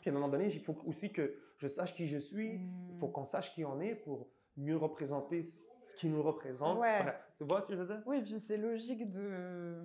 Puis 0.00 0.10
à 0.10 0.12
un 0.12 0.16
moment 0.16 0.28
donné, 0.28 0.46
il 0.52 0.60
faut 0.60 0.76
aussi 0.86 1.12
que 1.12 1.36
je 1.58 1.68
sache 1.68 1.94
qui 1.94 2.06
je 2.06 2.18
suis. 2.18 2.54
Il 2.90 2.96
faut 2.98 3.06
Hmm. 3.08 3.12
qu'on 3.12 3.24
sache 3.24 3.54
qui 3.54 3.64
on 3.64 3.80
est 3.80 3.94
pour 3.94 4.28
mieux 4.56 4.76
représenter 4.76 5.42
ce 5.42 5.62
qui 5.98 6.08
nous 6.08 6.22
représente. 6.22 6.78
Ouais. 6.78 7.02
Bref, 7.04 7.32
tu 7.38 7.44
vois 7.44 7.60
ce 7.62 7.68
que 7.68 7.74
je 7.76 7.80
veux 7.82 7.86
dire? 7.86 8.02
Oui, 8.06 8.22
puis 8.22 8.40
c'est 8.40 8.56
logique 8.56 9.08
de, 9.10 9.78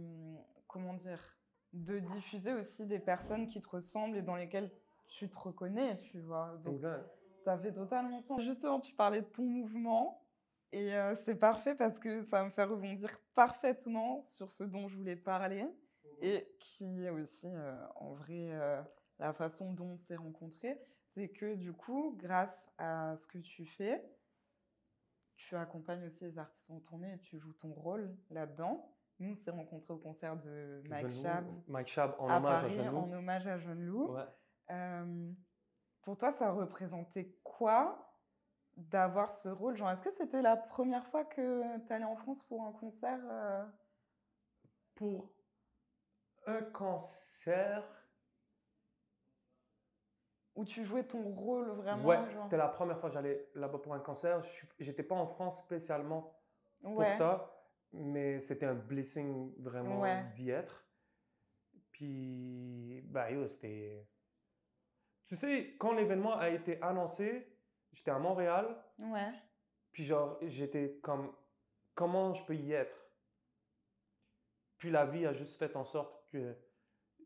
comment 0.67 0.93
dire, 0.95 1.19
de 1.73 1.99
diffuser 1.99 2.53
aussi 2.53 2.85
des 2.87 2.99
personnes 2.99 3.47
qui 3.49 3.61
te 3.61 3.69
ressemblent 3.69 4.17
et 4.17 4.21
dans 4.23 4.35
lesquelles 4.35 4.71
tu 5.07 5.29
te 5.29 5.37
reconnais, 5.37 5.97
tu 5.97 6.19
vois. 6.21 6.55
Donc, 6.63 6.73
Exact. 6.73 7.05
Ça 7.45 7.57
fait 7.59 7.71
totalement 7.71 8.21
sens. 8.21 8.41
Justement, 8.41 8.79
tu 8.79 8.93
parlais 8.93 9.21
de 9.21 9.27
ton 9.27 9.43
mouvement 9.43 10.25
et 10.71 10.95
euh, 10.95 11.15
c'est 11.15 11.35
parfait 11.35 11.75
parce 11.75 11.99
que 11.99 12.23
ça 12.23 12.43
me 12.43 12.49
fait 12.49 12.63
rebondir 12.63 13.09
parfaitement 13.35 14.25
sur 14.29 14.49
ce 14.49 14.63
dont 14.63 14.87
je 14.89 14.97
voulais 14.97 15.15
parler 15.15 15.65
et 16.21 16.47
qui 16.59 17.05
est 17.05 17.11
aussi, 17.11 17.47
euh, 17.47 17.75
en 17.95 18.13
vrai, 18.13 18.49
euh, 18.51 18.81
la 19.19 19.31
façon 19.31 19.73
dont 19.73 19.91
on 19.91 19.97
s'est 19.97 20.15
rencontrés. 20.15 20.77
C'est 21.11 21.29
que 21.29 21.53
du 21.55 21.71
coup, 21.71 22.17
grâce 22.17 22.73
à 22.77 23.15
ce 23.15 23.27
que 23.27 23.37
tu 23.37 23.65
fais, 23.65 24.03
tu 25.37 25.55
accompagnes 25.55 26.05
aussi 26.07 26.23
les 26.25 26.37
artistes 26.39 26.71
en 26.71 26.79
tournée 26.79 27.13
et 27.13 27.19
tu 27.19 27.37
joues 27.37 27.53
ton 27.53 27.71
rôle 27.71 28.13
là-dedans. 28.31 28.91
Nous, 29.19 29.31
on 29.31 29.35
s'est 29.35 29.51
rencontrés 29.51 29.93
au 29.93 29.97
concert 29.97 30.35
de 30.35 30.81
Mike 30.89 31.11
Chab 31.21 31.45
Mike 31.67 31.87
Chab 31.87 32.15
en 32.19 32.27
à 32.27 32.37
hommage 32.37 32.61
Paris 32.63 32.79
à 32.79 32.83
Genou. 32.83 32.97
en 32.97 33.13
hommage 33.13 33.47
à 33.47 33.57
Jeune 33.59 33.85
Loup. 33.85 34.13
Ouais. 34.13 34.25
Pour 36.05 36.17
toi, 36.17 36.31
ça 36.31 36.51
représentait 36.51 37.35
quoi 37.43 38.15
d'avoir 38.77 39.33
ce 39.33 39.49
rôle? 39.49 39.75
Genre, 39.75 39.89
est-ce 39.89 40.03
que 40.03 40.11
c'était 40.11 40.43
la 40.43 40.55
première 40.55 41.07
fois 41.07 41.25
que 41.25 41.79
tu 41.87 41.93
allais 41.93 42.05
en 42.05 42.15
France 42.15 42.41
pour 42.43 42.63
un 42.63 42.71
concert 42.73 43.19
euh, 43.23 43.65
Pour 44.93 45.31
un 46.45 46.61
concert, 46.61 47.83
où 50.55 50.63
tu 50.63 50.85
jouais 50.85 51.03
ton 51.03 51.23
rôle 51.23 51.71
vraiment 51.71 52.05
Ouais, 52.05 52.29
genre? 52.31 52.43
c'était 52.43 52.57
la 52.57 52.67
première 52.67 52.99
fois 52.99 53.09
que 53.09 53.15
j'allais 53.15 53.49
là-bas 53.55 53.79
pour 53.79 53.93
un 53.95 53.99
concert. 53.99 54.41
J'étais 54.79 55.03
pas 55.03 55.15
en 55.15 55.25
France 55.25 55.57
spécialement 55.57 56.39
pour 56.81 56.99
Ouais. 56.99 57.09
ça, 57.09 57.51
mais 57.91 58.39
c'était 58.39 58.67
un 58.67 58.75
blessing 58.75 59.53
vraiment 59.57 60.01
Ouais. 60.01 60.23
d'y 60.35 60.51
être. 60.51 60.85
Puis, 61.91 63.01
bah, 63.05 63.27
c'était. 63.49 64.07
Tu 65.27 65.35
sais, 65.35 65.75
quand 65.79 65.93
l'événement 65.93 66.37
a 66.37 66.49
été 66.49 66.81
annoncé, 66.81 67.47
j'étais 67.93 68.11
à 68.11 68.19
Montréal, 68.19 68.75
Ouais. 68.99 69.31
puis 69.91 70.03
genre, 70.03 70.37
j'étais 70.43 70.99
comme, 71.01 71.33
comment 71.95 72.33
je 72.33 72.45
peux 72.45 72.55
y 72.55 72.73
être? 72.73 72.95
Puis 74.77 74.91
la 74.91 75.05
vie 75.05 75.25
a 75.25 75.33
juste 75.33 75.57
fait 75.57 75.75
en 75.75 75.83
sorte 75.83 76.29
que 76.29 76.55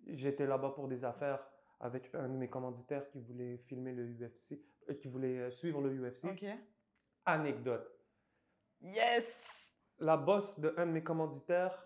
j'étais 0.08 0.46
là-bas 0.46 0.72
pour 0.72 0.88
des 0.88 1.04
affaires 1.04 1.46
avec 1.80 2.14
un 2.14 2.28
de 2.30 2.36
mes 2.36 2.50
commanditaires 2.50 3.10
qui 3.10 3.20
voulait 3.20 3.58
filmer 3.58 3.92
le 3.94 4.06
UFC, 4.06 4.62
euh, 4.90 4.94
qui 4.96 5.08
voulait 5.08 5.40
euh, 5.40 5.52
suivre 5.52 5.82
le 5.82 5.90
UFC. 5.94 6.26
Ok. 6.26 6.46
Anecdote. 7.26 7.90
Yes! 8.82 9.46
La 10.00 10.16
boss 10.16 10.58
de 10.60 10.74
un 10.78 10.86
de 10.86 10.92
mes 10.92 11.04
commanditaires, 11.04 11.86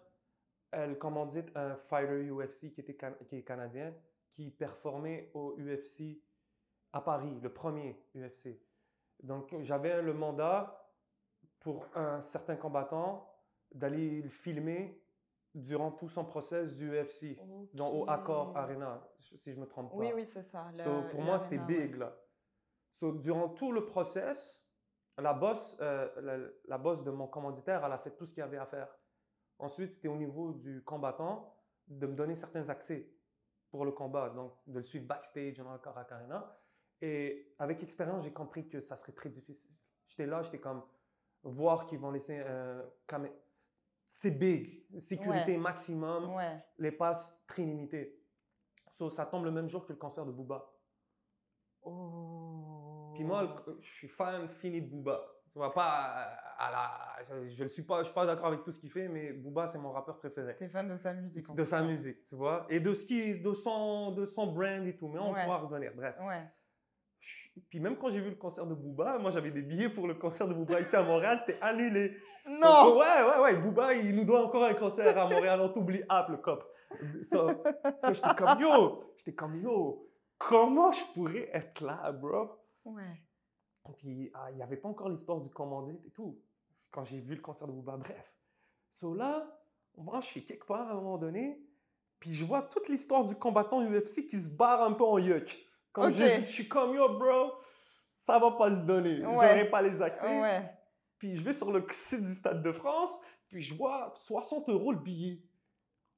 elle 0.72 0.98
commandite 1.00 1.50
un 1.56 1.76
fighter 1.76 2.30
UFC 2.30 2.72
qui, 2.72 2.82
était 2.82 2.96
can- 2.96 3.16
qui 3.28 3.38
est 3.38 3.44
canadien, 3.44 3.94
qui 4.34 4.52
performait 4.52 5.32
au 5.34 5.56
UFC 5.58 6.22
à 6.92 7.02
Paris, 7.02 7.40
le 7.42 7.52
premier 7.52 7.98
UFC. 8.16 8.60
Donc 9.22 9.56
j'avais 9.62 10.02
le 10.02 10.14
mandat 10.14 10.92
pour 11.60 11.86
un 11.96 12.22
certain 12.22 12.56
combattant 12.56 13.30
d'aller 13.72 14.22
le 14.22 14.30
filmer 14.30 15.02
durant 15.56 15.92
tout 15.92 16.10
son 16.10 16.26
process 16.26 16.76
du 16.76 16.92
UFC, 16.92 17.38
dans, 17.74 17.92
au 17.92 18.10
Accor 18.10 18.58
Arena, 18.58 19.08
si 19.20 19.52
je 19.52 19.56
ne 19.56 19.62
me 19.62 19.68
trompe 19.68 19.92
pas. 19.92 19.98
Oui, 19.98 20.12
oui, 20.14 20.26
c'est 20.26 20.42
ça. 20.42 20.72
So, 20.78 21.04
pour 21.12 21.22
moi, 21.22 21.38
c'était 21.38 21.60
ouais. 21.60 21.88
big, 21.88 21.96
là. 21.96 22.16
So, 22.92 23.12
durant 23.12 23.50
tout 23.50 23.72
le 23.72 23.86
process, 23.86 24.68
la 25.18 25.34
boss, 25.34 25.78
euh, 25.80 26.10
la, 26.22 26.38
la 26.66 26.78
boss 26.80 27.04
de 27.04 27.12
mon 27.12 27.28
commanditaire, 27.28 27.86
elle 27.86 27.92
a 27.92 28.00
fait 28.00 28.16
tout 28.16 28.26
ce 28.26 28.34
qu'il 28.34 28.42
y 28.42 28.44
avait 28.44 28.58
à 28.58 28.66
faire. 28.66 28.88
Ensuite, 29.60 29.94
c'était 29.94 30.08
au 30.08 30.18
niveau 30.18 30.54
du 30.54 30.84
combattant 30.84 31.56
de 31.88 32.08
me 32.08 32.16
donner 32.16 32.36
certains 32.36 32.70
accès 32.70 33.14
pour 33.74 33.86
le 33.86 33.92
combat, 33.92 34.30
donc 34.30 34.54
de 34.68 34.78
le 34.78 34.84
suivre 34.84 35.08
backstage 35.08 35.60
en 35.60 35.74
encore 35.74 35.98
à. 35.98 36.06
Et 37.02 37.56
avec 37.58 37.82
expérience, 37.82 38.24
j'ai 38.24 38.32
compris 38.32 38.70
que 38.70 38.82
ça 38.82 38.96
serait 38.96 39.14
très 39.14 39.30
difficile. 39.30 39.72
J'étais 40.08 40.28
là, 40.28 40.44
j'étais 40.44 40.60
comme, 40.60 40.84
voir 41.42 41.88
qu'ils 41.88 41.98
vont 41.98 42.12
laisser 42.12 42.38
un 42.38 42.86
camé- 43.08 43.34
C'est 44.12 44.30
big, 44.30 44.86
sécurité 45.02 45.54
Ouais. 45.54 45.58
maximum, 45.58 46.36
Ouais. 46.36 46.64
les 46.78 46.92
passes 46.92 47.44
très 47.48 47.64
limitées. 47.64 48.24
So, 48.92 49.10
ça 49.10 49.26
tombe 49.26 49.44
le 49.46 49.50
même 49.50 49.68
jour 49.68 49.88
que 49.88 49.92
le 49.94 49.98
concert 49.98 50.24
de 50.24 50.32
Booba. 50.32 50.72
Oh. 51.82 53.12
Puis 53.16 53.24
moi, 53.24 53.56
je 53.80 53.92
suis 53.92 54.08
fan 54.08 54.48
fini 54.50 54.84
de 54.84 54.88
Booba. 54.88 55.20
Tu 55.54 55.60
vois, 55.60 55.72
pas 55.72 56.28
à 56.58 56.72
la... 56.72 57.48
Je, 57.48 57.64
le 57.64 57.70
suis 57.70 57.84
pas, 57.84 58.00
je 58.00 58.06
suis 58.06 58.14
pas 58.14 58.26
d'accord 58.26 58.48
avec 58.48 58.64
tout 58.64 58.72
ce 58.72 58.80
qu'il 58.80 58.90
fait, 58.90 59.08
mais 59.08 59.32
Booba, 59.34 59.68
c'est 59.68 59.78
mon 59.78 59.92
rappeur 59.92 60.18
préféré. 60.18 60.56
T'es 60.58 60.68
fan 60.68 60.90
de 60.90 60.98
sa 60.98 61.14
musique. 61.14 61.48
en 61.48 61.54
De 61.54 61.64
sa 61.64 61.82
musique, 61.84 62.24
tu 62.26 62.36
vois. 62.36 62.66
Et 62.70 62.80
de, 62.80 62.92
ce 62.94 63.06
qui, 63.06 63.40
de, 63.40 63.54
son, 63.54 64.12
de 64.14 64.26
son 64.26 64.48
brand 64.48 64.86
et 64.88 64.96
tout. 64.98 65.08
Mais 65.08 65.20
on 65.20 65.32
Ouais. 65.32 65.44
pourra 65.44 65.58
revenir. 65.58 65.92
Bref. 65.96 66.16
Ouais. 66.22 66.44
Puis 67.70 67.80
même 67.80 67.98
quand 67.98 68.10
j'ai 68.12 68.20
vu 68.20 68.32
le 68.32 68.36
concert 68.36 68.66
de 68.66 68.74
Booba, 68.74 69.20
moi 69.20 69.30
j'avais 69.30 69.52
des 69.52 69.62
billets 69.62 69.90
pour 69.90 70.08
le 70.08 70.16
concert 70.16 70.48
de 70.48 70.54
Booba 70.56 70.82
ici 70.82 70.96
à 70.96 71.04
Montréal, 71.04 71.38
c'était 71.46 71.60
annulé. 71.62 72.18
Non! 72.48 72.86
So, 72.88 73.00
ouais, 73.00 73.24
ouais, 73.24 73.42
ouais. 73.44 73.56
Booba, 73.56 73.94
il 73.94 74.16
nous 74.16 74.26
doit 74.26 74.44
encore 74.44 74.64
un 74.66 74.74
concert 74.74 75.16
à 75.18 75.30
Montréal. 75.30 75.62
On 75.62 75.70
t'oublie 75.70 76.02
Apple, 76.10 76.38
cop. 76.42 76.68
So, 77.22 77.48
so 78.00 78.14
j'étais 78.14 78.36
comme 78.36 78.60
yo. 78.60 79.14
J'étais 79.18 79.34
comme 79.36 79.62
yo. 79.62 80.10
Comment 80.40 80.92
je 80.92 81.14
pourrais 81.14 81.50
être 81.54 81.82
là, 81.84 82.12
bro? 82.12 82.58
Ouais. 82.86 83.22
Puis 83.98 84.32
ah, 84.34 84.50
il 84.52 84.56
n'y 84.56 84.64
avait 84.64 84.78
pas 84.78 84.90
encore 84.90 85.10
l'histoire 85.10 85.40
du 85.42 85.50
commandite 85.50 86.04
et 86.06 86.12
tout. 86.12 86.40
Quand 86.92 87.04
j'ai 87.04 87.20
vu 87.20 87.36
le 87.36 87.42
concert 87.42 87.68
de 87.68 87.74
Booba, 87.74 87.98
bref. 87.98 88.34
So 88.92 89.14
là, 89.14 89.46
moi 89.98 90.22
je 90.22 90.28
suis 90.28 90.46
quelque 90.46 90.66
part 90.66 90.88
à 90.88 90.92
un 90.92 90.96
moment 90.96 91.18
donné, 91.18 91.60
puis 92.20 92.34
je 92.34 92.46
vois 92.46 92.62
toute 92.62 92.88
l'histoire 92.88 93.26
du 93.26 93.36
combattant 93.36 93.82
UFC 93.84 94.26
qui 94.28 94.38
se 94.42 94.50
barre 94.50 94.82
un 94.84 94.94
peu 94.94 95.04
en 95.04 95.18
yuck. 95.18 95.58
Comme 95.92 96.12
je, 96.12 96.24
Ok. 96.24 96.30
je 96.38 96.42
suis 96.42 96.68
comme 96.68 96.96
yo, 96.96 97.18
bro, 97.18 97.54
ça 98.14 98.40
va 98.40 98.52
pas 98.52 98.74
se 98.76 98.82
donner. 98.82 99.20
Ouais. 99.26 99.48
J'aurai 99.50 99.70
pas 99.70 99.82
les 99.82 100.02
accès. 100.02 100.40
Ouais. 100.42 100.70
Puis 101.18 101.36
je 101.38 101.44
vais 101.44 101.54
sur 101.54 101.72
le 101.72 101.86
site 101.92 102.22
du 102.22 102.34
Stade 102.34 102.64
de 102.64 102.72
France, 102.72 103.12
puis 103.48 103.62
je 103.62 103.76
vois 103.76 104.14
60 104.18 104.70
euros 104.70 104.92
le 104.92 105.00
billet. 105.00 105.42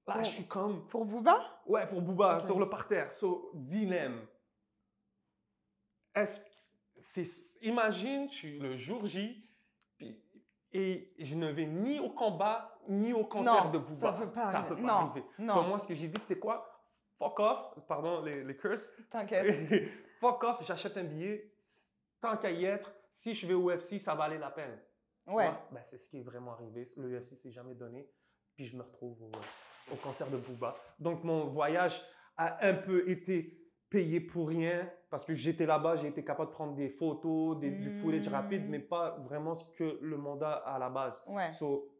Là, 0.08 0.22
je 0.22 0.30
suis 0.30 0.48
comme, 0.48 0.88
Pour 0.88 1.04
Booba? 1.06 1.40
ouais, 1.66 1.88
pour 1.88 2.00
Booba, 2.02 2.46
sur 2.46 2.60
le 2.60 2.70
parterre. 2.70 3.12
So, 3.12 3.50
dilemme. 3.56 4.22
Est-ce 6.14 6.40
imagine, 7.62 8.28
je 8.30 8.34
suis 8.36 8.60
le 8.60 8.78
jour 8.78 9.06
J, 9.06 9.50
et 10.72 11.14
je 11.20 11.36
ne 11.36 11.48
vais 11.52 11.66
ni 11.66 12.00
au 12.00 12.10
combat, 12.10 12.78
ni 12.90 13.14
au 13.14 13.24
concert 13.26 13.66
Non, 13.66 13.72
de 13.72 13.78
Booba. 13.78 13.96
ça 14.08 14.14
peut 14.14 14.32
pas 14.32 14.50
Ça 14.52 14.58
arriver. 14.60 14.76
peut 14.76 14.82
pas 14.82 14.88
Non, 14.88 14.94
arriver. 14.94 15.26
non. 15.40 15.54
So, 15.54 15.64
moi, 15.64 15.80
ce 15.80 15.88
que 15.88 15.96
j'ai 15.96 16.08
dit, 16.10 16.22
c'est 16.26 16.40
quoi? 16.40 16.70
Fuck 17.18 17.40
off, 17.40 17.80
pardon 17.88 18.22
les, 18.24 18.44
les 18.44 18.58
curses. 18.58 18.90
T'inquiète. 19.10 19.90
Fuck 20.20 20.44
off, 20.44 20.58
j'achète 20.66 20.98
un 20.98 21.06
billet. 21.06 21.54
Tant 22.20 22.36
qu'à 22.38 22.52
y 22.52 22.66
être, 22.66 22.92
si 23.10 23.34
je 23.34 23.48
vais 23.48 23.54
au 23.54 23.70
UFC, 23.72 24.00
ça 24.00 24.16
valait 24.16 24.38
la 24.38 24.52
peine. 24.52 24.78
Tu 25.28 25.34
Ouais. 25.34 25.50
Ben, 25.72 25.82
c'est 25.84 25.98
ce 25.98 26.10
qui 26.10 26.20
est 26.20 26.24
vraiment 26.24 26.52
arrivé. 26.54 26.92
Le 26.98 27.18
UFC 27.18 27.36
s'est 27.38 27.52
jamais 27.52 27.74
donné. 27.76 28.10
Puis 28.56 28.66
je 28.66 28.76
me 28.76 28.84
retrouve 28.84 29.22
au, 29.24 29.32
au 29.94 29.96
concert 29.98 30.30
de 30.30 30.38
Booba. 30.38 30.76
Donc 31.00 31.24
mon 31.24 31.46
voyage 31.46 32.02
a 32.38 32.66
un 32.68 32.74
peu 32.74 33.10
été 33.10 33.65
payé 33.90 34.20
pour 34.20 34.50
rien 34.50 34.90
parce 35.10 35.24
que 35.26 35.34
j'étais 35.34 35.66
là-bas, 35.66 35.96
j'ai 35.98 36.08
été 36.08 36.24
capable 36.24 36.50
de 36.50 36.56
prendre 36.56 36.76
des 36.76 36.90
photos, 36.90 37.60
des- 37.60 37.72
du 37.72 37.90
footage 38.02 38.28
rapide, 38.28 38.66
Mm. 38.66 38.70
mais 38.70 38.80
pas 38.80 39.18
vraiment 39.20 39.54
ce 39.56 39.64
que 39.78 39.98
le 40.02 40.18
mandat 40.18 40.52
a 40.54 40.76
à 40.76 40.80
la 40.80 40.90
base. 40.90 41.22
Ouais. 41.28 41.54
So, 41.54 41.92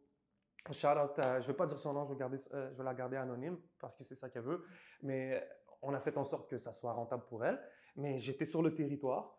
shout 0.72 0.88
out 0.88 1.18
à- 1.18 1.40
je 1.40 1.46
vais 1.46 1.54
pas 1.54 1.66
dire 1.66 1.78
son 1.78 1.92
nom, 1.92 2.04
je 2.04 2.12
vais, 2.12 2.18
garder, 2.18 2.36
euh, 2.54 2.70
je 2.72 2.76
vais 2.78 2.84
la 2.84 2.94
garder 2.94 3.16
anonyme 3.16 3.58
parce 3.80 3.94
que 3.96 4.04
c'est 4.04 4.16
ça 4.16 4.28
qu'elle 4.28 4.42
veut. 4.42 4.64
Mais 5.02 5.42
on 5.82 5.94
a 5.94 6.00
fait 6.00 6.16
en 6.18 6.24
sorte 6.24 6.50
que 6.50 6.58
ça 6.58 6.72
soit 6.72 6.92
rentable 6.92 7.24
pour 7.28 7.44
elle. 7.44 7.60
Mais 7.96 8.18
j'étais 8.18 8.44
sur 8.44 8.62
le 8.62 8.74
territoire. 8.74 9.38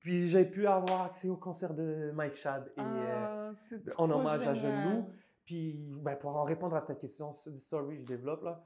Puis 0.00 0.26
j'ai 0.26 0.44
pu 0.44 0.66
avoir 0.66 1.02
accès 1.06 1.28
au 1.30 1.36
concert 1.38 1.72
de 1.72 2.10
Mike 2.12 2.34
Shab 2.34 2.66
et 2.76 2.80
euh, 2.80 3.50
Ah, 3.50 3.52
c'est 3.68 3.80
en 3.96 4.10
hommage 4.10 4.46
à. 4.46 4.52
Genoux. 4.54 5.08
Puis 5.44 5.78
ben, 6.02 6.16
pour 6.16 6.36
en 6.36 6.42
répondre 6.44 6.74
à 6.76 6.82
ta 6.82 6.94
question, 6.94 7.32
sorry, 7.32 7.98
je 8.00 8.04
développe 8.04 8.42
là. 8.42 8.62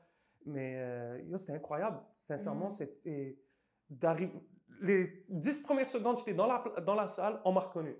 Mais 0.47 0.77
euh, 0.79 1.37
c'était 1.39 1.53
incroyable. 1.53 2.01
Sincèrement, 2.19 2.71
c'était 2.71 3.39
d'arriver. 3.89 4.33
Les 4.81 5.25
dix 5.29 5.59
premières 5.61 5.89
secondes, 5.89 6.19
j'étais 6.19 6.35
dans 6.35 6.47
la, 6.47 6.63
dans 6.81 6.95
la 6.95 7.07
salle, 7.07 7.41
on 7.45 7.53
m'a 7.53 7.61
reconnu. 7.61 7.95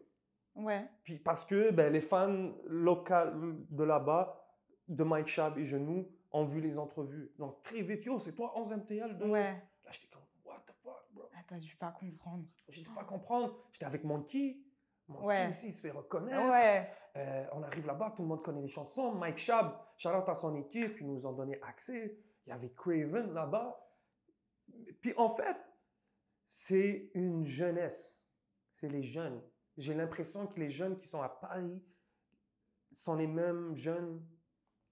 Ouais. 0.55 0.89
Puis 1.05 1.19
parce 1.19 1.45
que 1.45 1.71
ben, 1.71 1.93
les 1.93 2.01
fans 2.01 2.53
locaux 2.67 3.15
de 3.71 3.85
là-bas, 3.85 4.47
de 4.89 5.05
Mike 5.05 5.29
Shab 5.29 5.59
et 5.59 5.65
Genoux, 5.65 6.09
ont 6.33 6.45
vu 6.45 6.61
les 6.61 6.79
entrevues. 6.79 7.33
Donc 7.39 7.63
très 7.63 7.83
vite, 7.83 8.05
yo, 8.05 8.19
c'est 8.19 8.33
toi 8.33 8.53
11 8.57 8.73
MTL 8.79 9.19
de... 9.19 9.25
Ouais. 9.27 9.53
Là, 9.85 9.91
j'étais 9.91 10.09
comme, 10.09 10.23
what 10.45 10.63
the 10.67 10.73
fuck, 10.83 11.05
bro? 11.13 11.25
Ah, 11.37 11.41
t'as 11.47 11.59
dû 11.59 11.75
pas 11.77 11.91
comprendre. 11.93 12.45
J'ai 12.69 12.83
dû 12.83 12.91
pas 12.91 13.05
comprendre. 13.05 13.57
J'étais 13.73 13.87
avec 13.87 14.05
Monkey. 14.05 14.59
Monkey 15.09 15.27
Ouais. 15.27 15.49
aussi, 15.49 15.69
il 15.69 15.73
se 15.73 15.81
fait 15.81 15.91
reconnaître. 15.91 16.51
Ouais. 16.51 16.89
Euh, 17.17 17.45
on 17.53 17.63
arrive 17.63 17.87
là-bas, 17.87 18.13
tout 18.15 18.23
le 18.23 18.29
monde 18.29 18.43
connaît 18.43 18.63
les 18.63 18.69
chansons. 18.69 19.13
Mike 19.13 19.39
shout 19.39 19.53
out 20.07 20.29
à 20.29 20.35
son 20.35 20.55
équipe, 20.57 21.01
ils 21.01 21.07
nous 21.07 21.27
ont 21.27 21.33
donné 21.33 21.61
accès. 21.63 22.17
Il 22.51 22.55
y 22.55 22.57
avait 22.57 22.73
Craven 22.73 23.33
là-bas. 23.33 23.81
Puis 25.01 25.15
en 25.17 25.29
fait, 25.29 25.57
c'est 26.49 27.09
une 27.15 27.45
jeunesse. 27.45 28.21
C'est 28.75 28.89
les 28.89 29.05
jeunes. 29.05 29.41
J'ai 29.77 29.95
l'impression 29.95 30.49
que 30.49 30.59
les 30.59 30.69
jeunes 30.69 30.99
qui 30.99 31.07
sont 31.07 31.23
à 31.23 31.29
Paris 31.29 31.81
sont 32.97 33.15
les 33.15 33.29
mêmes 33.29 33.77
jeunes 33.77 34.27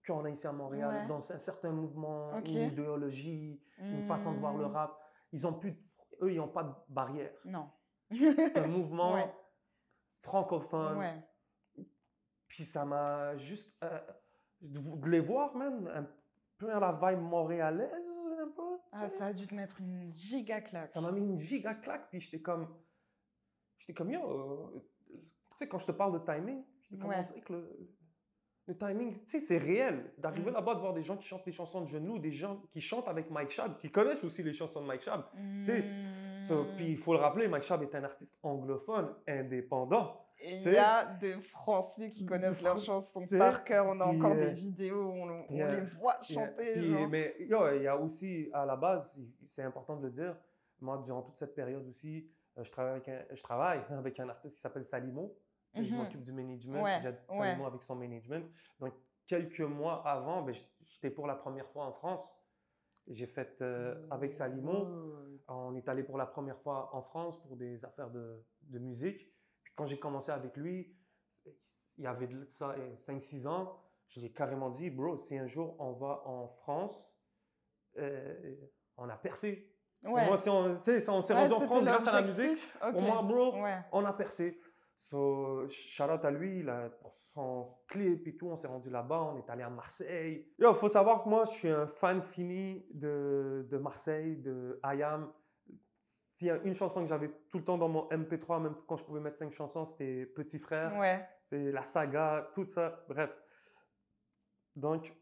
qu'on 0.06 0.24
a 0.24 0.30
ici 0.30 0.46
à 0.46 0.52
Montréal, 0.52 0.94
Ouais. 1.02 1.06
dans 1.08 1.32
un 1.32 1.38
certain 1.38 1.72
mouvement, 1.72 2.38
une 2.44 2.68
idéologie, 2.70 3.60
une 3.78 4.06
façon 4.06 4.32
de 4.34 4.38
voir 4.38 4.56
le 4.56 4.66
Hmm. 4.68 4.72
rap. 4.72 4.96
Ils 5.32 5.44
ont 5.44 5.52
plus, 5.52 5.72
de- 5.72 5.78
eux, 6.22 6.32
ils 6.32 6.36
n'ont 6.36 6.46
pas 6.48 6.62
de 6.62 6.72
barrière. 6.88 7.34
Non. 7.44 7.68
C'est 8.08 8.56
un 8.56 8.68
mouvement 8.68 9.14
Ouais. 9.14 9.34
francophone. 10.20 10.96
Ouais. 10.98 11.84
Puis 12.46 12.64
ça 12.64 12.84
m'a 12.84 13.36
juste. 13.36 13.74
euh, 13.82 14.00
de 14.60 15.08
les 15.08 15.20
voir, 15.20 15.54
même, 15.56 16.08
à 16.66 16.80
la 16.80 16.92
vibe 16.92 17.20
montréalaise, 17.22 18.18
un 18.40 18.48
peu. 18.48 18.62
tu 18.76 18.88
Ah, 18.92 19.08
sais. 19.08 19.16
ça 19.18 19.26
a 19.26 19.32
dû 19.32 19.46
te 19.46 19.54
mettre 19.54 19.80
une 19.80 20.12
giga 20.14 20.60
claque. 20.60 20.88
Ça 20.88 21.00
m'a 21.00 21.12
mis 21.12 21.20
une 21.20 21.38
giga 21.38 21.74
claque, 21.74 22.08
puis 22.10 22.20
j'étais 22.20 22.40
comme. 22.40 22.66
J'étais 23.78 23.94
comme, 23.94 24.10
yo. 24.10 24.20
euh, 24.20 24.80
tu 25.08 25.16
sais, 25.56 25.68
quand 25.68 25.78
je 25.78 25.86
te 25.86 25.92
parle 25.92 26.18
de 26.20 26.24
timing, 26.24 26.64
j'étais 26.82 27.00
comme, 27.00 27.10
Ouais. 27.10 27.16
on 27.20 27.22
dirait 27.22 27.40
que 27.42 27.52
le, 27.52 27.94
le 28.66 28.76
timing, 28.76 29.20
tu 29.20 29.26
sais, 29.28 29.40
c'est 29.40 29.58
réel. 29.58 30.12
D'arriver 30.18 30.50
Mm. 30.50 30.54
là-bas, 30.54 30.74
de 30.74 30.80
voir 30.80 30.94
des 30.94 31.02
gens 31.04 31.16
qui 31.16 31.26
chantent 31.26 31.46
les 31.46 31.52
chansons 31.52 31.82
de 31.82 31.88
genoux, 31.88 32.18
des 32.18 32.32
gens 32.32 32.60
qui 32.70 32.80
chantent 32.80 33.08
avec 33.08 33.30
Mike 33.30 33.50
Shab, 33.50 33.78
qui 33.78 33.90
connaissent 33.90 34.24
aussi 34.24 34.42
les 34.42 34.52
chansons 34.52 34.80
de 34.82 34.86
Mike 34.86 35.02
Shab. 35.02 35.24
c'est- 35.60 35.84
So, 36.44 36.62
Hmm. 36.64 36.76
puis 36.76 36.90
il 36.90 36.96
faut 36.96 37.12
le 37.14 37.18
rappeler, 37.18 37.48
Mike 37.48 37.64
Shab 37.64 37.82
est 37.82 37.94
un 37.94 38.04
artiste 38.04 38.36
anglophone, 38.44 39.12
indépendant. 39.26 40.24
Et 40.40 40.56
il 40.56 40.72
y 40.72 40.76
a 40.76 41.04
des 41.20 41.40
Français 41.40 42.08
qui 42.08 42.24
connaissent 42.24 42.62
leurs 42.62 42.78
chansons 42.78 43.24
par 43.38 43.64
cœur. 43.64 43.86
On 43.86 44.00
a 44.00 44.04
encore 44.04 44.32
euh, 44.32 44.40
des 44.40 44.52
vidéos, 44.52 45.10
on, 45.10 45.44
on 45.48 45.66
les 45.70 45.80
voit 45.80 46.22
chanter. 46.22 46.80
Genre. 46.86 47.08
mais 47.08 47.34
il 47.40 47.48
y 47.48 47.86
a 47.88 47.96
aussi, 47.96 48.48
à 48.52 48.64
la 48.64 48.76
base, 48.76 49.20
c'est 49.48 49.62
important 49.62 49.96
de 49.96 50.02
le 50.04 50.10
dire, 50.10 50.36
moi, 50.80 51.02
durant 51.04 51.22
toute 51.22 51.36
cette 51.36 51.54
période 51.54 51.86
aussi, 51.88 52.30
euh, 52.56 52.62
je 52.64 52.70
travaille 52.70 52.92
avec 52.92 53.08
un, 53.08 53.24
je 53.34 53.42
travaille 53.42 53.80
avec 53.90 54.20
un 54.20 54.28
artiste 54.28 54.56
qui 54.56 54.60
s'appelle 54.60 54.84
Salimo. 54.84 55.36
Sais, 55.74 55.82
Je 55.84 55.90
Mhm. 55.92 55.98
m'occupe 55.98 56.22
du 56.22 56.32
management, 56.32 56.82
Ouais, 56.82 56.98
j'aide 57.02 57.18
ouais. 57.30 57.36
Salimo 57.36 57.66
avec 57.66 57.82
son 57.82 57.96
management. 57.96 58.46
Donc, 58.80 58.94
quelques 59.26 59.60
mois 59.60 60.06
avant, 60.06 60.42
ben, 60.42 60.54
j'étais 60.84 61.10
pour 61.10 61.26
la 61.26 61.34
première 61.34 61.68
fois 61.68 61.84
en 61.84 61.92
France. 61.92 62.32
J'ai 63.08 63.26
fait 63.26 63.60
euh, 63.62 64.06
avec 64.10 64.32
Salimo, 64.34 64.86
on 65.48 65.74
est 65.74 65.88
allé 65.88 66.02
pour 66.02 66.16
la 66.18 66.26
première 66.26 66.58
fois 66.58 66.90
en 66.94 67.00
France 67.02 67.40
pour 67.40 67.56
des 67.56 67.82
affaires 67.84 68.10
de, 68.10 68.44
de 68.62 68.78
musique. 68.78 69.32
Quand 69.78 69.86
j'ai 69.86 69.98
commencé 69.98 70.32
avec 70.32 70.56
lui, 70.56 70.92
il 71.96 72.02
y 72.04 72.06
avait 72.08 72.28
ça 72.48 72.74
5-6 73.00 73.46
ans. 73.46 73.80
Je 74.08 74.18
lui 74.18 74.26
ai 74.26 74.32
carrément 74.32 74.70
dit, 74.70 74.90
bro, 74.90 75.16
si 75.16 75.38
un 75.38 75.46
jour 75.46 75.76
on 75.78 75.92
va 75.92 76.20
en 76.26 76.48
France, 76.48 77.08
euh, 77.96 78.56
on 78.96 79.08
a 79.08 79.16
percé. 79.16 79.72
Ouais. 80.02 80.26
Moi, 80.26 80.36
si 80.36 80.48
on, 80.48 80.76
tu 80.78 80.84
sais, 80.90 81.00
si 81.00 81.08
on 81.10 81.22
s'est 81.22 81.32
Ouais, 81.32 81.42
rendu 81.42 81.52
en 81.52 81.60
France 81.60 81.84
grâce 81.84 82.08
à 82.08 82.20
la 82.20 82.26
musique, 82.26 82.58
pour 82.80 83.00
moi, 83.02 83.22
bro, 83.22 83.62
Ouais. 83.62 83.78
on 83.92 84.04
a 84.04 84.12
percé. 84.12 84.58
So, 84.96 85.68
shout 85.68 86.02
out 86.10 86.24
à 86.24 86.30
lui, 86.32 86.64
là, 86.64 86.90
pour 87.00 87.14
son 87.14 87.72
clip 87.86 88.26
et 88.26 88.36
tout, 88.36 88.48
on 88.48 88.56
s'est 88.56 88.66
rendu 88.66 88.90
là-bas, 88.90 89.22
on 89.32 89.36
est 89.36 89.48
allé 89.48 89.62
à 89.62 89.70
Marseille. 89.70 90.48
Il 90.58 90.74
faut 90.74 90.88
savoir 90.88 91.22
que 91.22 91.28
moi, 91.28 91.44
je 91.44 91.50
suis 91.52 91.68
un 91.70 91.86
fan 91.86 92.20
fini 92.20 92.84
de, 92.92 93.64
de 93.70 93.78
Marseille, 93.78 94.36
de 94.38 94.80
IAM. 94.84 95.32
S'il 96.38 96.46
y 96.46 96.50
a 96.52 96.56
une 96.62 96.72
chanson 96.74 97.00
que 97.02 97.08
j'avais 97.08 97.32
tout 97.50 97.58
le 97.58 97.64
temps 97.64 97.76
dans 97.76 97.88
mon 97.88 98.08
MP3, 98.10 98.62
même 98.62 98.76
quand 98.86 98.96
je 98.96 99.02
pouvais 99.04 99.18
mettre 99.18 99.38
cinq 99.38 99.50
chansons, 99.52 99.84
c'était 99.84 100.24
Petit 100.24 100.60
Frère. 100.60 100.96
Ouais. 100.96 101.26
C'est 101.50 101.72
la 101.72 101.82
saga, 101.82 102.48
tout 102.54 102.64
ça, 102.64 103.04
bref. 103.08 103.36
Donc, 104.76 105.12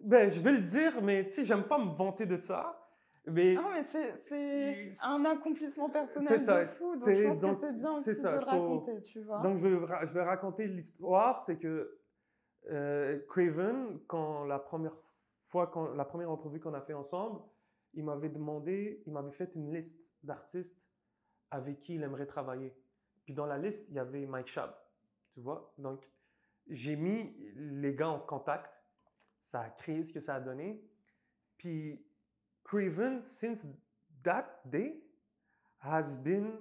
ben, 0.00 0.28
je 0.28 0.40
vais 0.40 0.50
le 0.50 0.58
dire, 0.62 1.00
mais 1.02 1.26
tu 1.26 1.34
sais, 1.34 1.44
j'aime 1.44 1.62
pas 1.62 1.78
me 1.78 1.92
vanter 1.94 2.26
de 2.26 2.40
ça. 2.40 2.80
Mais 3.26 3.54
Ah, 3.56 3.70
mais 3.72 3.84
c'est- 3.84 4.92
un 5.04 5.24
accomplissement 5.24 5.88
personnel 5.88 6.28
c'est 6.28 6.44
ça, 6.44 6.64
de 6.64 6.70
fou. 6.72 6.94
Donc 6.94 7.04
c'est- 7.04 7.22
je 7.22 7.28
pense 7.28 7.40
donc, 7.40 7.52
que 7.54 7.60
c'est 7.60 7.72
bien 7.78 7.92
c'est 7.92 8.10
aussi 8.10 8.20
ça, 8.22 8.30
de 8.32 8.34
le 8.34 8.40
so- 8.40 8.46
raconter, 8.50 9.02
tu 9.02 9.20
vois. 9.22 9.38
Donc, 9.38 9.56
je 9.58 9.68
vais, 9.68 9.86
ra- 9.86 10.04
je 10.04 10.12
vais 10.12 10.22
raconter 10.24 10.66
l'histoire. 10.66 11.40
C'est 11.40 11.58
que 11.60 11.96
euh, 12.70 13.20
Craven, 13.28 14.00
quand 14.08 14.44
la 14.46 14.58
première 14.58 14.96
fois, 15.44 15.68
quand, 15.68 15.94
la 15.94 16.04
première 16.04 16.30
entrevue 16.30 16.58
qu'on 16.58 16.74
a 16.74 16.80
fait 16.80 16.92
ensemble, 16.94 17.40
il 17.94 18.04
m'avait 18.04 18.28
demandé, 18.28 19.02
il 19.06 19.12
m'avait 19.12 19.32
fait 19.32 19.54
une 19.54 19.72
liste 19.72 19.98
d'artistes 20.22 20.76
avec 21.50 21.80
qui 21.82 21.94
il 21.94 22.02
aimerait 22.02 22.26
travailler. 22.26 22.74
Puis 23.24 23.34
dans 23.34 23.46
la 23.46 23.58
liste, 23.58 23.84
il 23.88 23.94
y 23.94 23.98
avait 23.98 24.26
Mike 24.26 24.48
Shab, 24.48 24.74
tu 25.32 25.40
vois? 25.40 25.72
Donc, 25.78 26.10
j'ai 26.68 26.96
mis 26.96 27.34
les 27.56 27.94
gars 27.94 28.08
en 28.10 28.20
contact. 28.20 28.70
Ça 29.42 29.60
a 29.60 29.70
créé 29.70 30.02
ce 30.04 30.12
que 30.12 30.20
ça 30.20 30.36
a 30.36 30.40
donné. 30.40 30.82
Puis, 31.58 32.02
Craven, 32.64 33.22
since 33.24 33.66
that 34.22 34.46
day, 34.64 35.02
has 35.80 36.16
been 36.16 36.52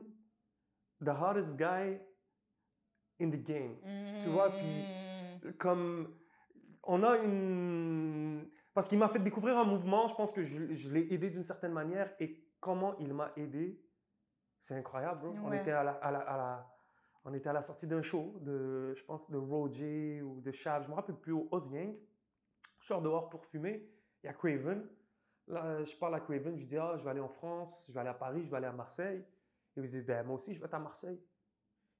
the 1.01 1.09
hardest 1.09 1.55
guy 1.57 1.97
in 3.21 3.29
the 3.29 3.41
game. 3.41 3.77
tu 4.23 4.29
vois, 4.29 4.49
puis- 4.49 4.83
Mm. 5.43 5.53
Comme 5.57 6.15
on 6.83 7.03
a 7.03 7.17
une. 7.17 8.02
Parce 8.73 8.87
qu'il 8.87 8.97
m'a 8.97 9.07
fait 9.07 9.19
découvrir 9.19 9.57
un 9.57 9.65
mouvement, 9.65 10.07
je 10.07 10.15
pense 10.15 10.31
que 10.31 10.41
je, 10.43 10.73
je 10.73 10.89
l'ai 10.91 11.13
aidé 11.13 11.29
d'une 11.29 11.43
certaine 11.43 11.73
manière 11.73 12.13
et 12.19 12.43
comment 12.59 12.97
il 12.97 13.13
m'a 13.13 13.31
aidé, 13.35 13.79
c'est 14.61 14.75
incroyable, 14.75 15.19
bro. 15.21 15.35
On, 15.43 15.51
était 15.61 15.71
à 15.71 15.83
la, 15.83 15.91
à 15.91 16.11
la- 16.11 16.19
à 16.21 16.37
la- 16.37 16.69
on 17.25 17.33
était 17.33 17.49
à 17.49 17.53
la 17.53 17.61
sortie 17.61 17.87
d'un 17.87 18.01
show, 18.01 18.37
de, 18.41 18.93
je 18.95 19.03
pense 19.05 19.29
de 19.29 19.37
Roger 19.37 20.21
ou 20.23 20.41
de 20.41 20.51
Shab, 20.51 20.83
je 20.83 20.89
me 20.89 20.93
rappelle 20.95 21.15
plus, 21.15 21.31
au 21.31 21.47
Oz 21.51 21.69
Gang. 21.69 21.95
Je 22.79 22.87
sors 22.87 23.01
dehors 23.01 23.29
pour 23.29 23.45
fumer, 23.45 23.87
il 24.23 24.27
y 24.27 24.29
a 24.29 24.33
Craven. 24.33 24.85
Là, 25.47 25.83
je 25.85 25.95
parle 25.95 26.15
à 26.15 26.19
Craven, 26.19 26.57
je 26.57 26.65
dis, 26.65 26.77
ah, 26.77 26.95
je 26.97 27.03
vais 27.03 27.09
aller 27.11 27.19
en 27.21 27.29
France, 27.29 27.85
je 27.87 27.93
vais 27.93 27.99
aller 27.99 28.09
à 28.09 28.13
Paris, 28.13 28.43
je 28.43 28.49
vais 28.51 28.57
aller 28.57 28.65
à 28.65 28.71
Marseille. 28.73 29.23
Il 29.75 29.83
me 29.83 29.87
dit, 29.87 30.01
ben, 30.01 30.25
moi 30.25 30.35
aussi, 30.35 30.53
je 30.53 30.59
vais 30.59 30.65
être 30.65 30.73
à 30.73 30.79
Marseille. 30.79 31.21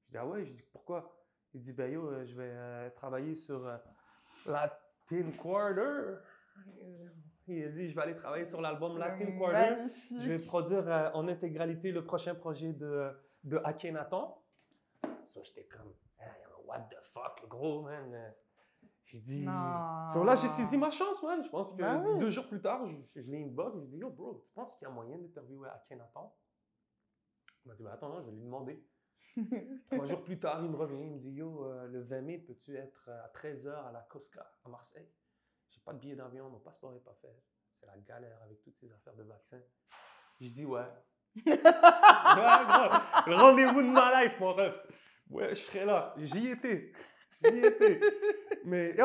Je 0.08 0.12
dis, 0.12 0.18
ah 0.18 0.26
ouais, 0.28 0.46
je 0.46 0.52
dis, 0.52 0.64
pourquoi? 0.74 1.16
Il 1.54 1.60
dit, 1.62 1.72
ben 1.74 1.92
yo, 1.92 2.08
euh, 2.10 2.26
je 2.26 2.36
vais 2.36 2.50
euh, 2.52 2.90
travailler 2.92 3.36
sur 3.36 3.66
euh, 3.68 3.78
Latin 4.46 5.32
Quarter. 5.42 6.16
Il 7.48 7.64
a 7.66 7.70
dit, 7.70 7.90
je 7.90 7.96
vais 7.96 8.02
aller 8.02 8.16
travailler 8.16 8.46
sur 8.46 8.62
l'album 8.62 8.98
Latin 8.98 9.26
Quarter. 9.38 9.76
Magnifique. 9.76 10.22
Je 10.22 10.30
vais 10.30 10.40
produire 10.40 10.88
euh, 10.88 11.10
en 11.14 11.28
intégralité 11.28 11.92
le 11.92 12.06
prochain 12.06 12.36
projet 12.36 12.72
de, 12.72 13.12
de 13.44 13.58
Akhenaton. 13.66 14.34
Ça, 15.26 15.42
j'étais 15.44 15.66
comme, 15.66 15.94
Hey, 16.20 16.30
what 16.66 16.80
the 16.90 17.04
fuck, 17.04 17.46
gros, 17.50 17.82
man. 17.82 18.14
Euh, 18.14 18.30
J'ai 19.06 19.20
dit. 19.20 19.44
Non. 19.46 20.08
So 20.14 20.24
là, 20.24 20.36
j'ai 20.36 20.48
saisi 20.48 20.78
ma 20.78 20.90
chance, 20.90 21.22
man. 21.22 21.44
Je 21.44 21.50
pense 21.50 21.74
que 21.74 21.82
Bah 21.82 22.02
oui. 22.06 22.18
deux 22.20 22.30
jours 22.30 22.48
plus 22.48 22.62
tard, 22.62 22.86
je, 22.86 22.96
je 23.22 23.30
l'ai 23.30 23.44
inbox. 23.44 23.78
J'ai 23.82 23.88
dit, 23.88 23.98
yo, 23.98 24.10
bro, 24.10 24.42
tu 24.46 24.54
penses 24.54 24.76
qu'il 24.76 24.88
y 24.88 24.92
a 24.92 24.94
moyen 24.94 25.18
d'interviewer 25.18 25.68
Akhenaton? 25.70 26.30
Il 27.66 27.70
m'a 27.70 27.76
dit, 27.76 27.84
ben, 27.84 27.92
attends, 27.92 28.10
non, 28.10 28.22
je 28.22 28.26
vais 28.28 28.32
lui 28.32 28.42
demander. 28.42 28.82
Trois 29.92 30.06
jours 30.06 30.24
plus 30.24 30.40
tard, 30.40 30.62
il 30.64 30.70
me 30.70 30.78
revient, 30.78 31.02
il 31.02 31.12
me 31.12 31.20
dit 31.20 31.32
Yo, 31.32 31.66
euh, 31.66 31.88
le 31.88 32.04
20 32.04 32.22
mai, 32.22 32.38
peux-tu 32.38 32.78
être 32.78 33.10
à 33.10 33.28
13h 33.38 33.70
à 33.88 33.92
la 33.92 34.02
Cosca 34.02 34.50
à 34.64 34.70
Marseille? 34.70 35.10
Pas 35.86 35.94
de 35.94 36.00
billet 36.00 36.16
d'avion, 36.16 36.50
mon 36.50 36.60
passeport 36.60 36.92
n'est 36.92 37.00
pas 37.00 37.16
fait. 37.22 37.36
C'est 37.80 37.86
la 37.88 37.98
galère 38.00 38.42
avec 38.44 38.62
toutes 38.64 38.78
ces 38.80 38.92
affaires 38.92 39.16
de 39.16 39.24
vaccins. 39.24 39.62
Je 40.40 40.50
dis 40.50 40.66
Ouais. 40.66 40.82
ouais, 41.46 41.58
le 43.28 43.36
rendez-vous 43.36 43.82
de 43.82 43.92
ma 43.92 44.24
life, 44.24 44.40
mon 44.40 44.54
ref. 44.54 44.76
Ouais, 45.30 45.50
je 45.56 45.62
serai 45.62 45.86
là. 45.86 46.14
J'y 46.18 46.50
étais. 46.50 46.92
J'y 47.44 47.58
étais. 47.60 48.00
Mais 48.66 48.96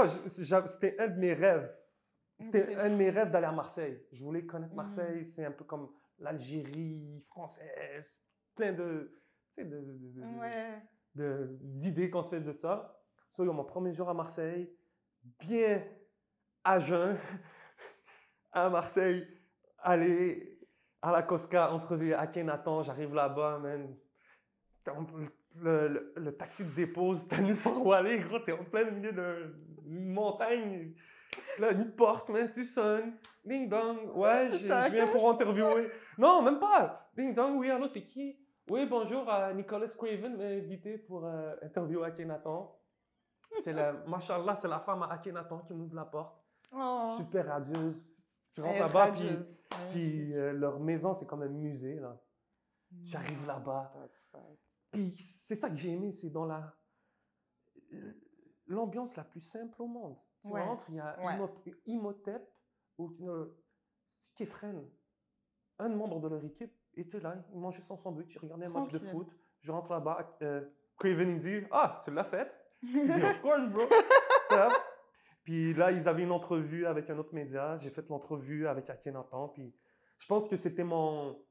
c'était 0.66 1.00
un 1.00 1.08
de 1.08 1.18
mes 1.18 1.32
rêves. 1.32 1.74
C'était 2.38 2.66
C'est 2.66 2.74
un 2.76 2.90
de 2.90 2.94
mes 2.94 3.10
rêves 3.10 3.30
d'aller 3.30 3.46
à 3.46 3.52
Marseille. 3.52 4.06
Je 4.12 4.22
voulais 4.22 4.44
connaître 4.46 4.72
Mhm. 4.72 4.76
Marseille. 4.76 5.24
C'est 5.24 5.44
un 5.44 5.50
peu 5.52 5.64
comme 5.64 5.90
l'Algérie 6.18 7.22
française. 7.26 8.14
Plein 8.54 8.72
de. 8.72 9.20
Tu 9.56 9.62
sais, 9.62 9.68
de- 9.68 9.80
de- 9.80 10.20
de- 10.20 10.38
Ouais. 10.38 10.82
de- 11.14 11.56
d'idées 11.62 12.10
qu'on 12.10 12.22
se 12.22 12.30
fait 12.30 12.40
de 12.40 12.52
ça. 12.58 12.94
So, 13.32 13.44
yo, 13.44 13.52
mon 13.52 13.64
premier 13.64 13.92
jour 13.92 14.08
à 14.08 14.14
Marseille, 14.14 14.72
bien 15.40 15.82
à 16.68 16.78
jeun, 16.80 17.16
à 18.52 18.68
Marseille, 18.68 19.26
aller 19.78 20.58
à 21.00 21.12
la 21.12 21.22
Cosca, 21.22 21.72
entrevue 21.72 22.12
à 22.12 22.26
Kenaton, 22.26 22.82
j'arrive 22.82 23.14
là-bas, 23.14 23.58
man. 23.58 23.96
Le, 25.60 25.88
le- 25.88 26.12
le 26.16 26.36
taxi 26.36 26.64
te 26.64 26.74
dépose, 26.76 27.26
t'as 27.26 27.38
nulle 27.40 27.56
part 27.56 27.84
où 27.84 27.92
aller, 27.92 28.18
gros, 28.20 28.38
t'es 28.38 28.52
en 28.52 28.64
plein 28.64 28.90
milieu 28.90 29.12
de- 29.12 29.54
d'une 29.82 30.12
montagne. 30.12 30.92
Là, 31.58 31.72
une 31.72 31.90
porte, 31.92 32.28
man, 32.28 32.48
tu 32.48 32.64
sonnes. 32.64 33.16
Ding 33.44 33.68
dong, 33.68 34.10
ouais, 34.14 34.50
je 34.52 34.58
je 34.58 34.90
viens 34.92 35.06
pour 35.08 35.30
interviewer. 35.30 35.88
Non, 36.18 36.42
même 36.42 36.58
pas. 36.60 37.10
Ding 37.16 37.34
dong, 37.34 37.56
oui, 37.58 37.70
allô, 37.70 37.86
c'est 37.88 38.02
qui? 38.02 38.38
Oui, 38.70 38.86
bonjour, 38.86 39.28
à 39.28 39.52
Nicolas 39.54 39.86
Craven 39.88 40.36
m'a 40.36 40.44
invité 40.44 40.98
pour 40.98 41.24
euh, 41.26 41.54
interviewer 41.62 42.06
Akhenaton. 42.06 42.68
C'est 43.60 43.72
la, 43.72 43.92
machallah, 44.06 44.54
c'est 44.54 44.68
la 44.68 44.78
femme 44.78 45.02
à 45.02 45.12
Akhenaton 45.12 45.60
qui 45.60 45.72
m'ouvre 45.72 45.94
la 45.94 46.04
porte. 46.04 46.37
Oh. 46.72 47.14
Super 47.16 47.46
radieuse. 47.46 48.10
Tu 48.52 48.60
rentres 48.62 48.76
est 48.76 48.80
là-bas, 48.80 49.12
puis, 49.12 49.28
puis 49.90 50.34
euh, 50.34 50.52
leur 50.52 50.80
maison, 50.80 51.14
c'est 51.14 51.26
comme 51.26 51.42
un 51.42 51.48
musée, 51.48 51.96
là. 51.96 52.18
J'arrive 53.02 53.40
Non, 53.42 53.46
là-bas. 53.46 53.92
right. 54.32 54.58
Puis 54.90 55.14
c'est 55.18 55.54
ça 55.54 55.68
que 55.68 55.76
j'ai 55.76 55.90
aimé, 55.92 56.10
c'est 56.12 56.30
dans 56.30 56.46
la 56.46 56.74
l'ambiance 58.66 59.16
la 59.16 59.24
plus 59.24 59.40
simple 59.40 59.80
au 59.82 59.86
monde. 59.86 60.16
Tu 60.42 60.48
Ouais, 60.48 60.62
rentres, 60.62 60.84
il 60.88 60.96
y 60.96 61.00
a 61.00 61.18
ouais. 61.20 61.72
Imhotep 61.86 62.48
ou 62.98 63.12
Kefren, 64.36 64.88
un 65.78 65.88
membre 65.88 66.20
de 66.20 66.28
leur 66.28 66.44
équipe, 66.44 66.72
était 66.94 67.20
là, 67.20 67.36
il 67.52 67.58
mangeait 67.60 67.82
son 67.82 67.96
sandwich, 67.96 68.34
il 68.34 68.38
regardait 68.38 68.66
un 68.66 68.70
match 68.70 68.90
de 68.90 68.98
foot. 68.98 69.28
Je 69.60 69.70
rentre 69.72 69.90
là-bas, 69.90 70.36
euh, 70.42 70.68
Craven 70.96 71.28
il 71.28 71.34
me 71.36 71.40
dit 71.40 71.66
Ah, 71.70 72.00
tu 72.04 72.10
l'as 72.10 72.24
faite 72.24 72.52
Je 72.82 72.88
dis 72.88 73.22
Of 73.24 73.40
course, 73.42 73.66
bro. 73.68 73.84
Puis 75.48 75.72
là, 75.72 75.90
ils 75.90 76.06
avaient 76.06 76.24
une 76.24 76.30
entrevue 76.30 76.84
avec 76.84 77.08
un 77.08 77.16
autre 77.16 77.32
média. 77.32 77.78
J'ai 77.78 77.88
fait 77.88 78.06
l'entrevue 78.10 78.68
avec 78.68 78.90
Akhenaton. 78.90 79.48
Puis 79.48 79.74
je 80.18 80.26
pense 80.26 80.46
que 80.46 80.58
c'était 80.58 80.84
mon. 80.84 81.42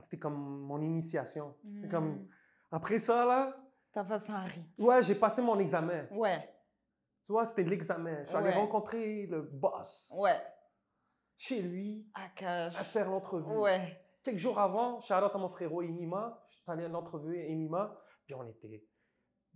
C'était 0.00 0.16
comme 0.18 0.62
mon 0.62 0.80
initiation. 0.80 1.54
Comme. 1.90 2.14
Mm. 2.14 2.28
Après 2.70 2.98
ça, 2.98 3.26
là, 3.26 3.54
T'as 3.92 4.04
passé 4.04 4.32
un 4.32 4.44
rite. 4.44 4.70
ouais, 4.78 5.02
j'ai 5.02 5.14
passé 5.14 5.42
mon 5.42 5.58
examen. 5.58 6.06
Ouais, 6.10 6.48
Tu 7.22 7.32
vois, 7.32 7.44
c'était 7.44 7.64
l'examen. 7.64 8.22
Je 8.22 8.28
suis 8.28 8.36
allé 8.36 8.48
Ouais. 8.48 8.54
rencontrer 8.54 9.26
le 9.26 9.42
boss 9.42 10.14
ouais. 10.16 10.40
chez 11.36 11.60
lui 11.60 12.08
Akash. 12.14 12.74
à 12.76 12.84
faire 12.84 13.10
l'entrevue. 13.10 13.58
Ouais. 13.58 14.00
Quelques 14.22 14.38
jours 14.38 14.58
avant, 14.58 15.02
shout 15.02 15.12
out 15.12 15.32
à 15.34 15.36
mon 15.38 15.50
frérot 15.50 15.82
Enima. 15.82 16.42
Je 16.48 16.54
suis 16.56 16.64
allé 16.72 16.84
à 16.86 16.88
l'entrevue 16.88 17.38
Enima. 17.44 18.00
Puis 18.24 18.34
on 18.34 18.42
était 18.48 18.68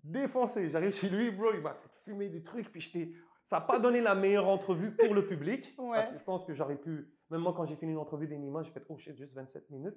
défoncé. 0.02 0.70
J'arrive 0.70 0.94
chez 0.94 1.08
lui, 1.08 1.30
bro, 1.30 1.52
il 1.54 1.60
m'a 1.60 1.74
fait 1.74 1.88
fumer 2.04 2.28
des 2.28 2.42
trucs. 2.42 2.70
Puis 2.70 2.80
j'étais. 2.80 3.12
Ça 3.44 3.60
n'a 3.60 3.62
pas 3.62 3.78
donné 3.78 4.00
la 4.00 4.14
meilleure 4.14 4.48
entrevue 4.48 4.94
pour 4.94 5.14
le 5.14 5.26
public. 5.26 5.74
Ouais. 5.78 5.96
Parce 5.96 6.08
que 6.08 6.18
je 6.18 6.24
pense 6.24 6.44
que 6.44 6.52
j'aurais 6.52 6.76
pu. 6.76 7.08
Même 7.30 7.40
moi, 7.40 7.54
quand 7.56 7.64
j'ai 7.64 7.76
fini 7.76 7.92
une 7.92 7.98
entrevue 7.98 8.26
d'Enima, 8.26 8.62
j'ai 8.62 8.70
fait 8.70 8.84
oh 8.88 8.98
shit, 8.98 9.16
juste 9.16 9.34
27 9.34 9.70
minutes. 9.70 9.96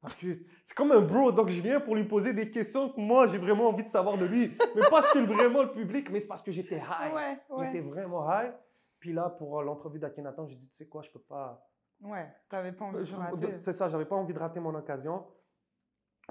Parce 0.00 0.14
que 0.14 0.38
c'est 0.64 0.74
comme 0.74 0.92
un 0.92 1.00
bro, 1.00 1.30
donc 1.30 1.50
je 1.50 1.60
viens 1.60 1.78
pour 1.78 1.94
lui 1.94 2.04
poser 2.04 2.32
des 2.32 2.50
questions 2.50 2.88
que 2.88 2.98
moi, 2.98 3.26
j'ai 3.26 3.36
vraiment 3.36 3.68
envie 3.68 3.84
de 3.84 3.90
savoir 3.90 4.16
de 4.16 4.24
lui. 4.24 4.56
Mais 4.74 4.82
pas 4.88 5.02
ce 5.02 5.12
que 5.12 5.18
vraiment 5.18 5.62
le 5.62 5.72
public, 5.72 6.10
mais 6.10 6.20
c'est 6.20 6.28
parce 6.28 6.42
que 6.42 6.52
j'étais 6.52 6.78
high. 6.78 7.12
Ouais, 7.12 7.66
J'étais 7.66 7.80
vraiment 7.80 8.26
high. 8.26 8.52
Puis 8.98 9.12
là, 9.12 9.28
pour 9.28 9.60
euh, 9.60 9.64
l'entrevue 9.64 9.98
d'Akhenaton, 9.98 10.46
j'ai 10.46 10.56
dit, 10.56 10.68
tu 10.68 10.76
sais 10.76 10.88
quoi, 10.88 11.02
je 11.02 11.10
peux 11.10 11.20
pas. 11.20 11.66
Ouais, 12.00 12.32
t'avais 12.48 12.72
pas 12.72 12.86
envie 12.86 13.04
de 13.04 13.14
rater. 13.14 13.60
C'est 13.60 13.74
ça, 13.74 13.88
j'avais 13.88 14.06
pas 14.06 14.16
envie 14.16 14.32
de 14.32 14.38
rater 14.38 14.60
mon 14.60 14.74
occasion. 14.74 15.26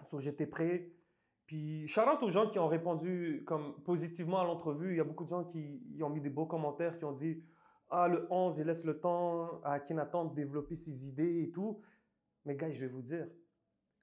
So, 0.04 0.20
j'étais 0.20 0.48
prêt. 0.48 0.92
Puis, 1.50 1.88
out 1.98 2.22
aux 2.22 2.30
gens 2.30 2.48
qui 2.52 2.60
ont 2.60 2.68
répondu 2.68 3.44
comme 3.48 3.74
positivement 3.82 4.40
à 4.42 4.44
l'entrevue. 4.44 4.92
Il 4.94 4.98
y 4.98 5.00
a 5.00 5.04
beaucoup 5.04 5.24
de 5.24 5.30
gens 5.30 5.46
qui 5.46 5.82
y 5.96 6.04
ont 6.04 6.10
mis 6.12 6.22
des 6.22 6.30
beaux 6.30 6.46
commentaires, 6.46 6.96
qui 7.00 7.06
ont 7.06 7.12
dit 7.12 7.44
Ah, 7.90 8.08
le 8.08 8.28
11, 8.30 8.60
il 8.60 8.68
laisse 8.68 8.86
le 8.86 9.00
temps 9.00 9.60
à 9.64 9.74
Akhenaton 9.74 10.26
de 10.26 10.36
développer 10.36 10.76
ses 10.76 11.08
idées 11.08 11.42
et 11.42 11.50
tout. 11.52 11.82
Mais, 12.46 12.56
gars, 12.56 12.70
je 12.70 12.80
vais 12.80 12.88
vous 12.88 13.02
dire, 13.02 13.26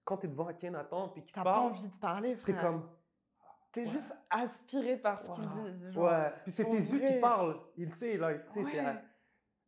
quand 0.02 0.16
tu 0.16 0.26
es 0.26 0.28
devant 0.28 0.48
Akhenaton 0.48 1.10
puis 1.10 1.22
qu'il 1.22 1.32
T'as 1.34 1.44
pas 1.44 1.52
parle, 1.52 1.70
envie 1.70 1.88
de 1.88 1.96
parler, 1.98 2.34
t'es 2.44 2.52
frère. 2.52 2.60
comme 2.62 2.90
T'es 3.70 3.86
juste 3.86 4.12
aspiré 4.28 4.96
par 4.96 5.22
ce 5.22 5.30
qu'il 5.30 5.42
dit. 5.44 5.92
genre. 5.92 6.04
Ouais. 6.04 6.32
Puis 6.42 6.50
c'est 6.50 6.64
tes 6.64 6.72
yeux 6.78 6.98
qui 6.98 7.20
parlent. 7.20 7.60
Il 7.76 7.92
sait, 7.92 8.16
là. 8.18 8.34
Tu 8.34 8.64
sais, 8.64 8.64
c'est, 8.72 8.80
Ouais. 8.80 8.94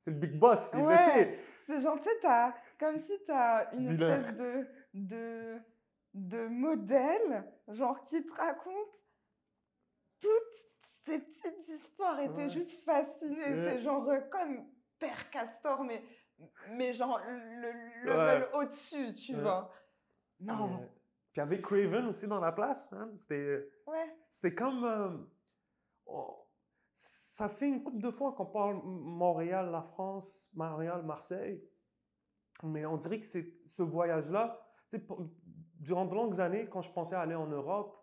c'est 0.01 0.11
le 0.11 0.17
big 0.17 0.37
boss. 0.37 0.69
Il 0.75 0.81
le 0.81 0.87
Ouais. 0.87 0.97
sait. 0.97 1.39
C'est 1.65 1.81
genre, 1.81 1.97
tu 1.99 2.05
sais, 2.05 2.17
t'as- 2.21 2.55
comme 2.81 2.99
si 2.99 3.13
t'as 3.25 3.71
une 3.73 3.87
espèce 3.87 4.35
de, 4.37 4.67
de, 4.95 5.59
de 6.19 6.47
modèle, 6.49 7.45
genre, 7.69 8.05
qui 8.07 8.25
te 8.25 8.33
raconte 8.33 9.05
toutes 10.21 10.31
ces 11.05 11.19
petites 11.21 11.69
histoires 11.69 12.19
et 12.21 12.33
t'es 12.35 12.51
juste 12.51 12.83
fasciné. 12.85 13.37
Ouais. 13.37 13.55
C'est 13.55 13.81
genre 13.83 14.09
euh, 14.09 14.21
comme 14.31 14.67
Père 14.99 15.31
Castor, 15.31 15.85
mais, 15.85 16.03
mais 16.71 16.93
genre 16.95 17.21
le 17.27 17.73
le 18.05 18.11
Ouais. 18.11 18.17
level 18.35 18.49
au-dessus, 18.55 19.13
tu 19.13 19.35
vois. 19.37 19.73
Non. 20.41 20.83
Euh, 20.83 20.87
Puis 21.33 21.41
avec 21.41 21.63
Craven 21.63 22.07
aussi 22.07 22.27
dans 22.27 22.41
la 22.41 22.53
place, 22.53 22.89
c'était, 23.17 23.71
c'était 24.31 24.55
comme. 24.55 24.85
euh, 24.85 25.17
on- 26.07 26.35
ça 26.95 27.49
fait 27.49 27.69
une 27.69 27.85
couple 27.85 27.99
de 28.01 28.11
fois 28.11 28.33
qu'on 28.33 28.47
parle 28.47 28.81
Montréal, 28.83 29.71
la 29.71 29.83
France, 29.83 30.51
Montréal, 30.55 31.05
Marseille. 31.05 31.63
Mais 32.65 32.85
on 32.87 32.97
dirait 32.97 33.21
que 33.21 33.27
c'est 33.27 33.55
ce 33.69 33.85
voyage-là. 33.85 34.61
Tu 35.79 35.83
sais, 35.83 35.85
Durant 35.85 36.05
de 36.07 36.15
longues 36.15 36.41
années, 36.41 36.67
quand 36.69 36.83
je 36.83 36.91
pensais 36.91 37.15
aller 37.15 37.35
en 37.35 37.47
Europe, 37.47 37.97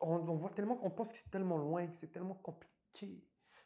on, 0.00 0.16
on 0.28 0.36
voit 0.36 0.50
tellement, 0.50 0.78
on 0.82 0.90
pense 0.90 1.12
que 1.12 1.18
c'est 1.18 1.30
tellement 1.30 1.58
loin, 1.58 1.86
que 1.86 1.96
c'est 1.96 2.12
tellement 2.12 2.34
compliqué. 2.34 3.22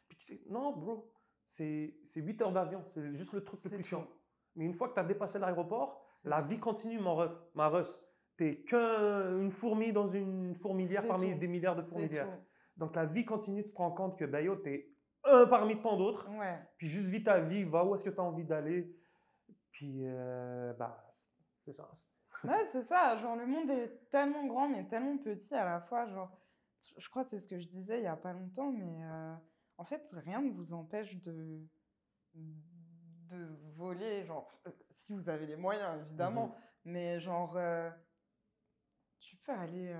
Puis 0.07 0.17
que 0.17 0.23
c'est- 0.25 0.49
non, 0.49 0.75
bro, 0.75 1.11
c'est 1.47 1.95
c'est 2.03 2.21
8 2.21 2.41
heures 2.41 2.51
d'avion, 2.51 2.83
c'est 2.93 3.13
juste 3.15 3.33
le 3.33 3.43
truc 3.43 3.63
le 3.63 3.69
plus 3.69 3.83
chiant. 3.83 4.07
Mais 4.55 4.65
une 4.65 4.73
fois 4.73 4.89
que 4.89 4.93
tu 4.95 4.99
as 4.99 5.03
dépassé 5.03 5.39
l'aéroport, 5.39 6.05
la 6.23 6.41
vie 6.41 6.59
continue, 6.59 6.99
mon 6.99 7.15
ref, 7.15 7.31
ma 7.55 7.69
russ. 7.69 7.99
T'es 8.37 8.63
qu'une 8.63 9.51
fourmi 9.51 9.93
dans 9.93 10.07
une 10.07 10.55
fourmilière 10.55 11.05
parmi 11.05 11.33
tout. 11.33 11.39
des 11.39 11.47
milliards 11.47 11.75
de 11.75 11.83
fourmilières. 11.83 12.25
Donc 12.77 12.95
la 12.95 13.05
vie 13.05 13.25
continue, 13.25 13.63
tu 13.63 13.71
te 13.71 13.77
rends 13.77 13.91
compte 13.91 14.17
que 14.17 14.25
ben 14.25 14.39
yo, 14.43 14.55
t'es 14.55 14.89
un 15.25 15.45
parmi 15.45 15.79
tant 15.79 15.95
d'autres. 15.97 16.27
Ouais. 16.31 16.59
Puis 16.77 16.87
juste 16.87 17.07
vis 17.07 17.23
ta 17.23 17.39
vie, 17.39 17.63
va 17.63 17.85
où 17.85 17.93
est-ce 17.93 18.03
que 18.03 18.09
tu 18.09 18.19
as 18.19 18.23
envie 18.23 18.43
d'aller. 18.45 18.95
Puis 19.71 20.01
euh, 20.05 20.73
bah, 20.73 21.07
c'est 21.63 21.73
ça. 21.73 21.91
Ouais, 22.43 22.65
c'est 22.71 22.83
ça. 22.83 23.17
Genre, 23.17 23.35
le 23.35 23.45
monde 23.45 23.69
est 23.69 24.09
tellement 24.09 24.45
grand, 24.45 24.67
mais 24.67 24.85
tellement 24.87 25.17
petit 25.17 25.53
à 25.55 25.63
la 25.65 25.81
fois. 25.81 26.05
Genre, 26.07 26.31
je 26.97 27.09
crois 27.09 27.23
que 27.23 27.29
c'est 27.29 27.39
ce 27.39 27.47
que 27.47 27.59
je 27.59 27.67
disais 27.67 27.99
il 27.99 28.03
y 28.03 28.07
a 28.07 28.15
pas 28.17 28.33
longtemps, 28.33 28.71
mais 28.71 29.03
euh, 29.03 29.33
en 29.77 29.85
fait, 29.85 30.05
rien 30.11 30.41
ne 30.41 30.51
vous 30.51 30.73
empêche 30.73 31.15
de, 31.23 31.61
de 32.33 33.47
voler. 33.75 34.25
Genre, 34.25 34.51
euh, 34.67 34.71
si 34.89 35.13
vous 35.13 35.29
avez 35.29 35.45
les 35.45 35.55
moyens, 35.55 36.01
évidemment. 36.05 36.47
Mhm. 36.47 36.53
Mais 36.85 37.19
genre, 37.21 37.55
euh, 37.55 37.89
tu 39.19 39.37
peux 39.37 39.53
aller, 39.53 39.95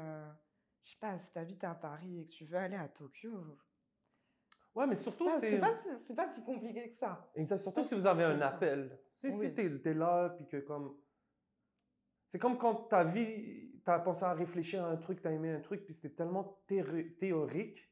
je 0.84 0.92
sais 0.92 0.98
pas, 1.00 1.18
si 1.20 1.32
tu 1.32 1.40
habites 1.40 1.64
à 1.64 1.74
Paris 1.76 2.20
et 2.20 2.26
que 2.26 2.32
tu 2.32 2.46
veux 2.46 2.58
aller 2.58 2.76
à 2.76 2.90
Tokyo, 2.90 3.58
Ouais, 4.76 4.88
mais 4.88 4.96
surtout, 4.96 5.30
c'est. 5.40 5.52
c'est 5.52 5.60
pas, 5.60 5.76
si- 6.00 6.14
pas 6.16 6.34
si 6.34 6.44
compliqué 6.44 6.90
que 6.90 6.96
ça. 6.96 7.30
Exact. 7.36 7.60
Surtout 7.60 7.84
si 7.84 7.90
si 7.90 7.96
vous 7.96 8.08
avez 8.08 8.24
un 8.24 8.42
appel. 8.42 9.00
Sais, 9.18 9.30
Oui. 9.32 9.46
si 9.48 9.54
t'es 9.54 9.66
es 9.90 9.94
là, 9.94 10.30
puis 10.32 10.48
que 10.48 10.58
comme. 10.58 10.98
C'est 12.34 12.40
comme 12.40 12.58
quand 12.58 12.74
ta 12.90 13.04
vie, 13.04 13.80
t'as 13.86 14.00
pensé 14.00 14.24
à 14.26 14.34
réfléchir 14.34 14.84
à 14.84 14.88
un 14.90 14.96
truc, 14.98 15.22
t'as 15.22 15.30
aimé 15.32 15.52
un 15.52 15.60
truc, 15.60 15.86
puis 15.86 15.94
c'était 15.94 16.10
tellement 16.16 16.60
théori- 16.68 17.16
théorique. 17.18 17.88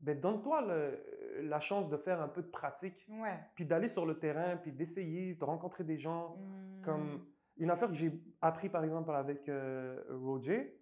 Ben, 0.00 0.20
donne-toi 0.20 0.60
le- 0.66 1.40
la 1.48 1.60
chance 1.60 1.88
de 1.88 1.96
faire 1.96 2.20
un 2.20 2.28
peu 2.28 2.42
de 2.42 2.48
pratique, 2.48 3.06
Ouais. 3.08 3.38
puis 3.54 3.64
d'aller 3.64 3.88
sur 3.88 4.04
le 4.04 4.18
terrain, 4.18 4.58
puis 4.58 4.70
d'essayer, 4.70 5.34
de 5.34 5.44
rencontrer 5.44 5.82
des 5.82 5.96
gens. 5.96 6.36
Hmm. 6.36 6.82
Comme 6.84 7.26
une 7.56 7.70
affaire 7.70 7.88
que 7.88 7.94
j'ai 7.94 8.12
appris 8.42 8.68
par 8.68 8.84
exemple 8.84 9.10
avec 9.12 9.48
euh, 9.48 9.98
Roger, 10.10 10.78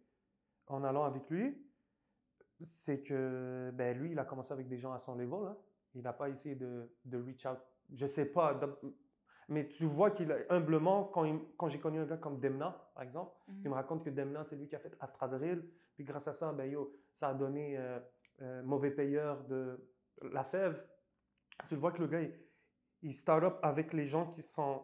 en 0.66 0.83
allant 0.83 1.05
avec 1.05 1.30
lui, 1.30 1.64
c'est 2.64 3.05
que 3.05 3.70
ben, 3.74 3.97
lui, 3.97 4.11
il 4.11 4.18
a 4.18 4.24
commencé 4.24 4.53
avec 4.53 4.66
des 4.66 4.78
gens 4.78 4.93
à 4.93 4.99
son 4.99 5.14
level. 5.14 5.47
hein. 5.47 5.57
Il 5.95 6.03
n'a 6.03 6.12
pas 6.12 6.28
essayé 6.30 6.57
de, 6.57 6.91
de 7.05 7.16
reach 7.22 7.47
out. 7.47 7.59
Je 7.95 8.07
sais 8.07 8.26
pas. 8.26 8.59
Mais 9.49 9.68
tu 9.68 9.84
vois 9.84 10.11
qu'il 10.11 10.34
humblement, 10.51 11.05
quand, 11.05 11.24
il- 11.24 11.40
quand 11.57 11.68
j'ai 11.68 11.80
connu 11.80 12.01
un 12.01 12.07
gars 12.07 12.16
comme 12.16 12.38
Demna, 12.40 12.90
par 12.95 13.03
exemple, 13.03 13.32
il 13.49 13.55
Mhm. 13.55 13.68
me 13.68 13.74
raconte 13.74 14.05
que 14.05 14.11
Demna, 14.11 14.45
c'est 14.45 14.57
lui 14.57 14.68
qui 14.68 14.76
a 14.76 14.78
fait 14.78 14.97
Astradrill. 15.01 15.68
Puis 15.95 16.05
grâce 16.05 16.28
à 16.28 16.32
ça, 16.32 16.53
ben, 16.53 16.64
yo, 16.70 16.93
ça 17.12 17.28
a 17.28 17.34
donné 17.34 17.76
euh, 17.78 17.99
euh, 18.40 18.62
mauvais 18.62 18.90
payeur 18.90 19.45
de 19.45 19.78
la 20.22 20.45
fève. 20.45 20.82
Tu 21.68 21.74
le 21.74 21.80
vois 21.80 21.93
que 21.93 22.01
le 22.01 22.07
gars, 22.09 22.20
il, 22.22 22.32
il 23.03 23.12
start 23.14 23.45
up 23.45 23.59
avec 23.62 23.93
les 23.93 24.07
gens 24.07 24.30
qui 24.32 24.43
sont 24.43 24.82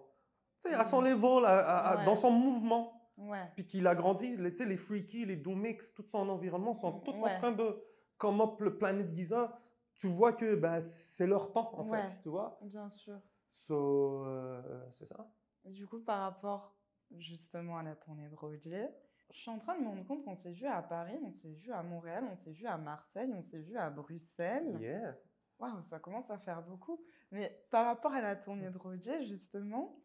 tu 0.60 0.68
sais, 0.70 0.74
à 0.74 0.84
son 0.84 1.00
Mhm. 1.02 1.08
level, 1.12 1.44
à- 1.46 1.58
à- 1.58 1.76
à- 1.92 1.96
Ouais. 1.98 2.04
dans 2.04 2.16
son 2.16 2.30
mouvement. 2.32 3.10
Ouais. 3.16 3.50
Puis 3.54 3.64
qu'il 3.66 3.86
a 3.86 3.94
grandi, 3.94 4.36
les, 4.36 4.50
les 4.50 4.76
freaky, 4.76 5.24
les 5.24 5.36
doomix, 5.36 5.92
tout 5.94 6.04
son 6.06 6.28
environnement 6.28 6.74
sont 6.74 6.98
Mm, 6.98 7.02
tous 7.04 7.12
ouais. 7.12 7.34
en 7.34 7.38
train 7.38 7.52
de 7.52 7.80
come 8.16 8.40
up 8.40 8.60
le 8.60 8.76
planète 8.76 9.14
Giza. 9.14 9.56
Tu 9.98 10.08
vois 10.08 10.32
que 10.32 10.54
ben, 10.56 10.80
c'est 10.80 11.26
leur 11.26 11.52
temps, 11.52 11.70
en 11.78 11.84
fait. 11.90 12.18
Tu 12.22 12.28
vois? 12.28 12.58
Bien 12.62 12.88
sûr. 12.90 13.20
So, 13.66 14.24
euh, 14.24 14.62
c'est 14.92 15.06
ça. 15.06 15.26
Du 15.64 15.86
coup, 15.86 16.00
par 16.00 16.20
rapport 16.20 16.76
justement 17.16 17.78
à 17.78 17.82
la 17.82 17.96
tournée 17.96 18.28
de 18.28 18.34
Roger, 18.34 18.88
je 19.30 19.36
suis 19.38 19.50
en 19.50 19.58
train 19.58 19.76
de 19.76 19.82
me 19.82 19.88
rendre 19.88 20.06
compte 20.06 20.24
qu'on 20.24 20.36
s'est 20.36 20.52
vu 20.52 20.66
à 20.66 20.80
Paris, 20.82 21.18
on 21.22 21.32
s'est 21.32 21.52
vu 21.52 21.72
à 21.72 21.82
Montréal, 21.82 22.24
on 22.30 22.36
s'est 22.36 22.52
vu 22.52 22.66
à 22.66 22.78
Marseille, 22.78 23.30
on 23.34 23.42
s'est 23.42 23.60
vu 23.60 23.76
à 23.76 23.90
Bruxelles. 23.90 24.78
Yeah. 24.80 25.16
Waouh, 25.58 25.82
ça 25.82 25.98
commence 25.98 26.30
à 26.30 26.38
faire 26.38 26.62
beaucoup. 26.62 27.04
Mais 27.32 27.66
par 27.70 27.84
rapport 27.86 28.12
à 28.12 28.20
la 28.20 28.36
tournée 28.36 28.70
de 28.70 28.78
Roger, 28.78 29.24
justement, 29.26 30.02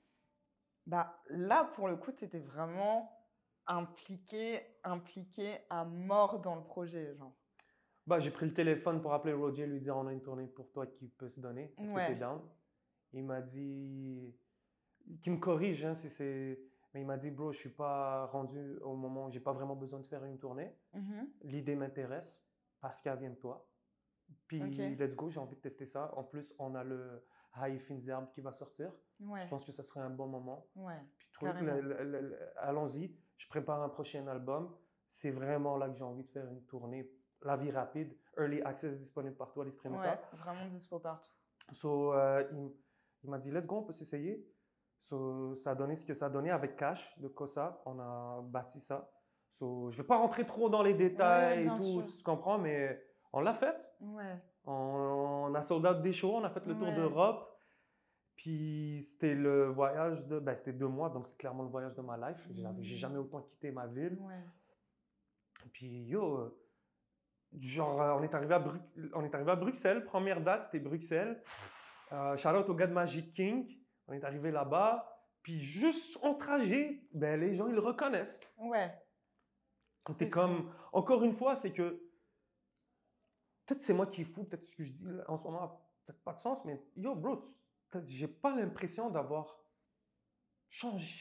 bah 0.87 1.21
là, 1.29 1.65
pour 1.75 1.87
le 1.87 1.95
coup, 1.95 2.11
tu 2.11 2.25
étais 2.25 2.39
vraiment 2.39 3.09
impliqué, 3.67 4.61
impliqué 4.83 5.59
à 5.69 5.85
mort 5.85 6.41
dans 6.41 6.55
le 6.55 6.63
projet, 6.63 7.15
genre. 7.15 7.37
Bah, 8.07 8.19
j'ai 8.19 8.31
pris 8.31 8.45
le 8.47 8.53
téléphone 8.53 9.01
pour 9.01 9.13
appeler 9.13 9.33
Roger, 9.33 9.67
lui 9.67 9.79
dire 9.79 9.95
on 9.95 10.07
a 10.07 10.11
une 10.11 10.23
tournée 10.23 10.47
pour 10.47 10.69
toi 10.71 10.87
qui 10.87 11.07
peut 11.07 11.29
se 11.29 11.39
donner. 11.39 11.73
Est-ce 11.77 11.91
que 11.91 11.95
Ouais. 11.95 12.07
t'es 12.07 12.15
down? 12.15 12.41
Il 13.13 13.23
m'a 13.23 13.41
dit. 13.41 14.35
Qui 15.21 15.29
me 15.29 15.37
corrige, 15.37 15.83
hein, 15.85 15.95
si 15.95 16.09
c'est. 16.09 16.59
Mais 16.93 17.01
il 17.01 17.07
m'a 17.07 17.17
dit, 17.17 17.31
bro, 17.31 17.51
je 17.51 17.57
suis 17.57 17.69
pas 17.69 18.27
rendu 18.27 18.77
au 18.81 18.95
moment 18.95 19.25
où 19.27 19.31
j'ai 19.31 19.39
pas 19.39 19.51
vraiment 19.53 19.75
besoin 19.75 19.99
de 19.99 20.05
faire 20.05 20.23
une 20.25 20.37
tournée. 20.37 20.71
Mhm. 20.93 21.27
L'idée 21.41 21.75
m'intéresse 21.75 22.39
parce 22.79 23.01
qu'elle 23.01 23.17
vient 23.17 23.31
de 23.31 23.35
toi. 23.35 23.67
Puis, 24.47 24.61
Ok. 24.63 24.99
let's 24.99 25.15
go, 25.15 25.29
j'ai 25.29 25.39
envie 25.39 25.55
de 25.55 25.61
tester 25.61 25.85
ça. 25.85 26.13
En 26.15 26.23
plus, 26.23 26.53
on 26.59 26.75
a 26.75 26.83
le 26.83 27.25
High 27.57 27.79
Finzerb 27.79 28.29
qui 28.29 28.41
va 28.41 28.51
sortir. 28.51 28.91
Ouais, 29.19 29.43
Je 29.43 29.49
pense 29.49 29.65
que 29.65 29.71
ça 29.71 29.83
serait 29.83 30.01
un 30.01 30.09
bon 30.09 30.27
moment. 30.27 30.67
ouais. 30.75 30.99
Puis, 31.33 31.47
allons-y. 32.57 33.15
Je 33.37 33.47
prépare 33.47 33.81
un 33.81 33.89
prochain 33.89 34.25
album. 34.27 34.73
C'est 35.07 35.31
vraiment 35.31 35.77
là 35.77 35.89
que 35.89 35.95
j'ai 35.95 36.03
envie 36.03 36.23
de 36.23 36.29
faire 36.29 36.47
une 36.47 36.63
tournée. 36.65 37.09
La 37.41 37.57
vie 37.57 37.71
rapide, 37.71 38.15
early 38.37 38.61
access 38.61 38.97
disponible 38.97 39.35
partout, 39.35 39.61
allez 39.61 39.71
streamer 39.71 39.97
Ouais, 39.97 40.03
ça. 40.03 40.21
vraiment 40.37 40.65
dispo 40.69 40.99
partout. 40.99 41.29
So, 41.71 42.13
euh, 42.13 42.47
il, 42.53 42.71
il 43.23 43.29
m'a 43.29 43.37
dit, 43.37 43.51
let's 43.51 43.65
go, 43.67 43.77
on 43.77 43.83
peut 43.83 43.93
s'essayer. 43.93 44.45
So, 44.99 45.53
ça 45.55 45.71
a 45.71 45.75
donné 45.75 45.95
ce 45.95 46.05
que 46.05 46.13
ça 46.13 46.27
a 46.27 46.29
donné 46.29 46.49
avec 46.51 46.75
Cash 46.77 47.19
de 47.19 47.27
Cosa. 47.27 47.81
On 47.85 47.99
a 47.99 48.41
bâti 48.43 48.79
ça. 48.79 49.09
So, 49.49 49.91
je 49.91 49.97
ne 49.97 50.01
vais 50.01 50.07
pas 50.07 50.17
rentrer 50.17 50.45
trop 50.45 50.69
dans 50.69 50.81
les 50.81 50.93
détails 50.93 51.65
et 51.65 51.67
tout, 51.77 52.01
sûr. 52.07 52.17
tu 52.17 52.23
comprends, 52.23 52.57
mais 52.57 53.01
on 53.33 53.41
l'a 53.41 53.53
fait. 53.53 53.75
Ouais. 54.01 54.41
On, 54.65 54.71
on 55.49 55.53
a 55.55 55.61
sold 55.61 55.85
out 55.85 56.01
des 56.01 56.13
shows, 56.13 56.35
on 56.35 56.43
a 56.43 56.49
fait 56.49 56.65
le 56.65 56.73
tour 56.77 56.87
d'Europe. 56.95 57.49
Puis 58.35 59.01
c'était 59.03 59.35
le 59.35 59.67
voyage 59.67 60.25
de. 60.25 60.39
Ben, 60.39 60.55
c'était 60.55 60.73
deux 60.73 60.87
mois, 60.87 61.09
donc 61.09 61.27
c'est 61.27 61.37
clairement 61.37 61.63
le 61.63 61.69
voyage 61.69 61.93
de 61.95 62.01
ma 62.01 62.17
life. 62.17 62.37
J'avais- 62.51 62.81
J'ai 62.83 62.95
jamais 62.97 63.17
autant 63.19 63.41
quitté 63.41 63.71
ma 63.71 63.85
ville. 63.87 64.17
Puis 65.71 66.03
yo, 66.05 66.57
genre, 67.59 68.17
on 68.19 68.23
est, 68.23 68.33
arrivé 68.33 68.53
à 68.55 68.59
Bru- 68.59 68.81
on 69.13 69.23
est 69.23 69.33
arrivé 69.35 69.51
à 69.51 69.55
Bruxelles. 69.55 70.03
Première 70.05 70.41
date, 70.41 70.63
c'était 70.63 70.79
Bruxelles. 70.79 71.41
Euh, 72.13 72.37
shout 72.37 72.49
out 72.49 72.69
au 72.69 72.75
gars 72.75 72.87
de 72.87 72.93
Magic 72.93 73.33
King. 73.33 73.67
On 74.07 74.13
est 74.13 74.23
arrivé 74.23 74.51
là-bas. 74.51 75.09
Puis 75.41 75.59
juste 75.59 76.17
en 76.21 76.35
trajet, 76.35 77.07
ben, 77.11 77.39
les 77.39 77.55
gens, 77.55 77.67
ils 77.67 77.73
le 77.73 77.79
reconnaissent. 77.81 78.39
Ouais. 78.57 78.93
C'est 80.17 80.29
comme. 80.29 80.73
Encore 80.91 81.23
une 81.23 81.33
fois, 81.33 81.55
c'est 81.55 81.73
que. 81.73 82.09
Peut-être 83.65 83.81
c'est 83.81 83.93
moi 83.93 84.07
qui 84.07 84.21
est 84.21 84.25
fou, 84.25 84.43
peut-être 84.43 84.65
ce 84.65 84.75
que 84.75 84.83
je 84.83 84.91
dis 84.91 85.07
en 85.27 85.37
ce 85.37 85.43
moment 85.43 85.61
n'a 85.61 85.67
peut-être 86.05 86.23
pas 86.23 86.33
de 86.33 86.39
sens, 86.39 86.65
mais 86.65 86.85
yo, 86.97 87.15
bro, 87.15 87.41
j'ai 88.05 88.27
pas 88.27 88.53
l'impression 88.53 89.09
d'avoir 89.09 89.57
changé. 90.69 91.17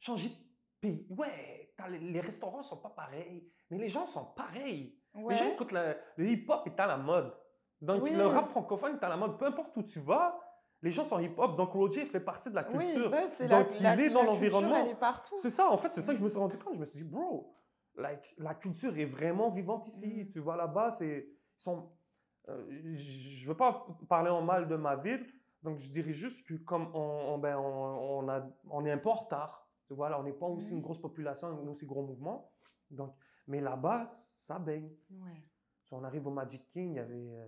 Changé 0.00 0.28
de 0.28 0.34
pays. 0.82 1.06
Ouais, 1.08 1.74
les, 1.88 1.98
les 1.98 2.20
restaurants 2.20 2.62
sont 2.62 2.76
pas 2.76 2.90
pareils, 2.90 3.50
mais 3.70 3.78
les 3.78 3.88
gens 3.88 4.06
sont 4.06 4.26
pareils. 4.34 5.00
Ouais. 5.14 5.32
Les 5.32 5.38
gens 5.40 5.50
écoutent 5.50 5.72
le, 5.72 5.96
le 6.16 6.28
hip-hop 6.28 6.66
est 6.66 6.78
à 6.78 6.86
la 6.86 6.98
mode. 6.98 7.34
Donc 7.80 8.02
Oui. 8.02 8.10
le 8.14 8.26
rap 8.26 8.46
francophone 8.48 8.96
est 9.00 9.04
à 9.04 9.08
la 9.08 9.16
mode. 9.16 9.38
Peu 9.38 9.46
importe 9.46 9.76
où 9.76 9.82
tu 9.82 10.00
vas, 10.00 10.38
les 10.82 10.92
gens 10.92 11.04
sont 11.04 11.18
hip-hop. 11.18 11.56
Donc 11.56 11.70
Roger 11.72 12.04
fait 12.06 12.20
partie 12.20 12.50
de 12.50 12.54
la 12.54 12.66
Oui, 12.72 12.86
culture. 12.86 13.10
ouais, 13.10 13.28
c'est 13.32 13.48
Donc, 13.48 13.70
la, 13.70 13.76
il 13.76 13.82
la- 13.82 13.96
est 14.06 14.10
dans 14.10 14.22
l'environnement. 14.22 14.86
C'est 15.38 15.50
ça, 15.50 15.70
en 15.70 15.76
fait, 15.76 15.92
c'est 15.92 16.02
ça 16.02 16.12
que 16.12 16.18
je 16.18 16.24
me 16.24 16.28
suis 16.28 16.38
rendu 16.38 16.58
compte. 16.58 16.74
Je 16.74 16.80
me 16.80 16.84
suis 16.84 16.98
dit, 17.02 17.04
bro, 17.08 17.54
like, 17.96 18.34
la 18.38 18.54
culture 18.54 18.96
est 18.98 19.04
vraiment 19.04 19.50
vivante 19.50 19.86
ici. 19.86 20.24
Mm. 20.24 20.28
Tu 20.28 20.40
vas 20.40 20.56
là-bas, 20.56 20.90
c'est. 20.90 21.28
sont- 21.58 21.90
euh, 22.48 22.64
je 22.70 23.44
ne 23.44 23.48
veux 23.48 23.56
pas 23.56 23.86
parler 24.08 24.30
en 24.30 24.40
mal 24.42 24.66
de 24.66 24.74
ma 24.76 24.96
ville, 24.96 25.26
donc 25.62 25.78
je 25.78 25.90
dirais 25.90 26.12
juste 26.12 26.46
que 26.48 26.54
comme 26.54 26.90
on, 26.94 27.34
on- 27.34 27.38
ben, 27.38 27.56
on, 27.58 28.24
on 28.24 28.28
a, 28.30 28.42
on 28.70 28.84
est 28.86 28.90
un 28.90 28.96
peu 28.98 29.10
en 29.10 29.14
retard, 29.14 29.68
tu 29.86 29.92
vois, 29.94 30.08
là, 30.08 30.18
on 30.18 30.22
n'est 30.22 30.32
pas 30.32 30.46
aussi 30.46 30.72
Mm. 30.74 30.76
une 30.78 30.82
grosse 30.82 30.98
population, 31.00 31.48
un 31.48 31.68
aussi 31.68 31.84
gros 31.86 32.02
mouvement. 32.02 32.50
Donc, 32.90 33.14
Mais 33.46 33.60
là-bas, 33.60 34.08
ça 34.38 34.58
baigne. 34.58 34.90
Ouais. 35.10 35.44
So, 35.84 35.96
on 35.96 36.04
arrive 36.04 36.26
au 36.26 36.30
Magic 36.30 36.66
King, 36.68 36.92
il 36.92 36.96
y 36.96 36.98
avait, 37.00 37.30
euh, 37.34 37.46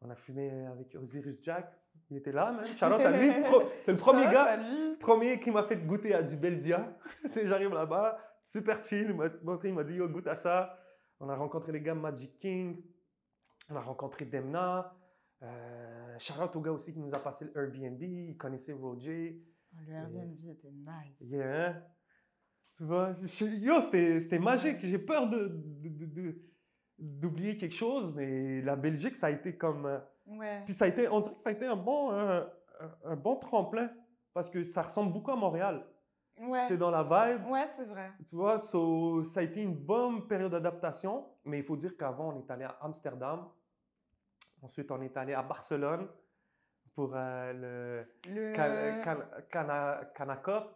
on 0.00 0.10
a 0.10 0.14
fumé 0.16 0.50
avec 0.66 0.94
Osiris 0.96 1.38
Jack. 1.42 1.72
Il 2.10 2.16
était 2.18 2.32
là, 2.32 2.52
même. 2.52 2.70
Out 2.72 3.00
à 3.00 3.16
lui. 3.18 3.30
C'est 3.82 3.92
le 3.92 3.98
premier 3.98 4.24
gars, 4.24 4.58
premier 5.00 5.40
qui 5.40 5.50
m'a 5.50 5.62
fait 5.64 5.76
goûter 5.76 6.14
à 6.14 6.22
du 6.22 6.36
Beldia. 6.36 6.96
J'arrive 7.44 7.72
là-bas, 7.72 8.18
super 8.44 8.82
chill. 8.84 9.06
Il 9.10 9.14
m'a 9.14 9.24
montré, 9.42 9.68
il 9.68 9.74
m'a 9.74 9.84
dit, 9.84 9.94
yo, 9.94 10.08
goûte 10.08 10.26
à 10.26 10.34
ça. 10.36 10.78
On 11.20 11.28
a 11.28 11.36
rencontré 11.36 11.72
les 11.72 11.80
gars 11.80 11.94
Magic 11.94 12.38
King. 12.40 12.82
On 13.70 13.76
a 13.76 13.80
rencontré 13.80 14.26
Demna. 14.26 14.94
Euh, 15.42 16.16
out 16.42 16.54
au 16.56 16.60
gars 16.60 16.72
aussi 16.72 16.92
qui 16.92 16.98
nous 17.00 17.14
a 17.14 17.18
passé 17.18 17.46
le 17.46 17.52
Airbnb. 17.56 18.02
Il 18.02 18.36
connaissait 18.36 18.72
Roger. 18.72 19.40
Oh, 19.72 19.76
Le 19.86 19.92
Airbnb 19.94 20.44
était 20.50 20.70
nice. 20.70 21.16
Yeah. 21.20 21.82
Tu 22.76 22.84
vois, 22.84 23.14
je- 23.22 23.44
yo, 23.44 23.80
c'était 23.80 24.20
c'était 24.20 24.38
magique. 24.38 24.78
J'ai 24.82 24.98
peur 24.98 25.28
de, 25.30 25.48
de- 25.48 25.88
de- 25.88 26.06
de- 26.06 26.42
d'oublier 26.98 27.56
quelque 27.56 27.74
chose, 27.74 28.12
mais 28.14 28.60
la 28.62 28.76
Belgique, 28.76 29.16
ça 29.16 29.26
a 29.26 29.30
été 29.30 29.56
comme. 29.56 29.86
euh, 29.86 29.98
Ouais. 30.26 30.62
Puis 30.64 30.72
ça 30.72 30.86
a 30.86 30.88
été, 30.88 31.06
on 31.08 31.20
dirait 31.20 31.34
que 31.34 31.40
ça 31.42 31.50
a 31.50 31.52
été 31.52 31.66
un 31.66 31.76
bon, 31.76 32.10
euh, 32.12 32.42
un, 32.80 33.10
un 33.12 33.16
bon 33.16 33.36
tremplin 33.36 33.90
parce 34.32 34.48
que 34.48 34.64
ça 34.64 34.80
ressemble 34.80 35.12
beaucoup 35.12 35.30
à 35.30 35.36
Montréal. 35.36 35.84
Ouais. 36.40 36.64
C'est 36.66 36.78
dans 36.78 36.90
la 36.90 37.02
vibe. 37.02 37.46
Ouais, 37.46 37.68
c'est 37.76 37.84
vrai. 37.84 38.10
Tu 38.26 38.34
vois, 38.34 38.60
so, 38.62 39.22
ça 39.24 39.40
a 39.40 39.42
été 39.42 39.60
une 39.60 39.74
bonne 39.76 40.26
période 40.26 40.50
d'adaptation, 40.50 41.26
mais 41.44 41.58
il 41.58 41.62
faut 41.64 41.76
dire 41.76 41.94
qu'avant, 41.96 42.30
on 42.34 42.38
est 42.38 42.50
allé 42.50 42.64
à 42.64 42.78
Amsterdam. 42.80 43.46
Ensuite, 44.62 44.90
on 44.90 45.00
est 45.02 45.14
allé 45.16 45.34
à 45.34 45.42
Barcelone 45.42 46.08
pour 46.94 47.12
euh, 47.14 48.06
le 48.24 48.32
Le... 48.34 48.52
Can- 48.54 49.02
Can- 49.04 49.42
Cana- 49.50 50.04
Canacop, 50.14 50.74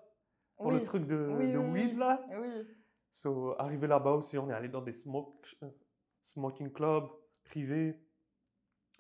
pour 0.58 0.72
le 0.72 0.82
truc 0.82 1.06
de, 1.06 1.26
Oui, 1.38 1.52
de 1.52 1.58
oui, 1.58 1.70
weed 1.84 1.98
là. 1.98 2.20
Oui. 2.38 2.66
So, 3.10 3.58
arrivé 3.58 3.86
là-bas 3.86 4.10
aussi, 4.12 4.36
on 4.36 4.50
est 4.50 4.54
allé 4.54 4.68
dans 4.68 4.82
des 4.82 4.92
smoke, 4.92 5.40
smoking. 6.22 6.70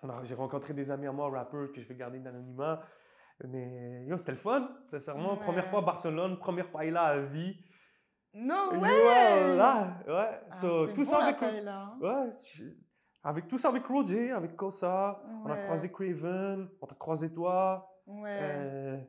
On 0.02 0.08
a- 0.10 0.24
J'ai 0.24 0.34
rencontré 0.34 0.74
des 0.74 0.90
amis 0.90 1.06
à 1.06 1.12
moi, 1.12 1.28
rappeurs, 1.30 1.72
que 1.72 1.80
je 1.80 1.88
vais 1.88 1.94
garder 1.96 2.18
d'anonymat. 2.20 2.82
Mais 3.44 4.04
yo, 4.06 4.16
c'était 4.18 4.32
le 4.32 4.38
fun, 4.38 4.68
sincèrement. 4.90 5.36
Première 5.36 5.64
Ouais. 5.64 5.70
fois 5.70 5.78
à 5.80 5.82
Barcelone, 5.82 6.38
première 6.38 6.70
paella 6.70 7.02
à 7.02 7.20
vie. 7.20 7.56
No 8.34 8.72
way! 8.78 9.56
là, 9.56 9.98
ouais. 10.06 10.40
Ah, 10.50 10.54
So, 10.56 10.86
c'est 10.86 10.92
tout 10.92 11.00
bon, 11.00 11.04
ça 11.04 11.24
avec, 11.24 11.38
paella, 11.38 11.82
hein. 11.82 11.98
ouais, 12.00 12.32
je- 12.54 12.64
avec 13.22 13.48
tout 13.48 13.56
ça 13.58 13.68
avec 13.68 13.84
Roger, 13.86 14.32
avec 14.32 14.54
Kosa. 14.54 15.22
On 15.44 15.46
a 15.50 15.54
Ouais. 15.54 15.64
croisé 15.64 15.90
Craven, 15.90 16.68
on 16.80 16.86
t'a 16.86 16.94
croisé 16.94 17.32
toi. 17.32 17.88
Ouais. 18.06 18.38
Euh, 18.42 19.00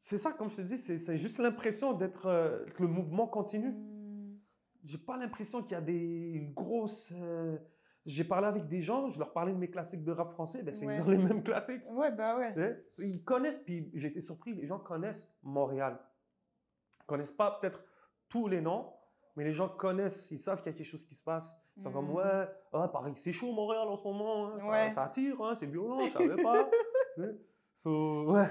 c'est 0.00 0.18
ça, 0.18 0.32
comme 0.32 0.48
je 0.48 0.56
te 0.56 0.60
dis, 0.62 0.78
c'est 0.78 1.16
juste 1.16 1.38
l'impression 1.38 1.92
d'être 1.92 2.26
euh, 2.26 2.64
que 2.74 2.82
le 2.82 2.88
mouvement 2.88 3.26
continue. 3.26 3.70
Hmm. 3.72 3.93
J'ai 4.84 4.98
pas 4.98 5.16
l'impression 5.16 5.62
qu'il 5.62 5.72
y 5.72 5.74
a 5.76 5.80
des 5.80 6.52
grosses. 6.54 7.10
euh, 7.14 7.56
J'ai 8.06 8.24
parlé 8.24 8.46
avec 8.46 8.68
des 8.68 8.82
gens, 8.82 9.08
je 9.08 9.18
leur 9.18 9.32
parlais 9.32 9.52
de 9.52 9.56
mes 9.56 9.70
classiques 9.70 10.04
de 10.04 10.12
rap 10.12 10.30
français, 10.30 10.62
ben 10.62 10.74
c'est 10.74 10.84
Ouais. 10.86 11.00
les 11.08 11.16
mêmes 11.16 11.42
classiques. 11.42 11.82
Ouais, 11.90 12.12
bah 12.12 12.36
ouais. 12.36 12.54
Ils 12.98 13.24
connaissent, 13.24 13.60
puis 13.60 13.90
j'ai 13.94 14.08
été 14.08 14.20
surpris, 14.20 14.52
les 14.54 14.66
gens 14.66 14.78
connaissent 14.78 15.26
Montréal. 15.42 15.98
Ils 17.00 17.06
connaissent 17.06 17.32
pas 17.32 17.58
peut-être 17.58 17.82
tous 18.28 18.46
les 18.46 18.60
noms, 18.60 18.92
mais 19.36 19.44
les 19.44 19.54
gens 19.54 19.70
connaissent, 19.70 20.30
ils 20.30 20.38
savent 20.38 20.58
qu'il 20.62 20.70
y 20.72 20.74
a 20.74 20.76
quelque 20.76 20.86
chose 20.86 21.06
qui 21.06 21.14
se 21.14 21.24
passe. 21.24 21.54
Ils 21.78 21.82
sont 21.82 21.90
comme, 21.90 22.08
Mhm. 22.08 22.14
ouais, 22.16 22.48
ah, 22.74 22.88
pareil 22.88 23.14
que 23.14 23.20
c'est 23.20 23.32
chaud 23.32 23.52
Montréal 23.52 23.88
en 23.88 23.96
ce 23.96 24.04
moment, 24.04 24.48
hein, 24.48 24.58
ça- 24.58 24.66
Ouais. 24.66 24.90
ça, 24.92 25.04
attire, 25.04 25.40
hein, 25.42 25.54
c'est 25.54 25.66
violent, 25.66 26.04
je 26.06 26.12
savais 26.12 26.42
pas. 26.42 26.68
So, 27.76 28.32
ouais. 28.32 28.48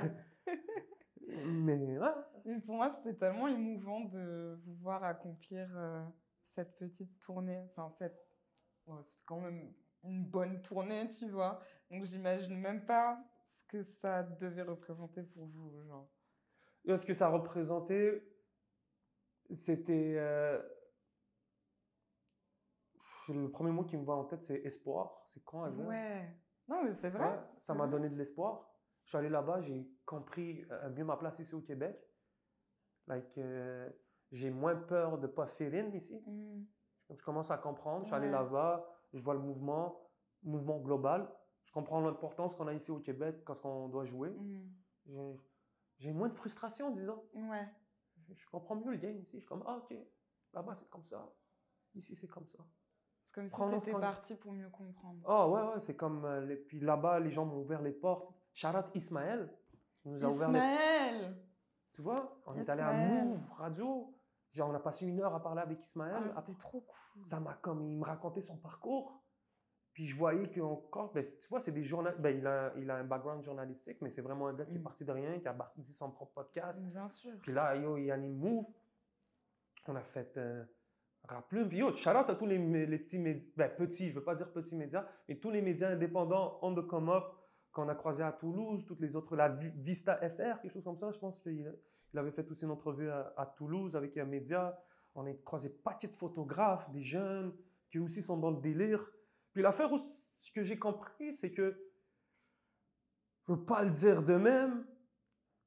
Mais 1.45 1.97
ouais. 1.99 2.07
Mais 2.45 2.59
pour 2.59 2.75
moi, 2.75 2.91
c'était 2.97 3.17
tellement 3.17 3.47
émouvant 3.47 4.01
de 4.01 4.59
vous 4.65 4.73
voir 4.81 5.03
accomplir 5.03 5.67
euh, 5.75 6.03
cette 6.55 6.75
petite 6.77 7.19
tournée. 7.19 7.67
Enfin, 7.71 7.89
cette... 7.91 8.27
bon, 8.85 9.01
c'est 9.03 9.23
quand 9.25 9.39
même 9.39 9.73
une 10.03 10.25
bonne 10.25 10.61
tournée, 10.61 11.09
tu 11.09 11.29
vois. 11.29 11.61
Donc, 11.89 12.05
j'imagine 12.05 12.55
même 12.57 12.85
pas 12.85 13.23
ce 13.49 13.63
que 13.65 13.83
ça 13.83 14.23
devait 14.23 14.63
représenter 14.63 15.23
pour 15.23 15.45
vous. 15.47 15.83
Genre. 15.85 16.09
Ce 16.85 17.05
que 17.05 17.13
ça 17.13 17.29
représentait, 17.29 18.23
c'était. 19.55 20.15
euh, 20.17 20.61
Le 23.29 23.49
premier 23.49 23.71
mot 23.71 23.83
qui 23.83 23.95
me 23.97 24.03
va 24.05 24.13
en 24.13 24.25
tête, 24.25 24.43
c'est 24.43 24.61
espoir. 24.65 25.29
C'est 25.33 25.43
quand 25.43 25.65
elle 25.65 25.73
Ouais. 25.75 26.35
Non, 26.67 26.83
mais 26.83 26.93
c'est 26.93 27.09
vrai. 27.09 27.25
Ouais, 27.25 27.39
ça 27.59 27.73
m'a 27.73 27.87
donné 27.87 28.09
de 28.09 28.15
l'espoir. 28.15 28.69
Je 29.03 29.09
suis 29.09 29.17
allé 29.17 29.29
là-bas, 29.29 29.61
j'ai 29.61 29.85
compris 30.05 30.65
euh, 30.71 30.89
mieux 30.91 31.03
ma 31.03 31.17
place 31.17 31.39
ici 31.39 31.53
au 31.53 31.61
Québec. 31.61 31.97
Like, 33.07 33.37
euh, 33.37 33.89
j'ai 34.33 34.49
moins 34.51 34.75
peur 34.75 35.17
de 35.17 35.27
pas 35.27 35.47
fit 35.47 35.65
in 35.65 35.89
ici. 35.93 36.19
Donc, 37.07 37.17
je 37.19 37.23
commence 37.23 37.49
à 37.51 37.57
comprendre. 37.57 38.01
Je 38.01 38.07
suis 38.07 38.15
allé 38.15 38.25
Ouais. 38.25 38.31
là-bas, 38.33 38.85
je 39.13 39.21
vois 39.23 39.33
le 39.35 39.39
mouvement, 39.39 40.01
mouvement 40.43 40.79
global. 40.79 41.29
Je 41.63 41.71
comprends 41.71 42.01
l'importance 42.01 42.53
qu'on 42.55 42.67
a 42.67 42.73
ici 42.73 42.91
au 42.91 42.99
Québec 42.99 43.43
quand 43.45 43.63
on 43.65 43.87
doit 43.87 44.03
jouer. 44.05 44.31
Hmm. 44.31 45.37
J'ai- 45.99 46.11
moins 46.11 46.27
de 46.27 46.33
frustration, 46.33 46.91
disons. 46.91 47.23
Ouais. 47.33 47.65
Je 48.35 48.45
comprends 48.49 48.75
mieux 48.75 48.91
le 48.91 48.97
game 48.97 49.17
ici. 49.19 49.33
Je 49.37 49.39
suis 49.39 49.47
comme, 49.47 49.63
ah, 49.65 49.77
ok, 49.77 49.95
là-bas 50.53 50.73
c'est 50.75 50.89
comme 50.89 51.03
ça. 51.03 51.25
Ici 51.95 52.15
c'est 52.15 52.27
comme 52.27 52.47
ça. 52.47 52.59
C'est 53.23 53.33
comme 53.35 53.47
si 53.47 53.51
Prends-le 53.53 53.77
tu 53.77 53.83
étais 53.83 53.91
quand- 53.91 53.99
parti 54.01 54.35
pour 54.35 54.51
mieux 54.51 54.69
comprendre. 54.69 55.21
Oh, 55.25 55.53
ouais, 55.53 55.73
ouais, 55.73 55.79
c'est 55.79 55.95
comme. 55.95 56.25
euh, 56.25 56.41
les- 56.45 56.57
Puis 56.57 56.79
là-bas, 56.81 57.19
les 57.19 57.29
gens 57.29 57.45
m'ont 57.45 57.59
ouvert 57.61 57.81
les 57.81 57.93
portes. 57.93 58.33
Sharat 58.53 58.89
Ismaël 58.95 59.49
nous 60.05 60.25
a 60.25 60.27
ouvert 60.27 60.49
les 60.51 60.57
Ismaël 60.59 61.37
Tu 61.93 62.01
vois, 62.01 62.37
on 62.47 62.55
est 62.55 62.67
allé 62.69 62.81
à. 62.81 62.91
Move 62.91 63.49
Radio. 63.51 64.13
Genre, 64.53 64.69
on 64.69 64.73
a 64.73 64.79
passé 64.79 65.05
une 65.07 65.19
heure 65.21 65.33
à 65.33 65.41
parler 65.41 65.61
avec 65.61 65.83
Ismaël. 65.83 66.23
Ah, 66.27 66.31
C'était 66.31 66.57
trop 66.57 66.81
cool. 66.81 67.25
ça 67.27 67.39
m'a 67.39 67.53
comme. 67.55 67.81
Il 67.89 67.97
me 67.97 68.05
racontait 68.05 68.41
son 68.41 68.57
parcours. 68.57 69.19
Puis 69.93 70.05
je 70.05 70.15
voyais 70.15 70.49
qu'encore. 70.49 71.11
Ben, 71.13 71.23
tu 71.23 71.47
vois, 71.49 71.59
c'est 71.59 71.71
des 71.71 71.83
journalistes. 71.83 72.21
Ben, 72.21 72.35
il, 72.37 72.45
a, 72.47 72.73
il 72.77 72.89
a 72.89 72.95
un 72.97 73.03
background 73.03 73.43
journalistique, 73.43 73.97
mais 74.01 74.09
c'est 74.09 74.21
vraiment 74.21 74.47
un 74.47 74.53
gars 74.53 74.65
qui 74.65 74.75
est 74.75 74.79
Mm. 74.79 74.83
parti 74.83 75.05
de 75.05 75.11
rien, 75.11 75.39
qui 75.39 75.47
a 75.47 75.53
bâti 75.53 75.83
son 75.83 76.09
propre 76.11 76.33
podcast. 76.33 76.83
Bien 76.83 77.07
sûr. 77.07 77.31
Puis 77.41 77.51
là, 77.51 77.75
yo, 77.75 77.97
il 77.97 78.11
anime 78.11 78.35
Move. 78.37 78.65
On 79.87 79.95
a 79.95 80.01
fait 80.01 80.35
euh, 80.37 80.63
Raplume. 81.27 81.69
Puis 81.69 81.77
yo, 81.79 81.91
shout 81.93 82.09
out 82.09 82.29
à 82.29 82.35
tous 82.35 82.45
les, 82.45 82.57
les 82.85 82.97
petits 82.99 83.19
médias. 83.19 83.45
Ben, 83.55 83.69
petits, 83.75 84.09
je 84.09 84.15
veux 84.15 84.23
pas 84.23 84.35
dire 84.35 84.51
petits 84.51 84.75
médias, 84.75 85.05
mais 85.27 85.37
tous 85.37 85.51
les 85.51 85.61
médias 85.61 85.89
indépendants 85.89 86.59
on 86.61 86.73
the 86.75 86.85
come 86.87 87.09
up 87.09 87.23
qu'on 87.71 87.87
a 87.89 87.95
croisé 87.95 88.23
à 88.23 88.31
Toulouse, 88.31 88.85
toutes 88.85 88.99
les 88.99 89.15
autres, 89.15 89.35
la 89.35 89.49
Vi- 89.49 89.71
Vista 89.77 90.15
FR, 90.17 90.59
quelque 90.61 90.69
chose 90.71 90.83
comme 90.83 90.95
ça. 90.97 91.09
Je 91.11 91.17
pense 91.19 91.39
qu'il 91.39 91.73
il 92.13 92.19
avait 92.19 92.31
fait 92.31 92.49
aussi 92.51 92.65
une 92.65 92.71
entrevue 92.71 93.09
à, 93.09 93.33
à 93.37 93.45
Toulouse 93.45 93.95
avec 93.95 94.17
un 94.17 94.25
média. 94.25 94.79
On 95.15 95.25
a 95.25 95.33
croisé 95.45 95.69
paquet 95.69 96.07
de 96.07 96.15
photographes, 96.15 96.89
des 96.91 97.03
jeunes 97.03 97.53
qui 97.91 97.99
aussi 97.99 98.21
sont 98.21 98.37
dans 98.37 98.51
le 98.51 98.61
délire. 98.61 99.03
Puis 99.53 99.61
l'affaire, 99.61 99.89
ce 99.99 100.51
que 100.51 100.63
j'ai 100.63 100.77
compris, 100.77 101.33
c'est 101.33 101.51
que 101.53 101.75
je 103.47 103.53
veux 103.53 103.63
pas 103.65 103.83
le 103.83 103.91
dire 103.91 104.23
de 104.23 104.35
même, 104.35 104.85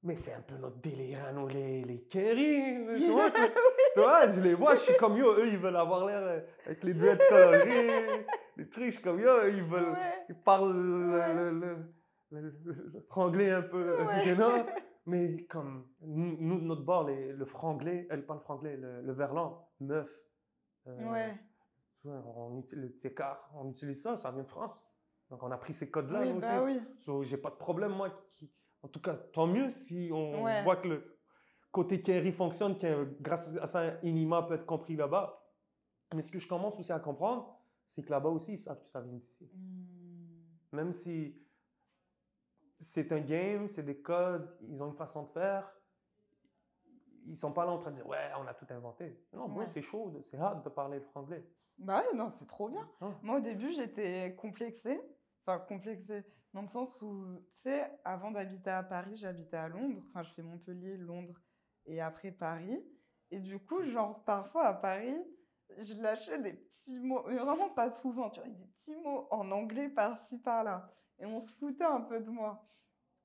mais 0.03 0.17
c'est 0.17 0.33
un 0.35 0.41
peu 0.41 0.57
notre 0.57 0.77
délire 0.79 1.25
à 1.25 1.33
nous, 1.33 1.47
les, 1.49 1.83
les 1.85 2.03
Kerry. 2.05 2.85
Tu 2.97 3.11
vois, 3.11 3.31
que- 3.31 3.41
tu 3.95 4.01
vois, 4.01 4.29
je 4.33 4.41
les 4.41 4.55
vois, 4.55 4.75
je 4.77 4.81
suis 4.81 4.97
comme 4.97 5.17
yo, 5.17 5.33
eux, 5.35 5.47
ils 5.49 5.59
veulent 5.59 5.77
avoir 5.77 6.07
l'air 6.07 6.23
euh, 6.23 6.41
avec 6.65 6.83
les 6.85 6.95
dreads 6.95 7.19
colorés, 7.29 8.27
les 8.57 8.71
suis 8.93 9.03
comme 9.03 9.21
yo, 9.21 9.47
ils 9.49 9.63
veulent, 9.63 9.97
ils 10.29 10.35
parlent 10.35 10.73
le, 10.73 11.11
le, 11.35 11.51
le, 11.51 11.77
le- 12.31 12.41
le- 12.65 12.91
le 12.95 13.01
franglais 13.09 13.51
un 13.51 13.63
peu? 13.63 13.97
mais 15.07 15.45
comme 15.47 15.87
nous, 16.01 16.59
de 16.61 16.65
notre 16.65 16.83
bord, 16.83 17.05
les- 17.05 17.33
le 17.33 17.45
franglais, 17.45 18.07
elle 18.11 18.27
parle 18.27 18.41
franglais, 18.41 18.77
le, 18.77 19.03
le 19.03 19.13
verlan, 19.13 19.69
neuf. 19.81 20.11
euh, 20.89 21.11
Ouais. 21.13 21.35
on 22.05 22.59
utilise 22.59 22.85
le 22.85 22.95
tiécar, 22.97 23.51
on 23.55 23.71
utilise 23.71 24.03
ça, 24.03 24.17
ça 24.17 24.31
vient 24.31 24.43
de 24.45 24.49
France. 24.49 24.81
Donc 25.31 25.43
on 25.43 25.51
a 25.51 25.59
pris 25.59 25.73
ces 25.73 25.91
codes-là, 25.91 26.21
Oui, 26.21 26.33
nous 26.33 26.41
bah 26.41 26.63
aussi. 26.63 26.77
oui. 26.79 26.83
So, 26.99 27.23
j'ai 27.25 27.37
pas 27.39 27.51
de 27.51 27.57
problème, 27.57 27.93
moi. 27.93 28.11
Qui, 28.35 28.49
en 28.83 28.89
tout 28.89 29.01
cas, 29.01 29.15
tant 29.15 29.47
mieux 29.49 29.71
si 29.71 30.11
on 30.13 30.45
Ouais. 30.45 30.63
voit 30.63 30.77
que 30.77 30.87
le 30.89 31.19
côté 31.73 32.01
Kerry 32.01 32.31
fonctionne, 32.33 32.79
que 32.79 33.05
grâce 33.21 33.55
à 33.57 33.67
ça, 33.67 33.99
Inima 34.05 34.43
peut 34.45 34.55
être 34.55 34.67
compris 34.67 34.95
là-bas. 34.97 35.43
Mais 36.15 36.23
ce 36.23 36.31
que 36.31 36.39
je 36.39 36.47
commence 36.47 36.79
aussi 36.79 36.93
à 36.93 37.01
comprendre, 37.01 37.59
c'est 37.87 38.03
que 38.05 38.11
là-bas 38.11 38.29
aussi, 38.31 38.53
ils 38.53 38.59
savent 38.59 38.81
que 38.81 38.89
ça 38.89 39.01
vient 39.01 39.13
d'ici. 39.15 39.51
Hmm. 39.53 40.77
Même 40.77 40.93
si 40.93 41.37
c'est 42.79 43.11
un 43.13 43.21
game, 43.21 43.69
c'est 43.69 43.83
des 43.83 44.01
codes, 44.01 44.57
ils 44.63 44.83
ont 44.83 44.89
une 44.89 44.97
façon 44.97 45.23
de 45.25 45.29
faire, 45.31 45.73
ils 47.27 47.39
sont 47.39 47.53
pas 47.53 47.65
là 47.65 47.73
en 47.73 47.79
train 47.79 47.91
de 47.91 47.97
dire 47.97 48.07
ouais, 48.07 48.31
on 48.39 48.47
a 48.47 48.55
tout 48.55 48.67
inventé. 48.71 49.19
Non, 49.33 49.49
moi, 49.49 49.63
Ouais. 49.65 49.69
c'est 49.69 49.83
chaud, 49.83 50.13
c'est 50.23 50.39
hard 50.39 50.63
de 50.65 50.69
parler 50.69 50.99
le 50.99 51.05
franglais. 51.05 51.45
Bah 51.79 52.03
oui, 52.11 52.17
non, 52.17 52.31
c'est 52.31 52.47
trop 52.47 52.69
bien. 52.69 52.89
Ah. 53.01 53.11
Moi, 53.23 53.39
au 53.39 53.41
début, 53.41 53.73
j'étais 53.73 54.35
complexée. 54.37 55.01
Enfin, 55.45 55.59
complexée 55.61 56.25
dans 56.55 56.63
le 56.63 56.69
sens 56.69 57.01
où, 57.03 57.37
tu 57.53 57.61
sais, 57.61 57.91
avant 58.05 58.31
d'habiter 58.31 58.71
à 58.71 58.83
Paris, 58.83 59.17
j'habitais 59.17 59.57
à 59.59 59.69
Londres. 59.69 60.03
Enfin, 60.09 60.23
je 60.23 60.33
fais 60.33 60.43
Montpellier, 60.43 60.97
Londres 60.97 61.39
et 61.85 62.01
après 62.01 62.31
Paris. 62.33 62.83
Et 63.31 63.41
du 63.41 63.59
coup, 63.59 63.83
genre, 63.85 64.25
parfois 64.25 64.67
à 64.67 64.73
Paris, 64.75 65.17
je 65.79 65.95
lâchais 66.01 66.41
des 66.41 66.55
petits 66.55 66.99
mots, 67.01 67.25
mais 67.29 67.37
vraiment 67.37 67.69
pas 67.71 67.91
souvent, 67.91 68.31
tu 68.31 68.41
vois, 68.41 68.49
des 68.49 68.65
petits 68.69 68.97
mots 69.03 69.27
en 69.31 69.51
anglais 69.51 69.89
par-ci, 69.91 70.39
par-là. 70.39 70.93
Et 71.19 71.27
on 71.27 71.41
se 71.41 71.53
foutait 71.55 71.85
un 71.85 72.01
peu 72.03 72.21
de 72.21 72.31
moi. 72.31 72.67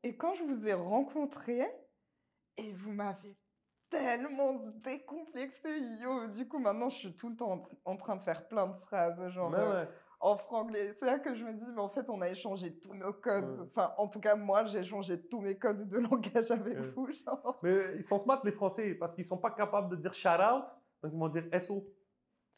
Et 0.04 0.16
quand 0.16 0.34
je 0.36 0.44
vous 0.44 0.68
ai 0.68 0.74
rencontré, 0.74 1.68
et 2.58 2.72
vous 2.74 2.92
m'avez 2.92 3.38
tellement 3.90 4.54
décomplexée. 4.84 5.80
Yo, 6.00 6.28
du 6.28 6.48
coup, 6.48 6.60
maintenant, 6.60 6.90
je 6.90 6.98
suis 6.98 7.16
tout 7.16 7.30
le 7.30 7.36
temps 7.36 7.52
en, 7.52 7.92
en 7.92 7.98
train 7.98 8.16
de 8.16 8.22
faire 8.24 8.48
plein 8.48 8.68
de 8.68 8.78
phrases, 8.78 9.30
genre 9.30 9.50
Mais 9.52 9.58
euh, 9.60 9.84
ouais. 9.84 9.90
en 10.22 10.38
franglais. 10.38 10.94
C'est 10.94 11.06
là 11.06 11.20
que 11.20 11.36
je 11.36 11.44
me 11.44 11.54
dis, 11.54 11.66
mais 11.74 11.82
en 11.82 11.90
fait, 11.90 12.10
on 12.10 12.22
a 12.22 12.30
échangé 12.30 12.78
tous 12.80 12.94
nos 12.94 13.12
codes. 13.14 13.60
Ouais. 13.60 13.68
Enfin, 13.76 13.94
en 13.98 14.08
tout 14.08 14.20
cas, 14.22 14.36
moi, 14.36 14.66
j'ai 14.66 14.80
échangé 14.80 15.22
tous 15.28 15.42
mes 15.42 15.58
codes 15.60 15.88
de 15.90 15.98
langage 15.98 16.50
avec 16.52 16.78
Ouais. 16.78 16.88
vous. 16.96 17.12
Genre. 17.12 17.60
Mais 17.64 17.96
ils 17.98 18.04
sont 18.04 18.18
smart, 18.18 18.42
les 18.46 18.52
Français, 18.54 18.96
parce 18.96 19.14
qu'ils 19.14 19.26
sont 19.26 19.38
pas 19.40 19.52
capables 19.52 19.90
de 19.90 19.98
dire 19.98 20.14
shout 20.14 20.30
out, 20.30 20.64
donc 21.04 21.12
ils 21.14 21.20
vont 21.20 21.28
dire 21.28 21.46
SO. 21.62 21.86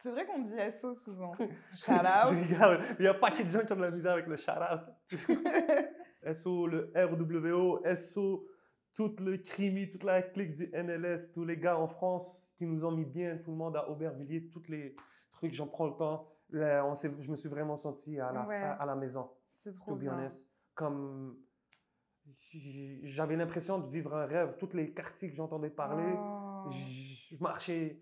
C'est 0.03 0.11
vrai 0.11 0.25
qu'on 0.25 0.39
dit 0.39 0.51
SO 0.81 0.95
souvent. 0.95 1.33
Shout 1.37 1.47
Je 1.73 1.91
out. 1.93 2.45
regarde, 2.49 2.81
il 2.99 3.05
y 3.05 3.07
a 3.07 3.13
pas 3.13 3.29
de 3.31 3.49
gens 3.49 3.61
qui 3.65 3.71
ont 3.71 3.77
de 3.77 3.81
la 3.81 3.91
misère 3.91 4.11
avec 4.11 4.27
le 4.27 4.35
shout 4.35 4.51
out. 4.51 4.81
SO, 6.33 6.67
le 6.67 6.91
RWO, 6.93 7.81
SO, 7.95 8.45
tout 8.93 9.15
le 9.19 9.37
crimi, 9.37 9.89
toute 9.89 10.03
la 10.03 10.21
clique 10.21 10.55
du 10.55 10.69
NLS, 10.73 11.31
tous 11.31 11.45
les 11.45 11.55
gars 11.57 11.77
en 11.77 11.87
France 11.87 12.53
qui 12.57 12.65
nous 12.65 12.83
ont 12.83 12.91
mis 12.91 13.05
bien, 13.05 13.37
tout 13.37 13.51
le 13.51 13.57
monde 13.57 13.77
à 13.77 13.89
Aubervilliers, 13.89 14.49
tous 14.49 14.63
les 14.67 14.93
trucs, 15.31 15.53
j'en 15.53 15.67
prends 15.67 15.87
le 15.87 15.95
temps. 15.95 16.27
Là, 16.49 16.85
on 16.85 16.95
s'est- 16.95 17.09
je 17.21 17.31
me 17.31 17.37
suis 17.37 17.47
vraiment 17.49 17.77
senti 17.77 18.19
à 18.19 18.31
la, 18.33 18.45
Ouais. 18.45 18.57
à, 18.57 18.73
à 18.73 18.85
la 18.85 18.95
maison, 18.95 19.29
C'est 19.55 19.73
trop 19.73 19.95
bien. 19.95 20.13
honest. 20.13 20.45
Comme 20.75 21.37
j'avais 23.03 23.35
l'impression 23.37 23.79
de 23.79 23.89
vivre 23.89 24.13
un 24.15 24.25
rêve. 24.25 24.55
Tous 24.59 24.73
les 24.73 24.93
quartiers 24.93 25.29
que 25.29 25.35
j'entendais 25.35 25.69
parler, 25.69 26.13
Oh. 26.17 26.69
je 26.71 27.37
marchais, 27.41 28.01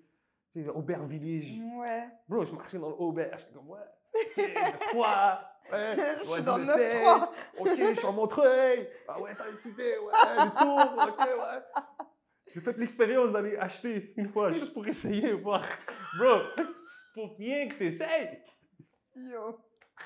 tu 0.52 0.64
sais, 0.64 0.70
Aubervilliers, 0.70 1.62
Ouais. 1.78 2.08
Bro, 2.28 2.46
je 2.46 2.54
marchais 2.54 2.78
dans 2.78 2.90
l'auberge, 2.90 3.40
j'étais 3.42 3.54
comme, 3.54 3.70
ouais, 3.70 3.80
ok, 4.14 4.38
9-3, 4.94 5.40
ouais, 5.72 6.16
Je 6.20 6.24
suis 6.24 6.32
ouais, 6.32 6.42
dans 6.42 6.58
le 6.58 6.64
le 6.64 6.68
sait, 6.68 7.06
9-3. 7.06 7.30
ok, 7.60 7.70
je 7.78 7.94
suis 7.96 8.06
en 8.06 8.14
Montreuil, 8.14 8.90
ah 9.08 9.22
ouais, 9.22 9.34
ça 9.34 9.46
a 9.46 9.56
cité, 9.56 9.98
ouais, 10.00 10.12
le 10.38 10.50
tour, 10.60 11.08
ok, 11.08 11.20
ouais. 11.20 11.84
J'ai 12.54 12.60
fait 12.60 12.78
l'expérience 12.78 13.32
d'aller 13.32 13.56
acheter 13.58 14.14
une 14.18 14.28
fois, 14.28 14.52
juste 14.52 14.74
pour 14.74 14.86
essayer, 14.88 15.32
voir, 15.34 15.64
bro, 16.18 16.40
faut 17.16 17.36
bien 17.38 17.70
que 17.70 17.76
tu 17.76 17.86
essayes. 17.88 18.42
Yo. 19.16 19.58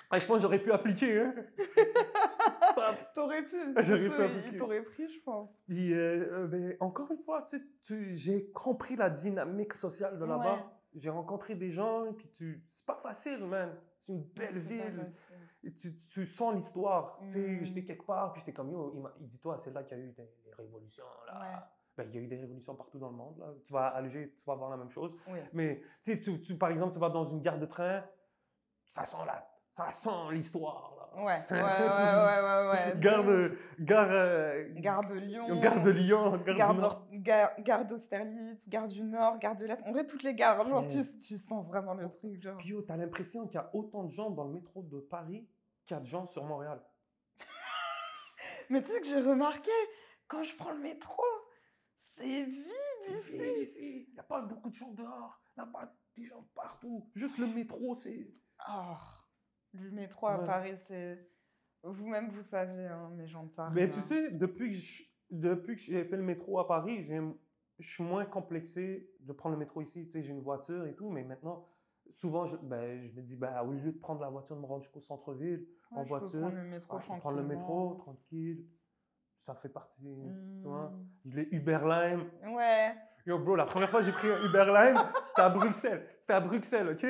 Ah, 0.10 0.20
je 0.20 0.26
pense 0.26 0.38
que 0.38 0.42
j'aurais 0.44 0.60
pu 0.60 0.72
appliquer, 0.72 1.20
hein. 1.22 1.34
T'aurais 3.16 3.44
pu. 3.44 3.58
J'aurais 3.80 4.10
pu 4.10 4.24
appliquer. 4.24 4.50
Il 4.54 4.58
t'aurait 4.58 4.84
pris, 4.84 5.10
je 5.10 5.20
pense. 5.22 5.58
Puis, 5.68 5.94
euh, 5.94 6.28
euh, 6.44 6.48
ben, 6.48 6.78
encore 6.80 7.10
une 7.12 7.20
fois, 7.20 7.42
tu 7.44 7.58
sais, 7.58 7.64
tu- 7.84 8.16
j'ai 8.16 8.50
compris 8.52 8.96
la 8.96 9.10
dynamique 9.10 9.74
sociale 9.74 10.18
de 10.20 10.26
là-bas. 10.26 10.56
Ouais. 10.56 10.66
J'ai 10.96 11.10
rencontré 11.10 11.56
des 11.56 11.72
gens, 11.72 12.14
puis 12.14 12.30
tu... 12.30 12.64
c'est 12.72 12.86
pas 12.86 12.96
facile, 12.96 13.46
man. 13.46 13.76
C'est 14.02 14.14
une 14.14 14.24
belle 14.24 14.58
ville. 14.58 15.08
Et 15.64 15.74
tu, 15.74 15.98
tu 16.08 16.26
sens 16.26 16.54
l'histoire. 16.56 17.20
Mm. 17.22 17.64
j'étais 17.64 17.84
quelque 17.84 18.06
part, 18.06 18.32
puis 18.34 18.42
j'étais 18.42 18.54
comme, 18.54 18.72
yo, 18.72 19.04
il, 19.20 19.28
dit, 19.28 19.40
toi, 19.40 19.60
c'est 19.64 19.72
là 19.74 19.84
qu'il 19.84 19.98
y 19.98 20.02
a 20.02 20.04
eu 20.04 20.12
des, 20.12 20.30
des 20.46 20.54
révolutions, 20.58 21.04
là. 21.28 21.40
Ouais. 21.40 21.64
Ben, 21.98 22.08
il 22.10 22.16
y 22.16 22.18
a 22.20 22.22
eu 22.22 22.28
des 22.28 22.38
révolutions 22.38 22.76
partout 22.76 23.00
dans 23.00 23.10
le 23.10 23.16
monde, 23.16 23.38
là. 23.40 23.48
Tu 23.66 23.74
vas 23.74 23.88
à 23.88 23.98
Alger, 23.98 24.34
tu 24.38 24.46
vas 24.46 24.56
voir 24.56 24.70
la 24.70 24.78
même 24.78 24.90
chose. 24.92 25.14
Oui. 25.28 25.40
Mais, 25.54 25.82
tu, 26.04 26.22
tu- 26.22 26.58
par 26.58 26.70
exemple, 26.70 26.94
tu 26.94 27.00
vas 27.00 27.10
dans 27.10 27.26
une 27.26 27.42
gare 27.42 27.58
de 27.58 27.66
train, 27.66 28.04
ça 28.88 29.06
sent 29.06 29.18
la... 29.26 29.46
Ça 29.76 29.92
sent 29.92 30.32
l'histoire, 30.32 30.94
là. 30.98 31.22
Ouais, 31.22 31.44
ouais, 31.52 31.58
ouais, 31.58 31.62
ouais, 31.62 32.42
ouais, 32.42 32.94
ouais. 32.94 33.00
Gare 33.00 33.26
de. 33.26 33.58
Gare... 33.80 34.08
euh, 34.10 34.70
Gare 34.76 35.06
de 35.06 35.16
Lyon. 35.16 35.60
Gare 35.60 35.84
de 35.84 35.90
Lyon, 35.92 36.38
gare, 36.38 36.56
Gare 36.56 36.74
du 36.76 36.80
Nord. 36.80 36.90
d'Or- 36.94 37.08
gare- 37.12 37.54
gare 37.60 37.86
d'Austerlitz, 37.86 38.70
gare 38.70 38.88
du 38.88 39.04
Nord, 39.04 39.38
gare 39.38 39.56
de 39.58 39.66
l'Est. 39.66 39.86
En 39.86 39.92
vrai, 39.92 40.06
toutes 40.06 40.24
les 40.24 40.34
gares. 40.34 40.62
Genre, 40.66 40.86
tu, 40.88 41.38
sens 41.38 41.68
vraiment 41.68 41.94
le 41.94 42.10
truc. 42.10 42.42
Genre. 42.42 42.58
Puis, 42.58 42.70
yo, 42.70 42.84
t'as 42.84 42.96
l'impression 42.96 43.48
qu'il 43.48 43.56
y 43.56 43.58
a 43.58 43.70
autant 43.74 44.06
de 44.06 44.12
gens 44.12 44.30
dans 44.30 44.46
le 44.46 44.54
métro 44.54 44.82
de 44.82 45.00
Paris 45.02 45.46
qu'il 45.86 45.96
y 45.96 45.98
a 45.98 46.00
de 46.00 46.06
gens 46.06 46.26
sur 46.26 46.46
Montréal. 46.46 46.82
Mais 48.70 48.82
tu 48.82 48.92
sais 48.94 49.02
que 49.02 49.08
j'ai 49.08 49.20
remarqué, 49.20 49.72
quand 50.30 50.42
je 50.44 50.56
prends 50.56 50.72
le 50.72 50.80
métro, 50.80 51.22
c'est 52.18 52.44
vide 52.46 53.58
ici. 53.60 54.06
Il 54.08 54.14
n'y 54.14 54.20
a 54.20 54.24
pas 54.24 54.42
beaucoup 54.42 54.70
de 54.70 54.76
gens 54.76 54.92
dehors. 54.92 55.42
Là-bas, 55.58 55.94
des 56.16 56.26
gens 56.26 56.48
partout. 56.56 57.10
Juste 57.14 57.38
le 57.40 57.48
métro, 57.48 57.94
c'est. 57.96 58.32
Oh, 58.70 58.94
le 59.84 59.92
métro 59.92 60.28
à 60.28 60.40
Ouais. 60.40 60.46
Paris, 60.46 60.78
c'est. 60.88 61.28
Vous-même, 61.84 62.30
vous 62.30 62.44
savez, 62.44 62.88
hein, 62.88 63.12
gens 63.28 63.44
de 63.44 63.50
Paris. 63.50 63.72
Mais 63.76 63.84
hein. 63.84 63.90
tu 63.94 64.02
sais, 64.02 64.32
depuis 64.32 64.70
que 64.72 64.76
je- 64.76 65.04
depuis 65.30 65.76
que 65.76 65.82
j'ai 65.82 66.04
fait 66.04 66.18
le 66.18 66.24
métro 66.24 66.60
à 66.60 66.68
Paris, 66.68 67.04
j'ai- 67.04 67.22
je 67.80 67.88
suis 67.94 68.04
moins 68.04 68.26
complexé 68.26 69.10
de 69.20 69.34
prendre 69.34 69.54
le 69.56 69.60
métro 69.60 69.82
ici. 69.82 70.06
Tu 70.06 70.12
sais, 70.12 70.22
j'ai 70.22 70.32
une 70.32 70.42
voiture 70.42 70.86
et 70.88 70.96
tout, 70.96 71.10
mais 71.10 71.24
maintenant, 71.24 71.68
souvent, 72.12 72.46
je, 72.46 72.56
ben, 72.58 73.08
je 73.08 73.16
me 73.16 73.22
dis, 73.22 73.36
ben, 73.36 73.62
au 73.62 73.72
lieu 73.74 73.92
de 73.92 74.00
prendre 74.00 74.22
la 74.22 74.30
voiture, 74.30 74.56
de 74.56 74.62
me 74.62 74.66
rendre 74.66 74.82
jusqu'au 74.84 75.02
centre-ville, 75.02 75.68
Ouais, 75.92 75.98
en 76.00 76.04
je 76.04 76.10
peux 76.10 76.18
voiture, 76.18 76.40
prendre 76.40 76.56
le 76.56 76.64
métro 76.64 77.00
je 77.00 77.08
peux 77.08 77.18
prendre 77.20 77.38
le 77.38 77.44
métro 77.44 77.94
tranquille. 77.96 78.66
Ça 79.46 79.54
fait 79.54 79.70
partie. 79.70 80.02
Tu 80.02 80.68
vois, 80.68 80.90
Hmm. 80.90 81.30
les 81.36 81.48
Uberlime. 81.52 82.32
Ouais. 82.48 82.96
Yo, 83.28 83.38
bro, 83.38 83.56
la 83.56 83.66
première 83.66 83.90
fois 83.90 84.00
que 84.00 84.08
j'ai 84.08 84.12
pris 84.12 84.28
un 84.28 84.44
c'était 84.46 85.42
à 85.42 85.50
Bruxelles. 85.50 86.08
C'était 86.20 86.34
à 86.34 86.40
Bruxelles, 86.40 86.90
OK? 86.90 87.06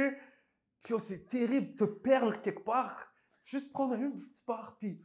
Puis, 0.85 0.91
yo, 0.91 0.99
c'est 0.99 1.25
terrible 1.25 1.71
de 1.73 1.77
te 1.77 1.83
perdre 1.85 2.39
quelque 2.43 2.63
part. 2.63 3.11
Juste 3.43 3.73
prendre 3.73 3.95
un 3.95 4.01
Uber, 4.01 4.23
tu 4.35 4.43
pars, 4.43 4.77
puis... 4.79 5.03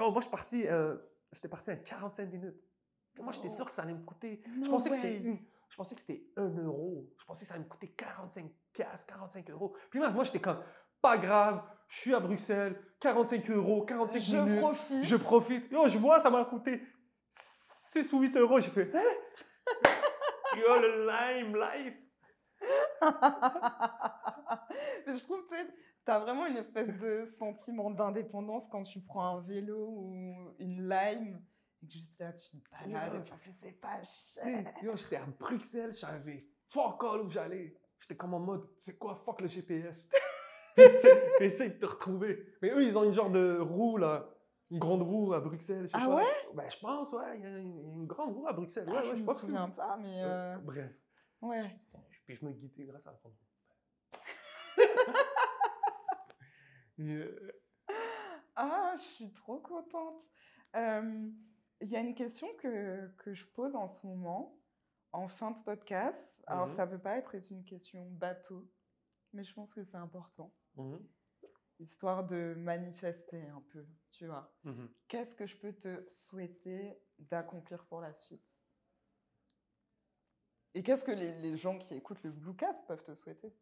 Oh, 0.00 0.10
moi, 0.10 0.14
je 0.16 0.22
suis 0.22 0.30
parti... 0.32 0.66
euh, 0.66 0.96
j'étais 1.32 1.46
parti 1.46 1.70
à 1.70 1.76
45 1.76 2.28
minutes. 2.28 2.60
Puis 3.14 3.22
moi, 3.22 3.32
j'étais 3.32 3.48
sûr 3.48 3.64
que 3.64 3.72
ça 3.72 3.82
allait 3.82 3.94
me 3.94 4.04
coûter... 4.04 4.42
Je 4.64 4.68
pensais 4.68 4.90
que 4.90 4.96
c'était 4.96 5.18
une... 5.18 5.38
Je 5.68 5.76
pensais 5.76 5.94
que 5.94 6.00
c'était 6.00 6.24
1 6.36 6.64
euro. 6.64 7.08
Je 7.20 7.24
pensais 7.24 7.42
que 7.44 7.46
ça 7.46 7.54
allait 7.54 7.62
me 7.62 7.68
coûter 7.68 7.92
45 7.92 8.50
piastres, 8.72 9.06
45 9.06 9.48
euros. 9.50 9.76
Puis 9.90 10.00
là, 10.00 10.10
moi, 10.10 10.24
j'étais 10.24 10.40
comme, 10.40 10.60
pas 11.00 11.16
grave, 11.16 11.62
je 11.86 11.98
suis 11.98 12.14
à 12.14 12.18
Bruxelles, 12.18 12.76
45 12.98 13.48
euros, 13.50 13.84
45 13.84 14.18
Je 14.20 14.36
minutes. 14.38 14.60
profite. 14.60 15.04
Je 15.04 15.16
profite. 15.16 15.70
Yo, 15.70 15.86
je 15.86 15.98
vois, 15.98 16.18
ça 16.18 16.30
m'a 16.30 16.44
coûté 16.46 16.82
6 17.30 18.12
ou 18.12 18.22
8 18.22 18.36
euros. 18.38 18.58
J'ai 18.58 18.70
fait, 18.70 18.90
hein? 18.92 19.04
Yo, 20.56 20.80
le 20.80 21.06
lime 21.06 21.56
life. 21.56 21.94
Mais 25.06 25.16
je 25.18 25.24
trouve 25.24 25.46
que 25.46 25.54
tu 26.04 26.10
as 26.10 26.18
vraiment 26.20 26.46
une 26.46 26.56
espèce 26.56 26.88
de 26.98 27.26
sentiment 27.26 27.90
d'indépendance 27.90 28.68
quand 28.68 28.82
tu 28.82 29.00
prends 29.00 29.38
un 29.38 29.40
vélo 29.40 29.88
ou 29.96 30.34
une 30.58 30.88
lime 30.88 31.40
et 31.82 31.86
que 31.86 31.92
juste 31.92 32.18
là, 32.20 32.32
tu 32.32 32.50
te 32.50 32.56
balades 32.70 33.14
et 33.16 33.20
puis 33.20 33.52
c'est 33.60 33.80
pas 33.80 34.02
cher. 34.04 34.72
Yo, 34.82 34.96
j'étais 34.96 35.16
à 35.16 35.26
Bruxelles, 35.26 35.92
j'avais 35.92 36.46
fuck 36.68 37.02
all 37.04 37.22
où 37.22 37.28
j'allais. 37.30 37.76
J'étais 38.00 38.16
comme 38.16 38.34
en 38.34 38.40
mode, 38.40 38.68
c'est 38.78 38.98
quoi, 38.98 39.14
fuck 39.14 39.40
le 39.40 39.48
GPS. 39.48 40.08
Essaye 41.40 41.70
de 41.70 41.74
te 41.78 41.86
retrouver. 41.86 42.46
Mais 42.62 42.70
eux, 42.70 42.82
ils 42.82 42.96
ont 42.96 43.04
une 43.04 43.12
genre 43.12 43.30
de 43.30 43.58
roue, 43.60 43.96
là. 43.98 44.28
Une 44.70 44.78
grande 44.78 45.02
roue 45.02 45.34
à 45.34 45.40
Bruxelles. 45.40 45.82
je 45.82 45.88
sais 45.88 45.96
Ah 46.00 46.06
pas. 46.06 46.14
ouais? 46.16 46.24
Ben, 46.54 46.70
je 46.70 46.78
pense, 46.78 47.12
ouais. 47.12 47.36
Il 47.38 47.42
y, 47.42 47.46
a 47.46 47.58
une 47.58 47.78
il 47.78 47.86
y 47.86 47.90
a 47.90 47.92
une 47.92 48.06
grande 48.06 48.32
roue 48.32 48.46
à 48.48 48.54
Bruxelles. 48.54 48.86
Ah, 48.88 48.92
ouais, 48.94 49.04
je 49.04 49.14
suis 49.16 49.22
me 49.24 49.34
souviens 49.34 49.68
pas, 49.68 49.98
mais 49.98 50.22
euh, 50.24 50.56
Bref. 50.62 50.90
ouais. 51.42 51.78
Puis 52.32 52.38
je 52.40 52.46
me 52.46 52.52
guidais 52.52 52.86
grâce 52.86 53.06
à 53.06 53.10
la 53.12 53.18
euh, 57.00 57.52
Ah, 58.56 58.94
je 58.96 59.02
suis 59.02 59.32
trop 59.34 59.58
contente. 59.60 60.24
Euh, 60.76 61.28
Il 61.82 61.88
y 61.88 61.96
a 61.96 62.00
une 62.00 62.14
question 62.14 62.48
que, 62.58 63.08
que 63.18 63.34
je 63.34 63.44
pose 63.44 63.74
en 63.76 63.86
ce 63.86 64.06
moment, 64.06 64.58
en 65.12 65.28
fin 65.28 65.50
de 65.50 65.58
podcast. 65.60 66.42
Alors, 66.46 66.68
Mhm. 66.68 66.76
ça 66.76 66.86
peut 66.86 66.98
pas 67.00 67.18
être 67.18 67.34
une 67.50 67.64
question 67.64 68.06
bateau, 68.12 68.72
mais 69.34 69.44
je 69.44 69.52
pense 69.52 69.74
que 69.74 69.82
c'est 69.82 69.96
important, 69.98 70.54
mhm, 70.76 71.06
histoire 71.80 72.24
de 72.24 72.54
manifester 72.56 73.46
un 73.48 73.60
peu, 73.62 73.84
tu 74.10 74.26
vois. 74.26 74.54
mhm. 74.64 74.88
Qu'est-ce 75.08 75.34
que 75.34 75.44
je 75.46 75.56
peux 75.58 75.72
te 75.74 76.06
souhaiter 76.08 76.98
d'accomplir 77.18 77.84
pour 77.86 78.00
la 78.00 78.14
suite? 78.14 78.51
Et 80.74 80.82
qu'est-ce 80.82 81.04
que 81.04 81.12
les, 81.12 81.32
les 81.40 81.56
gens 81.56 81.78
qui 81.78 81.94
écoutent 81.94 82.22
le 82.22 82.30
Bluecast 82.30 82.86
peuvent 82.86 83.02
te 83.04 83.14
souhaiter? 83.14 83.52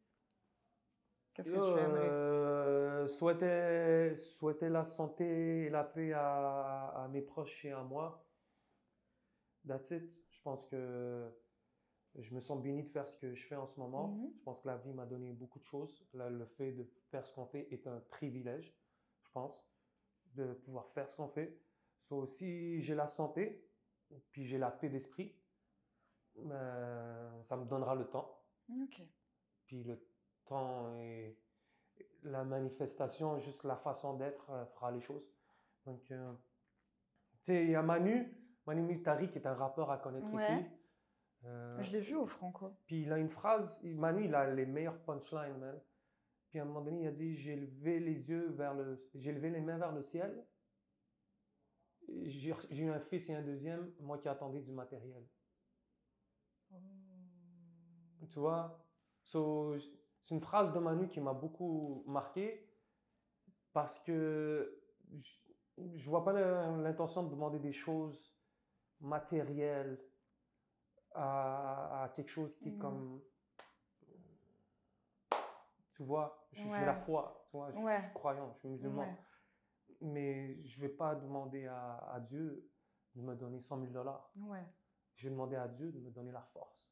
Qu'est-ce 1.34 1.52
que 1.52 1.58
tu 1.58 1.78
aimerais? 1.78 2.12
euh, 2.12 3.08
souhaiter, 3.08 4.16
souhaiter 4.16 4.68
la 4.68 4.84
santé 4.84 5.64
et 5.66 5.70
la 5.70 5.84
paix 5.84 6.12
à, 6.12 6.88
à 7.04 7.08
mes 7.08 7.22
proches 7.22 7.64
et 7.64 7.72
à 7.72 7.82
moi. 7.82 8.26
That's 9.66 9.90
it. 9.90 10.04
Je 10.30 10.40
pense 10.42 10.64
que 10.66 11.30
je 12.16 12.34
me 12.34 12.40
sens 12.40 12.60
béni 12.62 12.82
de 12.82 12.88
faire 12.88 13.08
ce 13.08 13.16
que 13.16 13.34
je 13.34 13.46
fais 13.46 13.56
en 13.56 13.66
ce 13.66 13.78
moment. 13.78 14.08
Mhm. 14.08 14.32
Je 14.36 14.42
pense 14.42 14.60
que 14.60 14.68
la 14.68 14.76
vie 14.76 14.92
m'a 14.92 15.06
donné 15.06 15.32
beaucoup 15.32 15.58
de 15.58 15.64
choses. 15.64 16.04
Là, 16.14 16.30
le 16.30 16.46
fait 16.46 16.72
de 16.72 16.84
faire 17.10 17.26
ce 17.26 17.32
qu'on 17.32 17.46
fait 17.46 17.68
est 17.72 17.86
un 17.86 18.00
privilège, 18.00 18.74
je 19.22 19.30
pense, 19.32 19.62
de 20.34 20.52
pouvoir 20.54 20.88
faire 20.92 21.08
ce 21.08 21.16
qu'on 21.16 21.28
fait. 21.28 21.58
So, 22.00 22.26
si 22.26 22.80
j'ai 22.82 22.94
la 22.94 23.06
santé, 23.06 23.64
puis 24.30 24.44
j'ai 24.46 24.58
la 24.58 24.70
paix 24.70 24.88
d'esprit, 24.88 25.36
ben, 26.44 27.42
ça 27.44 27.56
me 27.56 27.64
donnera 27.64 27.94
le 27.94 28.06
temps 28.06 28.42
Ok. 28.82 29.02
puis 29.66 29.82
le 29.84 30.00
temps 30.44 30.94
et 30.98 31.38
la 32.22 32.44
manifestation, 32.44 33.38
juste 33.38 33.64
la 33.64 33.76
façon 33.76 34.14
d'être 34.14 34.50
euh, 34.50 34.64
fera 34.66 34.90
les 34.90 35.00
choses. 35.00 35.24
Donc, 35.86 36.10
euh, 36.10 36.32
tu 37.42 37.52
sais, 37.52 37.64
il 37.64 37.70
y 37.70 37.74
a 37.74 37.82
Manu, 37.82 38.36
Manu 38.66 38.82
Miltari, 38.82 39.30
qui 39.30 39.38
est 39.38 39.46
un 39.46 39.54
rappeur 39.54 39.90
à 39.90 39.98
connaître 39.98 40.30
Ouais. 40.32 40.44
ici. 40.60 40.66
Euh, 41.44 41.82
Je 41.82 41.92
l'ai 41.92 42.00
vu 42.00 42.16
au 42.16 42.26
Franco. 42.26 42.74
puis 42.84 43.02
il 43.02 43.12
a 43.12 43.18
une 43.18 43.30
phrase, 43.30 43.82
Manu, 43.82 44.24
il 44.26 44.34
a 44.34 44.52
les 44.52 44.66
meilleurs 44.66 44.98
punchlines, 45.04 45.56
man. 45.58 45.80
Puis 46.50 46.58
à 46.58 46.62
un 46.62 46.66
moment 46.66 46.82
donné, 46.82 47.02
il 47.02 47.06
a 47.06 47.12
dit 47.12 47.36
J'ai 47.36 47.56
levé 47.56 47.98
les 48.00 48.28
yeux 48.28 48.48
vers 48.50 48.74
le. 48.74 49.08
J'ai 49.14 49.32
levé 49.32 49.50
les 49.50 49.60
mains 49.60 49.78
vers 49.78 49.92
le 49.92 50.02
ciel. 50.02 50.44
J'ai 52.08 52.52
eu 52.82 52.90
un 52.90 52.98
fils 53.00 53.28
et 53.30 53.34
un 53.34 53.42
deuxième, 53.42 53.92
moi 54.00 54.18
qui 54.18 54.28
attendais 54.28 54.60
du 54.60 54.72
matériel. 54.72 55.24
Tu 58.30 58.38
vois 58.38 58.84
so, 59.24 59.76
C'est 60.22 60.34
une 60.34 60.40
phrase 60.40 60.72
de 60.72 60.78
Manu 60.78 61.08
qui 61.08 61.20
m'a 61.20 61.32
beaucoup 61.32 62.04
marqué 62.06 62.68
parce 63.72 63.98
que 64.00 64.80
je 65.12 65.38
ne 65.78 66.10
vois 66.10 66.24
pas 66.24 66.32
l'intention 66.32 67.24
de 67.24 67.30
demander 67.30 67.58
des 67.58 67.72
choses 67.72 68.32
matérielles 69.00 69.98
à, 71.14 72.12
quelque 72.14 72.28
chose 72.30 72.54
qui 72.58 72.68
est 72.68 72.72
Mm. 72.72 72.78
comme. 72.78 73.20
Tu 75.92 76.04
vois, 76.04 76.46
j'ai 76.52 76.70
Ouais. 76.70 76.86
la 76.86 76.94
foi, 76.94 77.44
tu 77.50 77.56
vois, 77.56 77.70
je, 77.72 77.76
je 77.78 78.02
suis 78.02 78.12
croyant, 78.14 78.50
je 78.54 78.58
suis 78.60 78.68
musulman. 78.68 79.02
Ouais. 79.02 79.16
Mais 80.02 80.62
je 80.64 80.80
ne 80.80 80.86
vais 80.86 80.94
pas 80.94 81.14
demander 81.14 81.66
à, 81.66 81.96
à 82.12 82.20
Dieu 82.20 82.70
de 83.14 83.22
me 83.22 83.34
donner 83.34 83.60
100 83.60 83.80
000 83.80 83.92
dollars. 83.92 84.30
Ouais. 84.36 84.64
Je 85.20 85.24
vais 85.28 85.30
demander 85.32 85.56
à 85.56 85.68
Dieu 85.68 85.92
de 85.92 85.98
me 85.98 86.10
donner 86.10 86.32
la 86.32 86.40
force. 86.40 86.90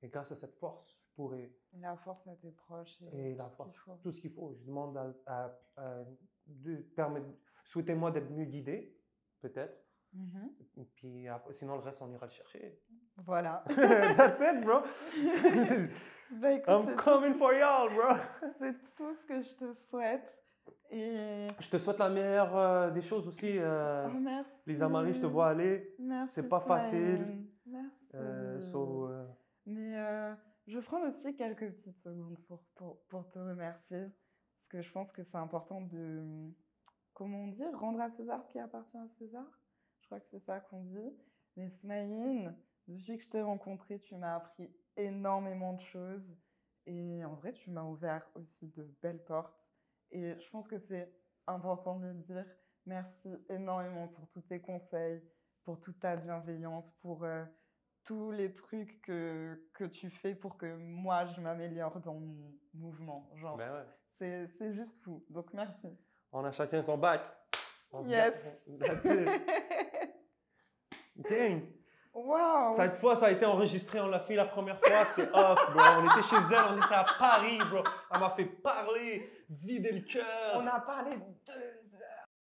Et 0.00 0.08
grâce 0.08 0.32
à 0.32 0.36
cette 0.36 0.54
force, 0.54 1.02
je 1.04 1.14
pourrai 1.14 1.54
La 1.74 1.94
force 1.98 2.26
à 2.26 2.34
tes 2.36 2.50
proches 2.50 3.00
et, 3.02 3.32
Et 3.32 3.34
la 3.34 3.44
tout 3.44 3.50
ce 3.50 3.56
qu'il 3.56 3.72
force. 3.74 3.78
faut. 3.84 3.96
tout 4.02 4.10
ce 4.10 4.20
qu'il 4.22 4.30
faut. 4.32 4.54
Je 4.54 4.64
demande 4.64 4.96
à, 4.96 5.12
à- 5.26 5.58
à- 5.76 6.04
de 6.46 6.76
permettre, 6.76 7.26
souhaitez-moi 7.64 8.10
d'être 8.10 8.30
mieux 8.30 8.46
guidé, 8.46 8.98
peut-être. 9.40 9.78
Mhm. 10.14 10.54
Puis 10.94 11.28
après, 11.28 11.52
sinon, 11.52 11.74
le 11.76 11.82
reste, 11.82 12.00
on 12.00 12.10
ira 12.10 12.24
le 12.26 12.32
chercher. 12.32 12.80
Voilà. 13.18 13.62
That's 14.16 14.40
it, 14.40 14.64
bro. 14.64 14.80
Bah, 16.32 16.50
écoute, 16.52 16.66
I'm 16.68 16.86
tout 16.86 16.96
coming 17.04 17.34
for 17.34 17.52
y'all, 17.52 17.90
bro. 17.94 18.16
C'est 18.58 18.74
tout 18.96 19.14
ce 19.14 19.26
que 19.26 19.42
je 19.42 19.54
te 19.54 19.74
souhaite. 19.74 20.41
Et 20.90 21.46
Je 21.58 21.70
te 21.70 21.78
souhaite 21.78 21.98
la 21.98 22.10
meilleure 22.10 22.54
euh, 22.56 22.90
des 22.90 23.00
choses 23.00 23.26
aussi. 23.26 23.58
euh, 23.58 24.08
merci. 24.20 24.52
Lisa 24.66 24.88
Marie, 24.88 25.14
je 25.14 25.20
te 25.22 25.26
vois 25.26 25.48
aller. 25.48 25.94
Merci. 25.98 26.34
c'est 26.34 26.48
pas 26.48 26.60
facile. 26.60 27.46
Merci. 27.64 28.16
Euh, 28.16 28.60
so, 28.60 29.08
Mais 29.64 29.96
je 30.66 30.78
prendre 30.80 31.06
aussi 31.08 31.34
quelques 31.34 31.70
petites 31.72 31.98
secondes 31.98 32.38
pour, 32.46 32.62
pour, 32.74 33.00
pour 33.08 33.28
te 33.30 33.38
remercier. 33.38 34.06
Parce 34.54 34.68
que 34.68 34.82
je 34.82 34.92
pense 34.92 35.10
que 35.10 35.22
c'est 35.22 35.38
important 35.38 35.80
de, 35.80 36.50
comment 37.14 37.44
on 37.44 37.48
dit, 37.48 37.64
rendre 37.74 38.00
à 38.00 38.10
César 38.10 38.44
ce 38.44 38.50
qui 38.50 38.58
appartient 38.58 38.98
à 38.98 39.08
César. 39.08 39.46
Je 40.00 40.06
crois 40.06 40.20
que 40.20 40.26
c'est 40.26 40.40
ça 40.40 40.60
qu'on 40.60 40.84
dit. 40.84 41.16
Mais 41.56 41.70
Smaïn, 41.70 42.54
depuis 42.86 43.16
que 43.16 43.24
je 43.24 43.30
t'ai 43.30 43.42
rencontré, 43.42 43.98
tu 43.98 44.14
m'as 44.16 44.36
appris 44.36 44.70
énormément 44.96 45.72
de 45.72 45.80
choses. 45.80 46.36
Et 46.86 47.24
en 47.24 47.34
vrai, 47.34 47.52
tu 47.52 47.70
m'as 47.70 47.84
ouvert 47.84 48.28
aussi 48.34 48.68
de 48.68 48.82
belles 49.02 49.22
portes. 49.24 49.71
Et 50.12 50.38
je 50.38 50.50
pense 50.50 50.68
que 50.68 50.78
c'est 50.78 51.10
important 51.46 51.98
de 51.98 52.06
le 52.06 52.20
dire. 52.20 52.46
Merci 52.86 53.28
énormément 53.48 54.08
pour 54.08 54.28
tous 54.28 54.42
tes 54.42 54.60
conseils, 54.60 55.22
pour 55.64 55.80
toute 55.80 56.00
ta 56.00 56.16
bienveillance, 56.16 56.90
pour 57.00 57.24
euh, 57.24 57.44
tous 58.04 58.30
les 58.32 58.52
trucs 58.52 59.00
que, 59.02 59.68
que 59.74 59.84
tu 59.84 60.10
fais 60.10 60.34
pour 60.34 60.56
que 60.56 60.76
moi, 60.76 61.26
je 61.26 61.40
m'améliore 61.40 62.00
dans 62.00 62.14
mon 62.14 62.52
mouvement. 62.74 63.30
Genre, 63.36 63.56
ben 63.56 63.72
ouais. 63.72 63.86
c'est, 64.18 64.46
c'est 64.48 64.72
juste 64.72 65.00
fou. 65.02 65.24
Donc, 65.30 65.52
merci. 65.52 65.88
On 66.32 66.44
a 66.44 66.52
chacun 66.52 66.82
son 66.82 66.98
bac. 66.98 67.22
On 67.92 68.04
Yes. 68.04 68.34
That's 68.78 69.04
it. 69.04 70.18
Waouh! 72.14 72.74
Cette 72.74 72.96
fois, 72.96 73.16
ça 73.16 73.26
a 73.26 73.30
été 73.30 73.46
enregistré, 73.46 74.00
on 74.00 74.08
l'a 74.08 74.20
fait 74.20 74.34
la 74.34 74.44
première 74.44 74.78
fois, 74.78 75.04
c'était 75.04 75.30
off, 75.34 75.58
bro. 75.72 75.82
On 76.00 76.04
était 76.04 76.28
chez 76.28 76.36
elle, 76.36 76.64
on 76.72 76.76
était 76.76 76.94
à 76.94 77.06
Paris, 77.18 77.58
bro. 77.70 77.82
Elle 78.12 78.20
m'a 78.20 78.30
fait 78.30 78.44
parler, 78.44 79.32
vider 79.48 79.92
le 79.92 80.00
cœur. 80.00 80.56
On 80.56 80.66
a 80.66 80.80
parlé 80.80 81.16
de 81.16 81.22